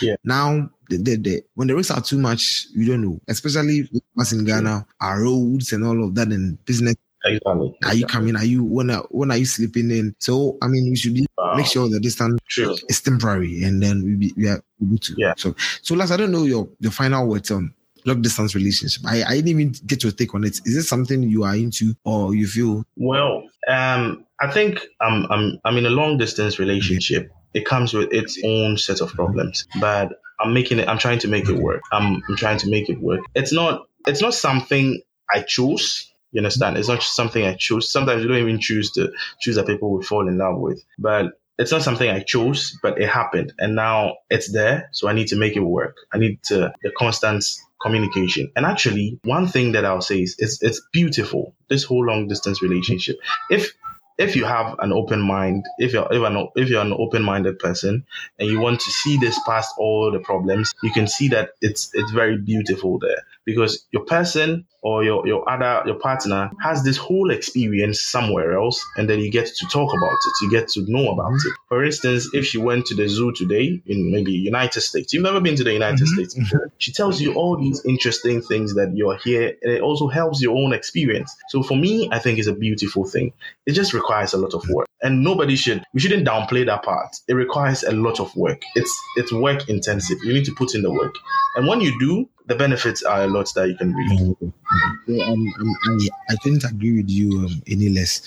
yeah. 0.00 0.16
now 0.24 0.68
the, 0.88 0.98
the, 0.98 1.16
the, 1.16 1.42
when 1.54 1.68
the 1.68 1.74
risks 1.74 1.96
are 1.96 2.00
too 2.00 2.18
much, 2.18 2.66
you 2.74 2.86
don't 2.86 3.02
know, 3.02 3.20
especially 3.28 3.88
with 3.92 4.02
us 4.18 4.32
in 4.32 4.44
Ghana, 4.44 4.86
our 5.00 5.22
roads 5.22 5.72
and 5.72 5.84
all 5.84 6.04
of 6.04 6.14
that 6.14 6.28
and 6.28 6.64
business 6.64 6.94
Exactly. 7.24 7.76
Are 7.84 7.94
you 7.94 8.06
coming? 8.06 8.36
Are 8.36 8.44
you 8.44 8.62
when? 8.62 8.90
Are, 8.90 9.04
when 9.10 9.30
are 9.30 9.36
you 9.36 9.46
sleeping 9.46 9.90
in? 9.90 10.14
So 10.18 10.58
I 10.62 10.68
mean, 10.68 10.88
we 10.90 10.96
should 10.96 11.14
be, 11.14 11.26
wow. 11.36 11.54
make 11.56 11.66
sure 11.66 11.88
the 11.88 12.00
distance 12.00 12.38
sure. 12.46 12.76
is 12.88 13.00
temporary, 13.00 13.64
and 13.64 13.82
then 13.82 14.04
we 14.04 14.14
be, 14.14 14.34
we 14.36 14.48
are 14.48 14.62
able 14.82 14.98
to. 14.98 15.14
Yeah. 15.16 15.34
So 15.36 15.54
so 15.82 15.94
last, 15.94 16.12
I 16.12 16.16
don't 16.16 16.30
know 16.30 16.44
your 16.44 16.68
the 16.80 16.90
final 16.90 17.26
words 17.26 17.50
on 17.50 17.74
long 18.04 18.22
distance 18.22 18.54
relationship. 18.54 19.02
I 19.06 19.24
I 19.24 19.30
didn't 19.36 19.48
even 19.48 19.74
get 19.86 20.02
your 20.02 20.12
take 20.12 20.34
on 20.34 20.44
it. 20.44 20.60
Is 20.64 20.76
it 20.76 20.84
something 20.84 21.22
you 21.22 21.44
are 21.44 21.56
into, 21.56 21.94
or 22.04 22.34
you 22.34 22.46
feel? 22.46 22.84
Well, 22.96 23.48
um, 23.68 24.24
I 24.40 24.50
think 24.50 24.86
I'm 25.00 25.26
I'm 25.30 25.60
I'm 25.64 25.76
in 25.76 25.86
a 25.86 25.90
long 25.90 26.18
distance 26.18 26.58
relationship. 26.58 27.32
It 27.54 27.64
comes 27.64 27.94
with 27.94 28.12
its 28.12 28.38
own 28.44 28.76
set 28.76 29.00
of 29.00 29.12
problems, 29.12 29.66
but 29.80 30.20
I'm 30.38 30.52
making 30.52 30.78
it. 30.78 30.88
I'm 30.88 30.98
trying 30.98 31.18
to 31.20 31.28
make 31.28 31.48
it 31.48 31.58
work. 31.58 31.82
I'm 31.92 32.22
I'm 32.28 32.36
trying 32.36 32.58
to 32.58 32.70
make 32.70 32.88
it 32.88 33.00
work. 33.00 33.20
It's 33.34 33.52
not 33.52 33.86
it's 34.06 34.20
not 34.20 34.34
something 34.34 35.00
I 35.32 35.42
chose 35.42 36.10
you 36.36 36.40
understand? 36.40 36.76
It's 36.76 36.88
not 36.88 37.02
something 37.02 37.44
I 37.44 37.54
chose. 37.54 37.90
Sometimes 37.90 38.22
you 38.22 38.28
don't 38.28 38.36
even 38.38 38.60
choose 38.60 38.90
to 38.92 39.10
choose 39.40 39.56
that 39.56 39.66
people 39.66 39.90
will 39.90 40.02
fall 40.02 40.28
in 40.28 40.36
love 40.36 40.58
with. 40.58 40.84
But 40.98 41.40
it's 41.58 41.72
not 41.72 41.82
something 41.82 42.10
I 42.10 42.20
chose, 42.20 42.78
but 42.82 43.00
it 43.00 43.08
happened. 43.08 43.54
And 43.58 43.74
now 43.74 44.16
it's 44.28 44.52
there. 44.52 44.90
So 44.92 45.08
I 45.08 45.14
need 45.14 45.28
to 45.28 45.36
make 45.36 45.56
it 45.56 45.60
work. 45.60 45.96
I 46.12 46.18
need 46.18 46.42
to 46.44 46.74
the 46.82 46.90
constant 46.90 47.42
communication. 47.80 48.52
And 48.54 48.66
actually, 48.66 49.18
one 49.24 49.46
thing 49.46 49.72
that 49.72 49.86
I'll 49.86 50.02
say 50.02 50.20
is 50.20 50.36
it's 50.38 50.62
it's 50.62 50.82
beautiful, 50.92 51.54
this 51.68 51.84
whole 51.84 52.04
long 52.04 52.28
distance 52.28 52.60
relationship. 52.60 53.16
If 53.48 53.72
if 54.18 54.36
you 54.36 54.44
have 54.44 54.76
an 54.78 54.92
open 54.92 55.22
mind, 55.22 55.64
if 55.78 55.94
you're 55.94 56.08
if, 56.10 56.22
an, 56.22 56.48
if 56.54 56.68
you're 56.68 56.82
an 56.82 56.92
open-minded 56.92 57.58
person 57.58 58.04
and 58.38 58.48
you 58.50 58.60
want 58.60 58.80
to 58.80 58.90
see 58.90 59.16
this 59.16 59.38
past 59.46 59.72
all 59.78 60.12
the 60.12 60.20
problems, 60.20 60.74
you 60.82 60.90
can 60.90 61.06
see 61.06 61.28
that 61.28 61.52
it's 61.62 61.90
it's 61.94 62.10
very 62.10 62.36
beautiful 62.36 62.98
there 62.98 63.22
because 63.46 63.86
your 63.92 64.04
person 64.04 64.66
or 64.82 65.02
your, 65.02 65.26
your 65.26 65.48
other 65.48 65.82
your 65.86 65.98
partner 65.98 66.50
has 66.60 66.82
this 66.84 66.96
whole 66.96 67.30
experience 67.30 68.02
somewhere 68.02 68.58
else 68.58 68.84
and 68.96 69.08
then 69.08 69.20
you 69.20 69.30
get 69.30 69.46
to 69.46 69.66
talk 69.66 69.92
about 69.92 70.12
it. 70.12 70.32
You 70.42 70.50
get 70.50 70.68
to 70.70 70.84
know 70.86 71.12
about 71.12 71.32
mm-hmm. 71.32 71.48
it. 71.48 71.54
For 71.68 71.84
instance 71.84 72.28
if 72.34 72.44
she 72.44 72.58
went 72.58 72.86
to 72.86 72.94
the 72.94 73.08
zoo 73.08 73.32
today 73.32 73.80
in 73.86 74.10
maybe 74.12 74.32
united 74.32 74.80
states 74.80 75.12
you've 75.12 75.22
never 75.22 75.40
been 75.40 75.56
to 75.56 75.64
the 75.64 75.72
united 75.72 75.96
mm-hmm. 75.96 76.14
states. 76.14 76.34
Before 76.34 76.70
she 76.78 76.92
tells 76.92 77.20
you 77.20 77.34
all 77.34 77.56
these 77.56 77.84
interesting 77.84 78.42
things 78.42 78.74
that 78.74 78.94
you're 78.94 79.16
here 79.16 79.56
and 79.62 79.72
it 79.72 79.80
also 79.80 80.08
helps 80.08 80.42
your 80.42 80.56
own 80.56 80.72
experience. 80.72 81.34
So 81.48 81.62
for 81.62 81.76
me 81.76 82.08
i 82.12 82.18
think 82.18 82.38
it's 82.38 82.48
a 82.48 82.54
beautiful 82.54 83.04
thing. 83.04 83.32
It 83.64 83.72
just 83.72 83.94
requires 83.94 84.34
a 84.34 84.38
lot 84.38 84.54
of 84.54 84.68
work. 84.68 84.88
And 85.02 85.22
nobody 85.22 85.56
should 85.56 85.84
we 85.94 86.00
shouldn't 86.00 86.26
downplay 86.26 86.66
that 86.66 86.82
part. 86.82 87.16
It 87.28 87.34
requires 87.34 87.84
a 87.84 87.92
lot 87.92 88.18
of 88.18 88.34
work. 88.34 88.62
It's 88.74 88.92
it's 89.16 89.32
work 89.32 89.68
intensive. 89.68 90.18
You 90.24 90.32
need 90.32 90.46
to 90.46 90.54
put 90.54 90.74
in 90.74 90.82
the 90.82 90.90
work. 90.90 91.14
And 91.54 91.66
when 91.66 91.80
you 91.80 91.98
do 91.98 92.28
the 92.46 92.54
benefits 92.54 93.02
are 93.02 93.22
a 93.22 93.26
lot 93.26 93.52
that 93.54 93.68
you 93.68 93.76
can 93.76 93.94
read. 93.94 94.10
Mm-hmm. 94.20 95.20
Um, 95.20 95.54
um, 95.60 95.76
I, 95.84 96.08
I 96.30 96.36
couldn't 96.42 96.64
agree 96.64 96.96
with 96.96 97.10
you 97.10 97.46
um, 97.46 97.62
any 97.66 97.88
less. 97.88 98.22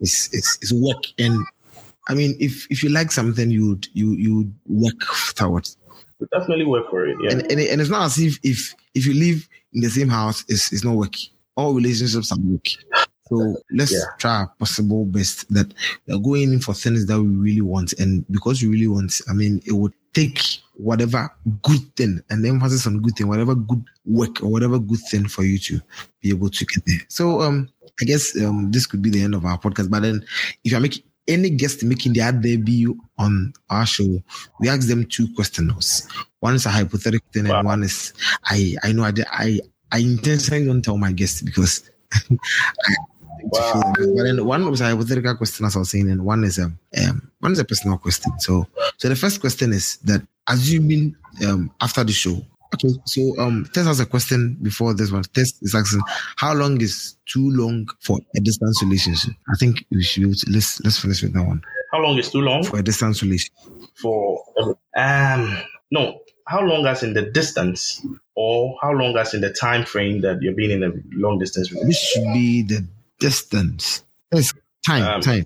It's, 0.00 0.32
it's 0.34 0.58
it's 0.60 0.72
work, 0.72 1.04
and 1.18 1.44
I 2.08 2.14
mean, 2.14 2.36
if 2.40 2.66
if 2.70 2.82
you 2.82 2.90
like 2.90 3.12
something, 3.12 3.50
you 3.50 3.70
would 3.70 3.88
you 3.92 4.12
you 4.12 4.52
work 4.66 5.00
towards. 5.34 5.76
We 6.18 6.26
definitely 6.32 6.66
work 6.66 6.90
for 6.90 7.06
it. 7.06 7.16
Yeah, 7.22 7.32
and, 7.32 7.42
and, 7.42 7.60
and 7.60 7.80
it's 7.80 7.90
not 7.90 8.06
as 8.06 8.18
if 8.18 8.38
if 8.42 8.74
if 8.94 9.06
you 9.06 9.14
live 9.14 9.48
in 9.72 9.80
the 9.80 9.90
same 9.90 10.08
house, 10.08 10.44
it's 10.48 10.72
it's 10.72 10.84
not 10.84 10.96
working. 10.96 11.30
All 11.56 11.74
relationships 11.74 12.32
are 12.32 12.38
working. 12.40 12.78
So 13.28 13.56
let's 13.70 13.92
yeah. 13.92 14.00
try 14.18 14.30
our 14.38 14.48
possible 14.58 15.04
best 15.04 15.52
that 15.54 15.72
we're 16.06 16.18
going 16.18 16.52
in 16.52 16.60
for 16.60 16.74
things 16.74 17.06
that 17.06 17.20
we 17.20 17.28
really 17.28 17.60
want. 17.60 17.92
And 17.94 18.26
because 18.28 18.60
we 18.60 18.68
really 18.68 18.88
want, 18.88 19.20
I 19.28 19.34
mean, 19.34 19.62
it 19.64 19.72
would 19.72 19.92
take 20.12 20.40
whatever 20.82 21.30
good 21.62 21.94
thing 21.96 22.20
and 22.30 22.44
the 22.44 22.48
emphasis 22.48 22.86
on 22.86 23.00
good 23.00 23.16
thing, 23.16 23.28
whatever 23.28 23.54
good 23.54 23.84
work 24.04 24.42
or 24.42 24.48
whatever 24.48 24.78
good 24.78 25.00
thing 25.10 25.28
for 25.28 25.42
you 25.42 25.58
to 25.58 25.80
be 26.20 26.30
able 26.30 26.48
to 26.50 26.64
get 26.64 26.84
there. 26.86 27.00
So 27.08 27.42
um 27.42 27.68
I 28.00 28.04
guess 28.04 28.36
um 28.42 28.70
this 28.70 28.86
could 28.86 29.02
be 29.02 29.10
the 29.10 29.22
end 29.22 29.34
of 29.34 29.44
our 29.44 29.58
podcast. 29.58 29.90
But 29.90 30.02
then 30.02 30.24
if 30.64 30.72
you're 30.72 30.80
making 30.80 31.04
any 31.28 31.50
guest 31.50 31.84
making 31.84 32.14
their 32.14 32.32
debut 32.32 32.98
on 33.18 33.52
our 33.68 33.86
show, 33.86 34.22
we 34.58 34.68
ask 34.68 34.88
them 34.88 35.04
two 35.06 35.32
questions. 35.34 36.08
One 36.40 36.54
is 36.54 36.66
a 36.66 36.70
hypothetical 36.70 37.28
thing 37.32 37.48
wow. 37.48 37.58
and 37.58 37.66
one 37.66 37.82
is 37.82 38.12
I 38.44 38.76
I 38.82 38.92
know 38.92 39.04
I 39.04 39.12
I 39.32 39.60
I 39.92 39.98
intentionally 39.98 40.66
don't 40.66 40.82
tell 40.82 40.96
my 40.96 41.12
guests 41.12 41.42
because 41.42 41.90
I, 42.12 42.94
Wow. 43.42 43.92
But 43.96 44.22
then 44.24 44.44
one 44.44 44.70
was 44.70 44.80
a 44.80 44.84
hypothetical 44.84 45.36
question, 45.36 45.66
as 45.66 45.76
I 45.76 45.80
was 45.80 45.90
saying, 45.90 46.10
and 46.10 46.24
one 46.24 46.44
is 46.44 46.58
a 46.58 46.64
um, 46.64 47.30
one 47.40 47.52
is 47.52 47.58
a 47.58 47.64
personal 47.64 47.98
question. 47.98 48.38
So, 48.38 48.66
so 48.98 49.08
the 49.08 49.16
first 49.16 49.40
question 49.40 49.72
is 49.72 49.96
that 49.98 50.22
assuming 50.50 51.16
um, 51.46 51.70
after 51.80 52.04
the 52.04 52.12
show 52.12 52.42
Okay, 52.74 52.94
so 53.04 53.36
um, 53.38 53.68
Tess 53.72 53.86
has 53.86 54.00
a 54.00 54.06
question 54.06 54.56
before 54.62 54.94
this 54.94 55.10
one. 55.10 55.22
Tess 55.22 55.60
is 55.62 55.74
asking, 55.74 56.02
how 56.36 56.54
long 56.54 56.80
is 56.80 57.16
too 57.26 57.50
long 57.50 57.88
for 58.00 58.18
a 58.36 58.40
distance 58.40 58.80
relationship? 58.82 59.32
I 59.52 59.56
think 59.56 59.84
we 59.90 60.02
should 60.02 60.24
let's 60.48 60.80
let's 60.82 60.98
finish 60.98 61.22
with 61.22 61.32
that 61.34 61.42
one. 61.42 61.62
How 61.92 62.00
long 62.00 62.16
is 62.18 62.30
too 62.30 62.40
long 62.40 62.62
for 62.62 62.78
a 62.78 62.82
distance 62.82 63.22
relationship? 63.22 63.56
For 64.00 64.44
um, 64.96 65.58
no, 65.90 66.20
how 66.46 66.60
long 66.60 66.86
as 66.86 67.02
in 67.02 67.14
the 67.14 67.22
distance, 67.22 68.06
or 68.36 68.78
how 68.80 68.92
long 68.92 69.16
as 69.16 69.34
in 69.34 69.40
the 69.40 69.52
time 69.52 69.84
frame 69.84 70.20
that 70.20 70.40
you're 70.40 70.54
being 70.54 70.70
in 70.70 70.84
a 70.84 70.92
long 71.12 71.40
distance 71.40 71.72
relationship? 71.72 71.88
This 71.88 72.10
should 72.12 72.32
be 72.32 72.62
the 72.62 72.86
distance. 73.18 74.04
Yes, 74.32 74.54
time, 74.86 75.02
um, 75.02 75.20
time. 75.20 75.44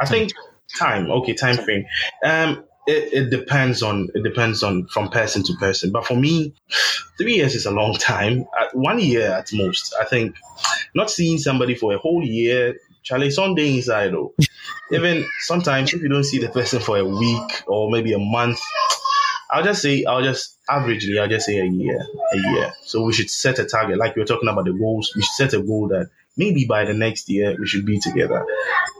I 0.00 0.04
think 0.04 0.32
time. 0.78 1.10
Okay, 1.10 1.32
time 1.32 1.56
frame. 1.56 1.86
Um, 2.22 2.64
it, 2.88 3.12
it 3.12 3.30
depends 3.30 3.82
on 3.82 4.08
it 4.14 4.24
depends 4.24 4.62
on 4.62 4.86
from 4.86 5.10
person 5.10 5.42
to 5.44 5.52
person. 5.54 5.92
But 5.92 6.06
for 6.06 6.16
me, 6.16 6.54
three 7.18 7.34
years 7.34 7.54
is 7.54 7.66
a 7.66 7.70
long 7.70 7.94
time. 7.94 8.46
Uh, 8.58 8.66
one 8.72 8.98
year 8.98 9.30
at 9.30 9.50
most. 9.52 9.94
I 10.00 10.04
think 10.04 10.34
not 10.94 11.10
seeing 11.10 11.38
somebody 11.38 11.74
for 11.74 11.94
a 11.94 11.98
whole 11.98 12.24
year. 12.24 12.76
Charlie, 13.02 13.30
Sunday 13.30 13.76
inside 13.76 14.12
though. 14.12 14.34
Even 14.92 15.26
sometimes 15.40 15.92
if 15.92 16.00
you 16.00 16.08
don't 16.08 16.24
see 16.24 16.38
the 16.38 16.48
person 16.48 16.80
for 16.80 16.96
a 16.96 17.04
week 17.04 17.62
or 17.66 17.90
maybe 17.90 18.14
a 18.14 18.18
month, 18.18 18.58
I'll 19.50 19.62
just 19.64 19.82
say 19.82 20.04
I'll 20.04 20.22
just 20.22 20.56
averagely 20.68 21.20
I'll 21.20 21.28
just 21.28 21.44
say 21.44 21.58
a 21.58 21.66
year, 21.66 22.00
a 22.32 22.36
year. 22.36 22.72
So 22.84 23.02
we 23.02 23.12
should 23.12 23.28
set 23.28 23.58
a 23.58 23.66
target, 23.66 23.98
like 23.98 24.16
we 24.16 24.22
are 24.22 24.26
talking 24.26 24.48
about 24.48 24.64
the 24.64 24.72
goals. 24.72 25.12
We 25.14 25.20
should 25.20 25.50
set 25.50 25.52
a 25.52 25.62
goal 25.62 25.88
that 25.88 26.08
maybe 26.38 26.64
by 26.64 26.84
the 26.84 26.94
next 26.94 27.28
year 27.28 27.56
we 27.58 27.66
should 27.66 27.84
be 27.84 27.98
together. 27.98 28.46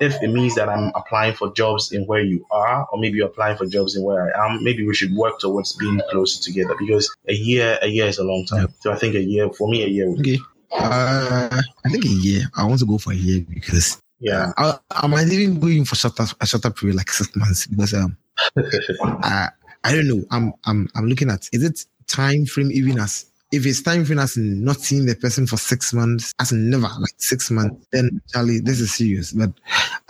If 0.00 0.20
it 0.22 0.28
means 0.28 0.54
that 0.56 0.68
I'm 0.68 0.92
applying 0.94 1.34
for 1.34 1.52
jobs 1.52 1.92
in 1.92 2.04
where 2.04 2.20
you 2.20 2.44
are, 2.50 2.86
or 2.92 2.98
maybe 2.98 3.18
you're 3.18 3.28
applying 3.28 3.56
for 3.56 3.66
jobs 3.66 3.96
in 3.96 4.02
where 4.02 4.36
I 4.36 4.46
am, 4.46 4.62
maybe 4.62 4.86
we 4.86 4.94
should 4.94 5.14
work 5.14 5.38
towards 5.38 5.74
being 5.76 6.00
closer 6.10 6.42
together 6.42 6.74
because 6.78 7.14
a 7.28 7.34
year, 7.34 7.78
a 7.80 7.88
year 7.88 8.06
is 8.06 8.18
a 8.18 8.24
long 8.24 8.44
time. 8.44 8.74
So 8.80 8.92
I 8.92 8.96
think 8.96 9.14
a 9.14 9.22
year, 9.22 9.48
for 9.50 9.68
me, 9.68 9.84
a 9.84 9.88
year. 9.88 10.10
Would 10.10 10.20
okay. 10.20 10.38
Uh, 10.70 11.62
I 11.84 11.88
think 11.88 12.04
a 12.04 12.08
year. 12.08 12.42
I 12.54 12.64
want 12.64 12.80
to 12.80 12.86
go 12.86 12.98
for 12.98 13.12
a 13.12 13.16
year 13.16 13.44
because 13.48 14.02
yeah, 14.20 14.52
I, 14.56 14.74
I 14.90 15.06
might 15.06 15.28
even 15.28 15.60
go 15.60 15.68
in 15.68 15.84
for 15.84 15.94
shorter, 15.94 16.26
a 16.40 16.46
shorter 16.46 16.70
period, 16.70 16.96
like 16.96 17.10
six 17.10 17.34
months, 17.36 17.66
because 17.66 17.94
um, 17.94 18.16
I 18.56 19.48
I 19.84 19.92
don't 19.92 20.08
know. 20.08 20.24
I'm 20.30 20.52
I'm 20.64 20.88
I'm 20.94 21.06
looking 21.06 21.30
at 21.30 21.48
is 21.52 21.62
it 21.62 21.84
time 22.06 22.46
frame 22.46 22.70
even 22.72 22.98
as 22.98 23.27
if 23.50 23.64
it's 23.66 23.82
time 23.82 24.04
frame 24.04 24.18
as 24.18 24.36
not 24.36 24.76
seeing 24.76 25.06
the 25.06 25.14
person 25.14 25.46
for 25.46 25.56
six 25.56 25.92
months, 25.92 26.32
as 26.40 26.52
never 26.52 26.88
like 27.00 27.14
six 27.16 27.50
months, 27.50 27.86
then 27.92 28.20
Charlie, 28.32 28.60
this 28.60 28.80
is 28.80 28.94
serious. 28.94 29.32
But 29.32 29.52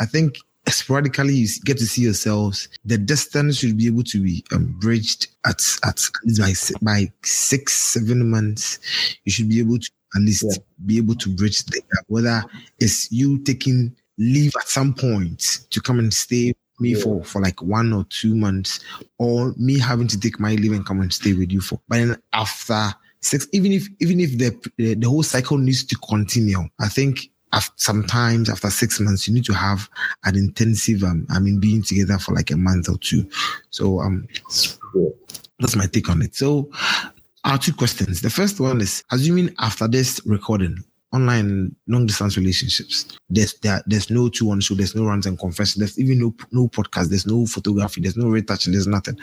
I 0.01 0.07
think 0.07 0.39
sporadically 0.67 1.35
you 1.35 1.49
get 1.65 1.79
to 1.79 1.87
see 1.87 2.03
yourselves. 2.03 2.69
The 2.85 2.99
distance 2.99 3.59
should 3.59 3.77
be 3.77 3.87
able 3.87 4.05
to 4.05 4.23
be 4.23 4.45
um, 4.53 4.77
bridged 4.79 5.29
at 5.47 5.61
at 5.85 6.01
least 6.25 6.73
by 6.81 7.05
by 7.05 7.13
six 7.23 7.75
seven 7.75 8.31
months. 8.31 8.79
You 9.25 9.33
should 9.33 9.49
be 9.49 9.61
able 9.61 9.79
to 9.79 9.91
at 10.17 10.23
least 10.23 10.45
yeah. 10.49 10.57
be 10.87 10.99
able 10.99 11.15
to 11.17 11.29
bridge 11.29 11.65
the 11.67 11.81
gap. 11.81 12.05
Whether 12.09 12.43
it's 12.79 13.11
you 13.13 13.39
taking 13.45 13.95
leave 14.19 14.53
at 14.61 14.69
some 14.69 14.95
point 14.95 15.61
to 15.71 15.81
come 15.81 15.99
and 15.99 16.13
stay 16.13 16.49
with 16.49 16.81
me 16.81 16.95
yeah. 16.97 17.03
for 17.03 17.25
for 17.25 17.41
like 17.41 17.63
one 17.63 17.93
or 17.93 18.05
two 18.11 18.35
months, 18.35 18.81
or 19.19 19.55
me 19.57 19.79
having 19.79 20.09
to 20.09 20.19
take 20.19 20.41
my 20.41 20.55
leave 20.55 20.73
and 20.73 20.87
come 20.87 21.01
and 21.01 21.13
stay 21.13 21.35
with 21.35 21.53
you 21.53 21.61
for. 21.61 21.81
But 21.89 21.97
then 21.97 22.23
after 22.33 22.95
six, 23.21 23.47
even 23.53 23.73
if 23.73 23.87
even 24.01 24.21
if 24.21 24.39
the 24.39 24.95
the, 24.95 25.09
whole 25.09 25.23
cycle 25.23 25.59
needs 25.59 25.85
to 25.85 25.97
continue, 25.97 26.61
I 26.81 26.89
think 26.89 27.31
after, 27.53 27.73
sometimes 27.77 28.51
after 28.51 28.71
six 28.71 29.01
months 29.01 29.27
you 29.27 29.35
need 29.35 29.45
to 29.47 29.55
have 29.55 29.89
an 30.25 30.37
intensive 30.37 31.03
um, 31.03 31.27
I 31.31 31.39
mean 31.39 31.61
being 31.61 31.83
together 31.83 32.19
for 32.19 32.35
like 32.35 32.51
a 32.51 32.57
month 32.57 32.89
or 32.89 32.99
two. 32.99 33.29
So 33.71 34.01
um, 34.01 34.27
that's 35.59 35.77
my 35.77 35.87
take 35.87 36.09
on 36.09 36.23
it. 36.23 36.35
So 36.35 36.71
our 37.45 37.59
two 37.59 37.73
questions. 37.73 38.21
The 38.21 38.31
first 38.31 38.61
one 38.61 38.81
is 38.81 39.03
assuming 39.11 39.55
after 39.59 39.89
this 39.89 40.21
recording, 40.27 40.85
online 41.13 41.75
long 41.87 42.07
distance 42.07 42.37
relationships. 42.37 43.07
There's 43.31 43.55
there, 43.61 43.83
there's 43.87 44.11
no 44.11 44.29
two 44.29 44.51
on 44.51 44.61
show, 44.61 44.75
there's 44.75 44.95
no 44.95 45.05
runs 45.05 45.27
and 45.27 45.39
confession, 45.39 45.81
there's 45.81 45.99
even 45.99 46.21
no 46.21 46.35
no 46.53 46.69
podcast, 46.69 47.09
there's 47.09 47.27
no 47.27 47.47
photography, 47.47 48.01
there's 48.01 48.17
no 48.17 48.29
retouching, 48.29 48.73
there's 48.73 48.87
nothing. 48.87 49.19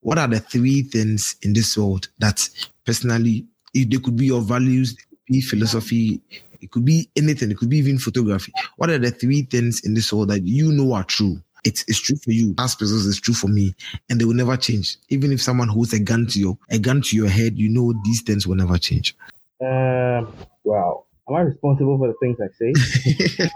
What 0.00 0.18
are 0.18 0.28
the 0.28 0.40
three 0.40 0.82
things 0.82 1.36
in 1.42 1.52
this 1.52 1.76
world 1.76 2.08
that 2.18 2.48
personally 2.86 3.46
if 3.74 3.90
they 3.90 3.98
could 3.98 4.16
be 4.16 4.26
your 4.26 4.40
values, 4.40 4.96
be 5.26 5.40
philosophy, 5.40 6.20
it 6.60 6.70
could 6.70 6.84
be 6.84 7.10
anything, 7.16 7.50
it 7.50 7.58
could 7.58 7.68
be 7.68 7.78
even 7.78 7.98
photography. 7.98 8.52
What 8.76 8.90
are 8.90 8.98
the 8.98 9.10
three 9.10 9.42
things 9.42 9.84
in 9.84 9.94
this 9.94 10.12
world 10.12 10.30
that 10.30 10.42
you 10.44 10.72
know 10.72 10.94
are 10.94 11.04
true? 11.04 11.40
It's, 11.64 11.84
it's 11.88 12.00
true 12.00 12.16
for 12.16 12.30
you. 12.30 12.54
As 12.58 12.74
persons, 12.76 13.06
it's 13.06 13.20
true 13.20 13.34
for 13.34 13.48
me, 13.48 13.74
and 14.08 14.20
they 14.20 14.24
will 14.24 14.34
never 14.34 14.56
change. 14.56 14.96
Even 15.08 15.32
if 15.32 15.42
someone 15.42 15.68
holds 15.68 15.92
a 15.92 15.98
gun 15.98 16.26
to 16.28 16.38
your 16.38 16.56
a 16.70 16.78
gun 16.78 17.02
to 17.02 17.16
your 17.16 17.28
head, 17.28 17.58
you 17.58 17.68
know 17.68 17.92
these 18.04 18.22
things 18.22 18.46
will 18.46 18.54
never 18.54 18.78
change. 18.78 19.16
Um, 19.60 20.32
wow. 20.62 21.04
Am 21.28 21.34
I 21.34 21.40
responsible 21.40 21.98
for 21.98 22.06
the 22.06 22.14
things 22.22 22.38
I 22.40 22.46
say? 22.56 23.50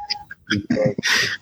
because, 0.49 0.97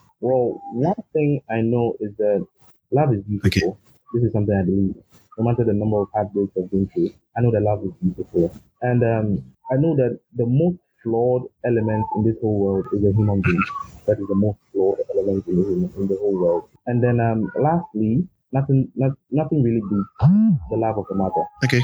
well, 0.20 0.60
one 0.72 0.94
thing 1.14 1.40
I 1.50 1.62
know 1.62 1.96
is 2.00 2.14
that 2.18 2.46
love 2.90 3.14
is 3.14 3.22
beautiful. 3.22 3.70
Okay. 3.70 3.78
This 4.12 4.24
is 4.24 4.32
something 4.32 4.54
I 4.54 4.64
believe. 4.64 4.94
No 5.38 5.44
matter 5.44 5.64
the 5.64 5.72
number 5.72 6.02
of 6.02 6.08
heartbreaks 6.12 6.52
I've 6.58 6.70
been 6.70 6.88
through, 6.92 7.12
I 7.38 7.40
know 7.40 7.52
that 7.52 7.62
love 7.62 7.84
is 7.84 7.92
beautiful. 8.02 8.52
And 8.82 9.02
um, 9.04 9.44
I 9.70 9.76
know 9.76 9.94
that 9.96 10.18
the 10.34 10.46
most 10.46 10.78
flawed 11.02 11.42
element 11.64 12.04
in 12.16 12.24
this 12.24 12.34
whole 12.42 12.58
world 12.58 12.86
is 12.92 13.04
a 13.04 13.12
human 13.12 13.40
being. 13.42 13.62
That 14.06 14.18
is 14.18 14.26
the 14.26 14.34
most 14.34 14.58
flawed 14.72 14.98
element 15.14 15.46
in 15.46 15.56
the, 15.56 16.00
in 16.00 16.08
the 16.08 16.16
whole 16.16 16.34
world. 16.34 16.68
And 16.86 17.02
then 17.02 17.20
um, 17.20 17.50
lastly, 17.60 18.26
nothing, 18.52 18.90
not, 18.96 19.12
nothing 19.30 19.62
really 19.62 19.82
beats 19.88 20.32
the 20.70 20.76
love 20.76 20.98
of 20.98 21.06
a 21.10 21.14
mother. 21.14 21.44
Okay. 21.64 21.82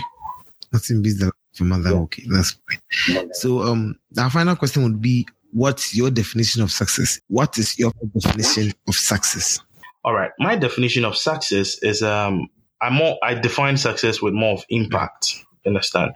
Nothing 0.73 1.03
beats 1.03 1.21
the 1.21 1.31
your 1.61 1.69
mother. 1.69 1.91
Yeah. 1.91 1.97
Okay, 1.97 2.25
that's 2.29 2.57
fine. 3.07 3.33
So, 3.35 3.63
um, 3.63 3.99
our 4.19 4.31
final 4.31 4.57
question 4.57 4.83
would 4.83 5.01
be: 5.01 5.27
What's 5.53 5.95
your 5.95 6.11
definition 6.11 6.63
of 6.63 6.73
success? 6.73 7.21
What 7.29 7.59
is 7.59 7.79
your 7.79 7.93
definition 8.15 8.73
of 8.89 8.95
success? 8.95 9.61
All 10.05 10.15
right, 10.15 10.33
my 10.39 10.57
definition 10.57 11.05
of 11.05 11.17
success 11.17 11.79
is 11.83 12.03
um, 12.03 12.49
I 12.81 12.91
more 12.91 13.19
I 13.23 13.35
define 13.35 13.77
success 13.77 14.21
with 14.21 14.35
more 14.35 14.55
of 14.55 14.65
impact. 14.69 15.44
Understand? 15.67 16.12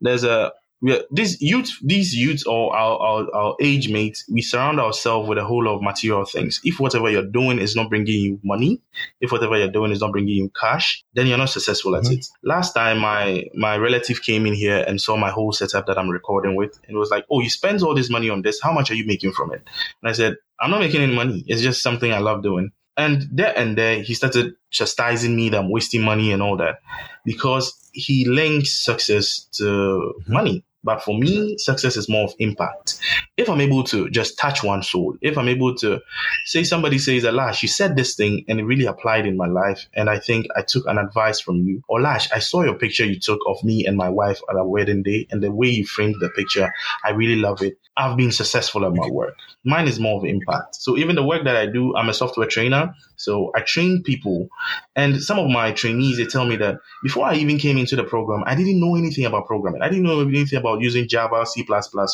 There's 0.00 0.24
a 0.24 0.52
we 0.80 1.02
this 1.10 1.40
youth, 1.42 1.70
these 1.82 2.14
youths 2.14 2.44
or 2.46 2.74
our, 2.74 2.98
our, 2.98 3.34
our 3.34 3.56
age 3.60 3.90
mates, 3.90 4.24
we 4.30 4.40
surround 4.40 4.80
ourselves 4.80 5.28
with 5.28 5.36
a 5.38 5.44
whole 5.44 5.64
lot 5.64 5.76
of 5.76 5.82
material 5.82 6.24
things. 6.24 6.60
If 6.64 6.80
whatever 6.80 7.10
you're 7.10 7.26
doing 7.26 7.58
is 7.58 7.76
not 7.76 7.90
bringing 7.90 8.20
you 8.20 8.40
money, 8.42 8.80
if 9.20 9.30
whatever 9.30 9.58
you're 9.58 9.70
doing 9.70 9.92
is 9.92 10.00
not 10.00 10.12
bringing 10.12 10.34
you 10.34 10.50
cash, 10.58 11.04
then 11.14 11.26
you're 11.26 11.38
not 11.38 11.50
successful 11.50 11.96
at 11.96 12.04
mm-hmm. 12.04 12.14
it. 12.14 12.26
Last 12.42 12.72
time 12.72 12.98
my, 12.98 13.44
my 13.54 13.76
relative 13.76 14.22
came 14.22 14.46
in 14.46 14.54
here 14.54 14.82
and 14.86 15.00
saw 15.00 15.16
my 15.16 15.30
whole 15.30 15.52
setup 15.52 15.86
that 15.86 15.98
I'm 15.98 16.08
recording 16.08 16.56
with 16.56 16.80
and 16.88 16.96
was 16.96 17.10
like, 17.10 17.26
Oh, 17.30 17.40
you 17.40 17.50
spend 17.50 17.82
all 17.82 17.94
this 17.94 18.10
money 18.10 18.30
on 18.30 18.42
this. 18.42 18.60
How 18.62 18.72
much 18.72 18.90
are 18.90 18.94
you 18.94 19.06
making 19.06 19.32
from 19.32 19.52
it? 19.52 19.62
And 20.02 20.08
I 20.08 20.12
said, 20.12 20.36
I'm 20.60 20.70
not 20.70 20.80
making 20.80 21.02
any 21.02 21.14
money. 21.14 21.44
It's 21.46 21.62
just 21.62 21.82
something 21.82 22.12
I 22.12 22.18
love 22.18 22.42
doing. 22.42 22.70
And 22.96 23.28
there 23.32 23.56
and 23.56 23.78
there, 23.78 24.02
he 24.02 24.14
started 24.14 24.54
chastising 24.70 25.34
me 25.34 25.48
that 25.50 25.58
I'm 25.58 25.70
wasting 25.70 26.02
money 26.02 26.32
and 26.32 26.42
all 26.42 26.56
that 26.58 26.80
because 27.24 27.90
he 27.92 28.24
links 28.24 28.84
success 28.84 29.48
to 29.52 29.64
mm-hmm. 29.64 30.32
money. 30.32 30.64
But 30.82 31.02
for 31.02 31.18
me, 31.18 31.56
success 31.58 31.96
is 31.96 32.08
more 32.08 32.24
of 32.24 32.34
impact. 32.38 32.98
If 33.36 33.48
I'm 33.48 33.60
able 33.60 33.84
to 33.84 34.08
just 34.10 34.38
touch 34.38 34.62
one 34.62 34.82
soul, 34.82 35.16
if 35.20 35.36
I'm 35.36 35.48
able 35.48 35.74
to 35.76 36.00
say 36.46 36.64
somebody 36.64 36.98
says, 36.98 37.24
Lash, 37.24 37.62
you 37.62 37.68
said 37.68 37.96
this 37.96 38.14
thing 38.14 38.44
and 38.48 38.58
it 38.58 38.64
really 38.64 38.86
applied 38.86 39.26
in 39.26 39.36
my 39.36 39.46
life. 39.46 39.86
And 39.94 40.08
I 40.08 40.18
think 40.18 40.46
I 40.56 40.62
took 40.62 40.86
an 40.86 40.98
advice 40.98 41.40
from 41.40 41.56
you. 41.66 41.82
Or 41.88 42.00
Lash, 42.00 42.30
I 42.32 42.38
saw 42.38 42.62
your 42.62 42.74
picture 42.74 43.04
you 43.04 43.18
took 43.18 43.40
of 43.46 43.62
me 43.62 43.86
and 43.86 43.96
my 43.96 44.08
wife 44.08 44.40
at 44.48 44.56
our 44.56 44.66
wedding 44.66 45.02
day 45.02 45.26
and 45.30 45.42
the 45.42 45.50
way 45.50 45.68
you 45.68 45.86
framed 45.86 46.16
the 46.20 46.30
picture. 46.30 46.72
I 47.04 47.10
really 47.10 47.36
love 47.36 47.62
it. 47.62 47.78
I've 47.96 48.16
been 48.16 48.32
successful 48.32 48.86
at 48.86 48.94
my 48.94 49.08
work. 49.08 49.34
Mine 49.64 49.86
is 49.86 50.00
more 50.00 50.18
of 50.18 50.24
impact. 50.24 50.76
So 50.76 50.96
even 50.96 51.16
the 51.16 51.22
work 51.22 51.44
that 51.44 51.56
I 51.56 51.66
do, 51.66 51.94
I'm 51.96 52.08
a 52.08 52.14
software 52.14 52.46
trainer. 52.46 52.94
So 53.16 53.52
I 53.54 53.60
train 53.60 54.02
people. 54.02 54.48
And 54.96 55.22
some 55.22 55.38
of 55.38 55.50
my 55.50 55.72
trainees, 55.72 56.16
they 56.16 56.24
tell 56.24 56.46
me 56.46 56.56
that 56.56 56.76
before 57.02 57.26
I 57.26 57.34
even 57.34 57.58
came 57.58 57.76
into 57.76 57.96
the 57.96 58.04
program, 58.04 58.42
I 58.46 58.54
didn't 58.54 58.80
know 58.80 58.96
anything 58.96 59.26
about 59.26 59.46
programming. 59.46 59.82
I 59.82 59.88
didn't 59.88 60.04
know 60.04 60.20
anything 60.20 60.58
about 60.58 60.69
using 60.78 61.08
Java, 61.08 61.46
C++. 61.46 61.66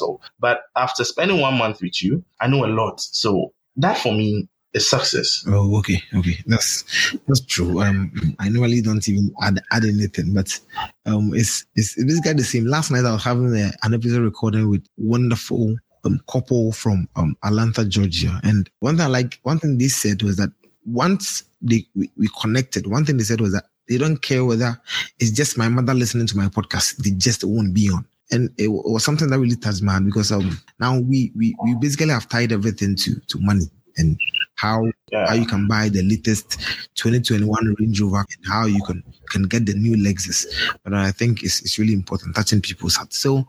Or, 0.02 0.20
but 0.38 0.62
after 0.76 1.04
spending 1.04 1.40
one 1.40 1.54
month 1.54 1.80
with 1.80 2.02
you, 2.02 2.24
I 2.40 2.46
know 2.46 2.64
a 2.64 2.68
lot. 2.68 3.00
So 3.00 3.52
that 3.76 3.98
for 3.98 4.12
me 4.12 4.48
is 4.72 4.88
success. 4.88 5.44
Oh, 5.48 5.78
okay, 5.78 6.00
okay, 6.14 6.38
that's 6.46 6.84
that's 7.26 7.40
true. 7.40 7.80
Um, 7.80 8.36
I 8.38 8.48
normally 8.48 8.80
don't 8.82 9.07
even 9.09 9.34
add 9.42 9.61
add 9.72 9.84
anything, 9.84 10.34
but 10.34 10.59
um, 11.07 11.32
it's 11.34 11.64
it's 11.74 11.94
basically 11.96 12.34
the 12.34 12.44
same. 12.44 12.66
Last 12.66 12.90
night 12.90 13.04
I 13.04 13.12
was 13.12 13.24
having 13.24 13.57
a, 13.57 13.72
an 13.82 13.94
episode 13.94 14.22
recording 14.22 14.70
with 14.70 14.86
wonderful 14.96 15.76
um, 16.04 16.20
couple 16.30 16.72
from 16.72 17.09
um, 17.16 17.36
Atlanta, 17.42 17.84
Georgia. 17.84 18.40
And 18.44 18.70
one 18.80 18.96
thing 18.96 19.07
I 19.07 19.09
like, 19.09 19.40
one 19.42 19.59
thing 19.59 19.78
they 19.78 19.88
said 19.88 20.22
was 20.22 20.36
that 20.36 20.50
once 20.84 21.44
they 21.61 21.86
we, 21.94 22.11
we 22.16 22.28
connected, 22.40 22.86
one 22.86 23.04
thing 23.04 23.16
they 23.16 23.24
said 23.24 23.40
was 23.40 23.52
that 23.52 23.64
they 23.88 23.98
don't 23.98 24.18
care 24.18 24.44
whether 24.44 24.80
it's 25.18 25.30
just 25.30 25.59
my 25.59 25.68
mother 25.68 25.94
listening 25.94 26.26
to 26.28 26.36
my 26.36 26.46
podcast; 26.46 26.96
they 26.98 27.11
just 27.11 27.44
won't 27.44 27.74
be 27.74 27.90
on. 27.90 28.07
And 28.33 28.51
it, 28.59 28.68
was 28.68 29.05
something 29.05 29.29
that 29.31 29.39
really 29.39 29.57
touched 29.57 29.83
my 29.83 29.93
heart 29.93 30.05
because 30.05 30.33
um, 30.33 30.59
now 30.81 30.99
we, 30.99 31.33
we 31.37 31.55
we 31.64 31.74
basically 31.77 32.09
have 32.09 32.29
tied 32.29 32.51
everything 32.53 32.97
to 32.97 33.20
to 33.29 33.39
money, 33.39 33.66
and 33.99 34.18
how 34.57 34.85
Yeah. 35.12 35.27
how 35.29 35.35
you 35.35 35.47
can 35.47 35.68
buy 35.68 35.89
the 35.89 36.03
latest 36.03 36.59
2021 36.97 37.77
Range 37.79 38.01
Rover 38.01 38.18
and 38.18 38.47
how 38.47 38.66
you 38.66 38.83
can 38.83 39.03
can 39.31 39.43
get 39.45 39.66
the 39.66 39.74
new 39.74 39.97
Lexus. 39.97 40.47
But 40.83 40.95
I 40.95 41.12
think 41.12 41.45
it's, 41.45 41.61
it's 41.61 41.79
really 41.79 41.93
important 41.93 42.35
touching 42.35 42.61
people's 42.61 42.97
hearts. 42.97 43.18
So, 43.18 43.47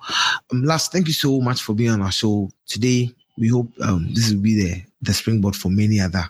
um, 0.52 0.64
last, 0.64 0.92
thank 0.92 1.08
you 1.08 1.14
so 1.14 1.42
much 1.42 1.62
for 1.62 1.74
being 1.74 1.90
on 1.92 2.02
our 2.02 2.12
show 2.12 2.50
today. 2.68 3.12
We 3.38 3.48
hope 3.48 3.72
um, 3.82 4.14
this 4.14 4.32
will 4.32 4.42
be 4.42 4.56
the 4.62 4.84
the 5.02 5.14
springboard 5.14 5.56
for 5.56 5.70
many 5.70 6.00
other 6.00 6.26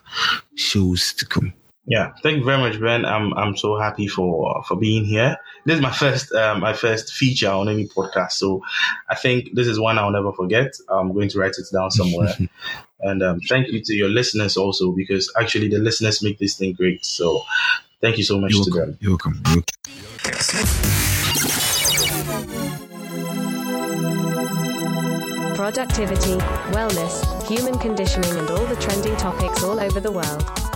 shows 0.56 1.14
to 1.14 1.26
come. 1.26 1.54
Yeah, 1.90 2.12
thank 2.22 2.40
you 2.40 2.44
very 2.44 2.58
much, 2.58 2.82
Ben. 2.82 3.06
I'm 3.06 3.34
I'm 3.36 3.56
so 3.56 3.80
happy 3.80 4.08
for 4.08 4.62
for 4.68 4.76
being 4.76 5.06
here. 5.06 5.38
This 5.64 5.76
is 5.76 5.82
my 5.82 5.92
first 5.92 6.34
um, 6.34 6.60
my 6.60 6.74
first 6.74 7.14
feature 7.14 7.50
on 7.50 7.70
any 7.70 7.88
podcast, 7.88 8.34
so 8.34 8.62
I 9.10 9.16
think 9.16 9.54
this 9.54 9.68
is 9.68 9.80
one 9.80 9.98
I'll 9.98 10.12
never 10.12 10.34
forget. 10.34 10.74
I'm 10.90 11.14
going 11.14 11.30
to 11.30 11.40
write 11.40 11.56
it 11.58 11.66
down 11.72 11.90
somewhere. 11.92 12.36
and 13.00 13.24
um, 13.24 13.40
thank 13.40 13.70
you 13.70 13.82
to 13.82 13.94
your 13.96 14.10
listeners 14.10 14.58
also, 14.58 14.92
because 14.92 15.32
actually 15.40 15.70
the 15.70 15.80
listeners 15.80 16.22
make 16.22 16.40
this 16.40 16.58
thing 16.58 16.74
great. 16.74 17.06
So 17.06 17.44
thank 18.02 18.18
you 18.18 18.26
so 18.26 18.38
much 18.38 18.52
You're 18.52 18.66
to 18.66 18.72
welcome. 18.72 18.92
them. 18.92 18.98
You're 19.00 19.12
welcome. 19.12 19.42
You're 19.46 19.56
welcome. 19.56 20.98
productivity, 25.56 26.38
wellness, 26.72 27.48
human 27.48 27.78
conditioning, 27.80 28.32
and 28.38 28.50
all 28.52 28.66
the 28.68 28.76
trending 28.76 29.16
topics 29.18 29.64
all 29.64 29.80
over 29.80 30.00
the 30.00 30.12
world. 30.12 30.67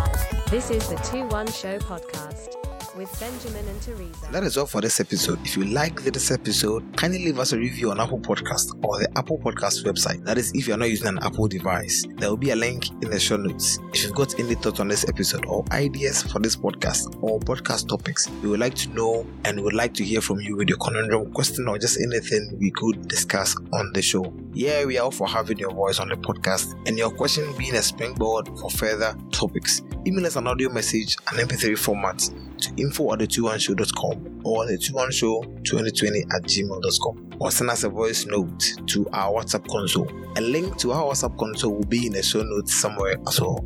This 0.52 0.70
is 0.70 0.86
the 0.90 0.98
2 0.98 1.28
1 1.28 1.48
Show 1.48 1.80
podcast 1.80 2.58
with 2.96 3.20
Benjamin 3.20 3.68
and 3.68 3.82
Teresa. 3.82 4.32
That 4.32 4.44
is 4.44 4.58
all 4.58 4.66
for 4.66 4.82
this 4.82 5.00
episode. 5.00 5.40
If 5.46 5.56
you 5.58 5.66
like 5.66 6.02
this 6.04 6.32
episode, 6.32 6.96
kindly 6.98 7.26
leave 7.26 7.40
us 7.40 7.54
a 7.54 7.58
review 7.58 7.92
on 7.92 8.00
Apple 8.00 8.20
Podcast 8.20 8.84
or 8.84 9.00
the 9.00 9.08
Apple 9.18 9.38
Podcast 9.38 9.84
website. 9.84 10.24
That 10.26 10.38
is, 10.38 10.52
if 10.54 10.68
you're 10.68 10.78
not 10.78 10.90
using 10.90 11.08
an 11.08 11.20
Apple 11.22 11.48
device, 11.48 12.06
there 12.18 12.30
will 12.30 12.38
be 12.38 12.52
a 12.52 12.56
link 12.56 12.90
in 13.04 13.10
the 13.10 13.20
show 13.20 13.38
notes. 13.38 13.80
If 13.94 14.04
you've 14.04 14.16
got 14.16 14.40
any 14.40 14.56
thoughts 14.56 14.80
on 14.80 14.88
this 14.88 15.08
episode 15.08 15.46
or 15.46 15.64
ideas 15.72 16.24
for 16.24 16.40
this 16.40 16.56
podcast 16.56 17.18
or 17.22 17.40
podcast 17.40 17.88
topics 17.88 18.30
you 18.42 18.50
would 18.50 18.60
like 18.60 18.76
to 18.76 18.90
know 18.90 19.26
and 19.46 19.62
would 19.62 19.74
like 19.74 19.94
to 19.96 20.04
hear 20.04 20.22
from 20.22 20.40
you 20.42 20.56
with 20.56 20.70
your 20.70 20.78
conundrum 20.78 21.32
question 21.34 21.68
or 21.68 21.78
just 21.78 22.00
anything 22.02 22.58
we 22.60 22.72
could 22.72 23.08
discuss 23.08 23.56
on 23.74 23.92
the 23.94 24.02
show. 24.02 24.34
Yeah, 24.54 24.86
we 24.86 24.98
are 24.98 25.06
all 25.06 25.12
for 25.12 25.28
having 25.28 25.58
your 25.58 25.72
voice 25.72 26.00
on 26.00 26.10
the 26.10 26.16
podcast 26.16 26.76
and 26.88 26.98
your 26.98 27.12
question 27.12 27.46
being 27.58 27.76
a 27.76 27.82
springboard 27.82 28.48
for 28.60 28.70
further 28.70 29.16
topics. 29.32 29.82
Email 30.06 30.26
us 30.26 30.36
an 30.36 30.48
audio 30.48 30.70
message 30.70 31.16
and 31.30 31.50
MP3 31.50 31.78
format 31.78 32.30
to 32.62 32.74
info 32.78 33.14
at 33.14 33.20
the 33.20 33.28
21show.com 33.28 34.42
or 34.44 34.66
the 34.66 34.78
21show 34.78 35.64
2020 35.64 36.22
at 36.22 36.44
gmail.com 36.44 37.38
or 37.40 37.52
send 37.52 37.70
us 37.70 37.84
a 37.84 37.90
voice 37.90 38.26
note 38.26 38.74
to 38.88 39.08
our 39.14 39.42
WhatsApp 39.42 39.68
console. 39.68 40.10
A 40.38 40.42
link 40.42 40.78
to 40.78 40.92
our 40.92 41.12
WhatsApp 41.12 41.38
console 41.38 41.76
will 41.76 41.86
be 41.86 42.08
in 42.08 42.14
the 42.14 42.24
show 42.24 42.42
notes 42.44 42.74
somewhere 42.76 43.18
as 43.28 43.42
well. 43.42 43.66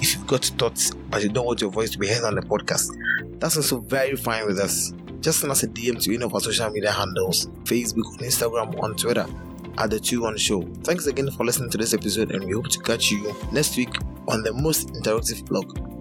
If 0.00 0.14
you've 0.14 0.26
got 0.26 0.44
thoughts 0.44 0.92
but 1.10 1.22
you 1.22 1.28
don't 1.28 1.46
want 1.46 1.60
your 1.60 1.70
voice 1.70 1.90
to 1.90 1.98
be 1.98 2.08
heard 2.08 2.24
on 2.24 2.34
the 2.34 2.42
podcast, 2.42 2.90
that's 3.38 3.56
also 3.56 3.80
very 3.80 4.16
fine 4.16 4.46
with 4.46 4.58
us. 4.58 4.92
Just 5.20 5.40
send 5.40 5.50
us 5.50 5.62
a 5.62 5.68
DM 5.68 6.02
to 6.02 6.14
any 6.14 6.24
of 6.24 6.34
our 6.34 6.40
social 6.40 6.70
media 6.70 6.92
handles 6.92 7.46
Facebook, 7.64 8.06
on 8.06 8.18
Instagram, 8.18 8.82
on 8.82 8.94
Twitter 8.94 9.26
at 9.78 9.90
the 9.90 10.00
21 10.00 10.36
Show. 10.36 10.62
Thanks 10.84 11.06
again 11.06 11.30
for 11.30 11.44
listening 11.44 11.70
to 11.70 11.78
this 11.78 11.94
episode, 11.94 12.30
and 12.30 12.44
we 12.44 12.52
hope 12.52 12.68
to 12.68 12.78
catch 12.78 13.10
you 13.10 13.34
next 13.52 13.76
week 13.76 13.94
on 14.28 14.42
the 14.42 14.52
most 14.52 14.88
interactive 14.88 15.44
blog 15.46 15.95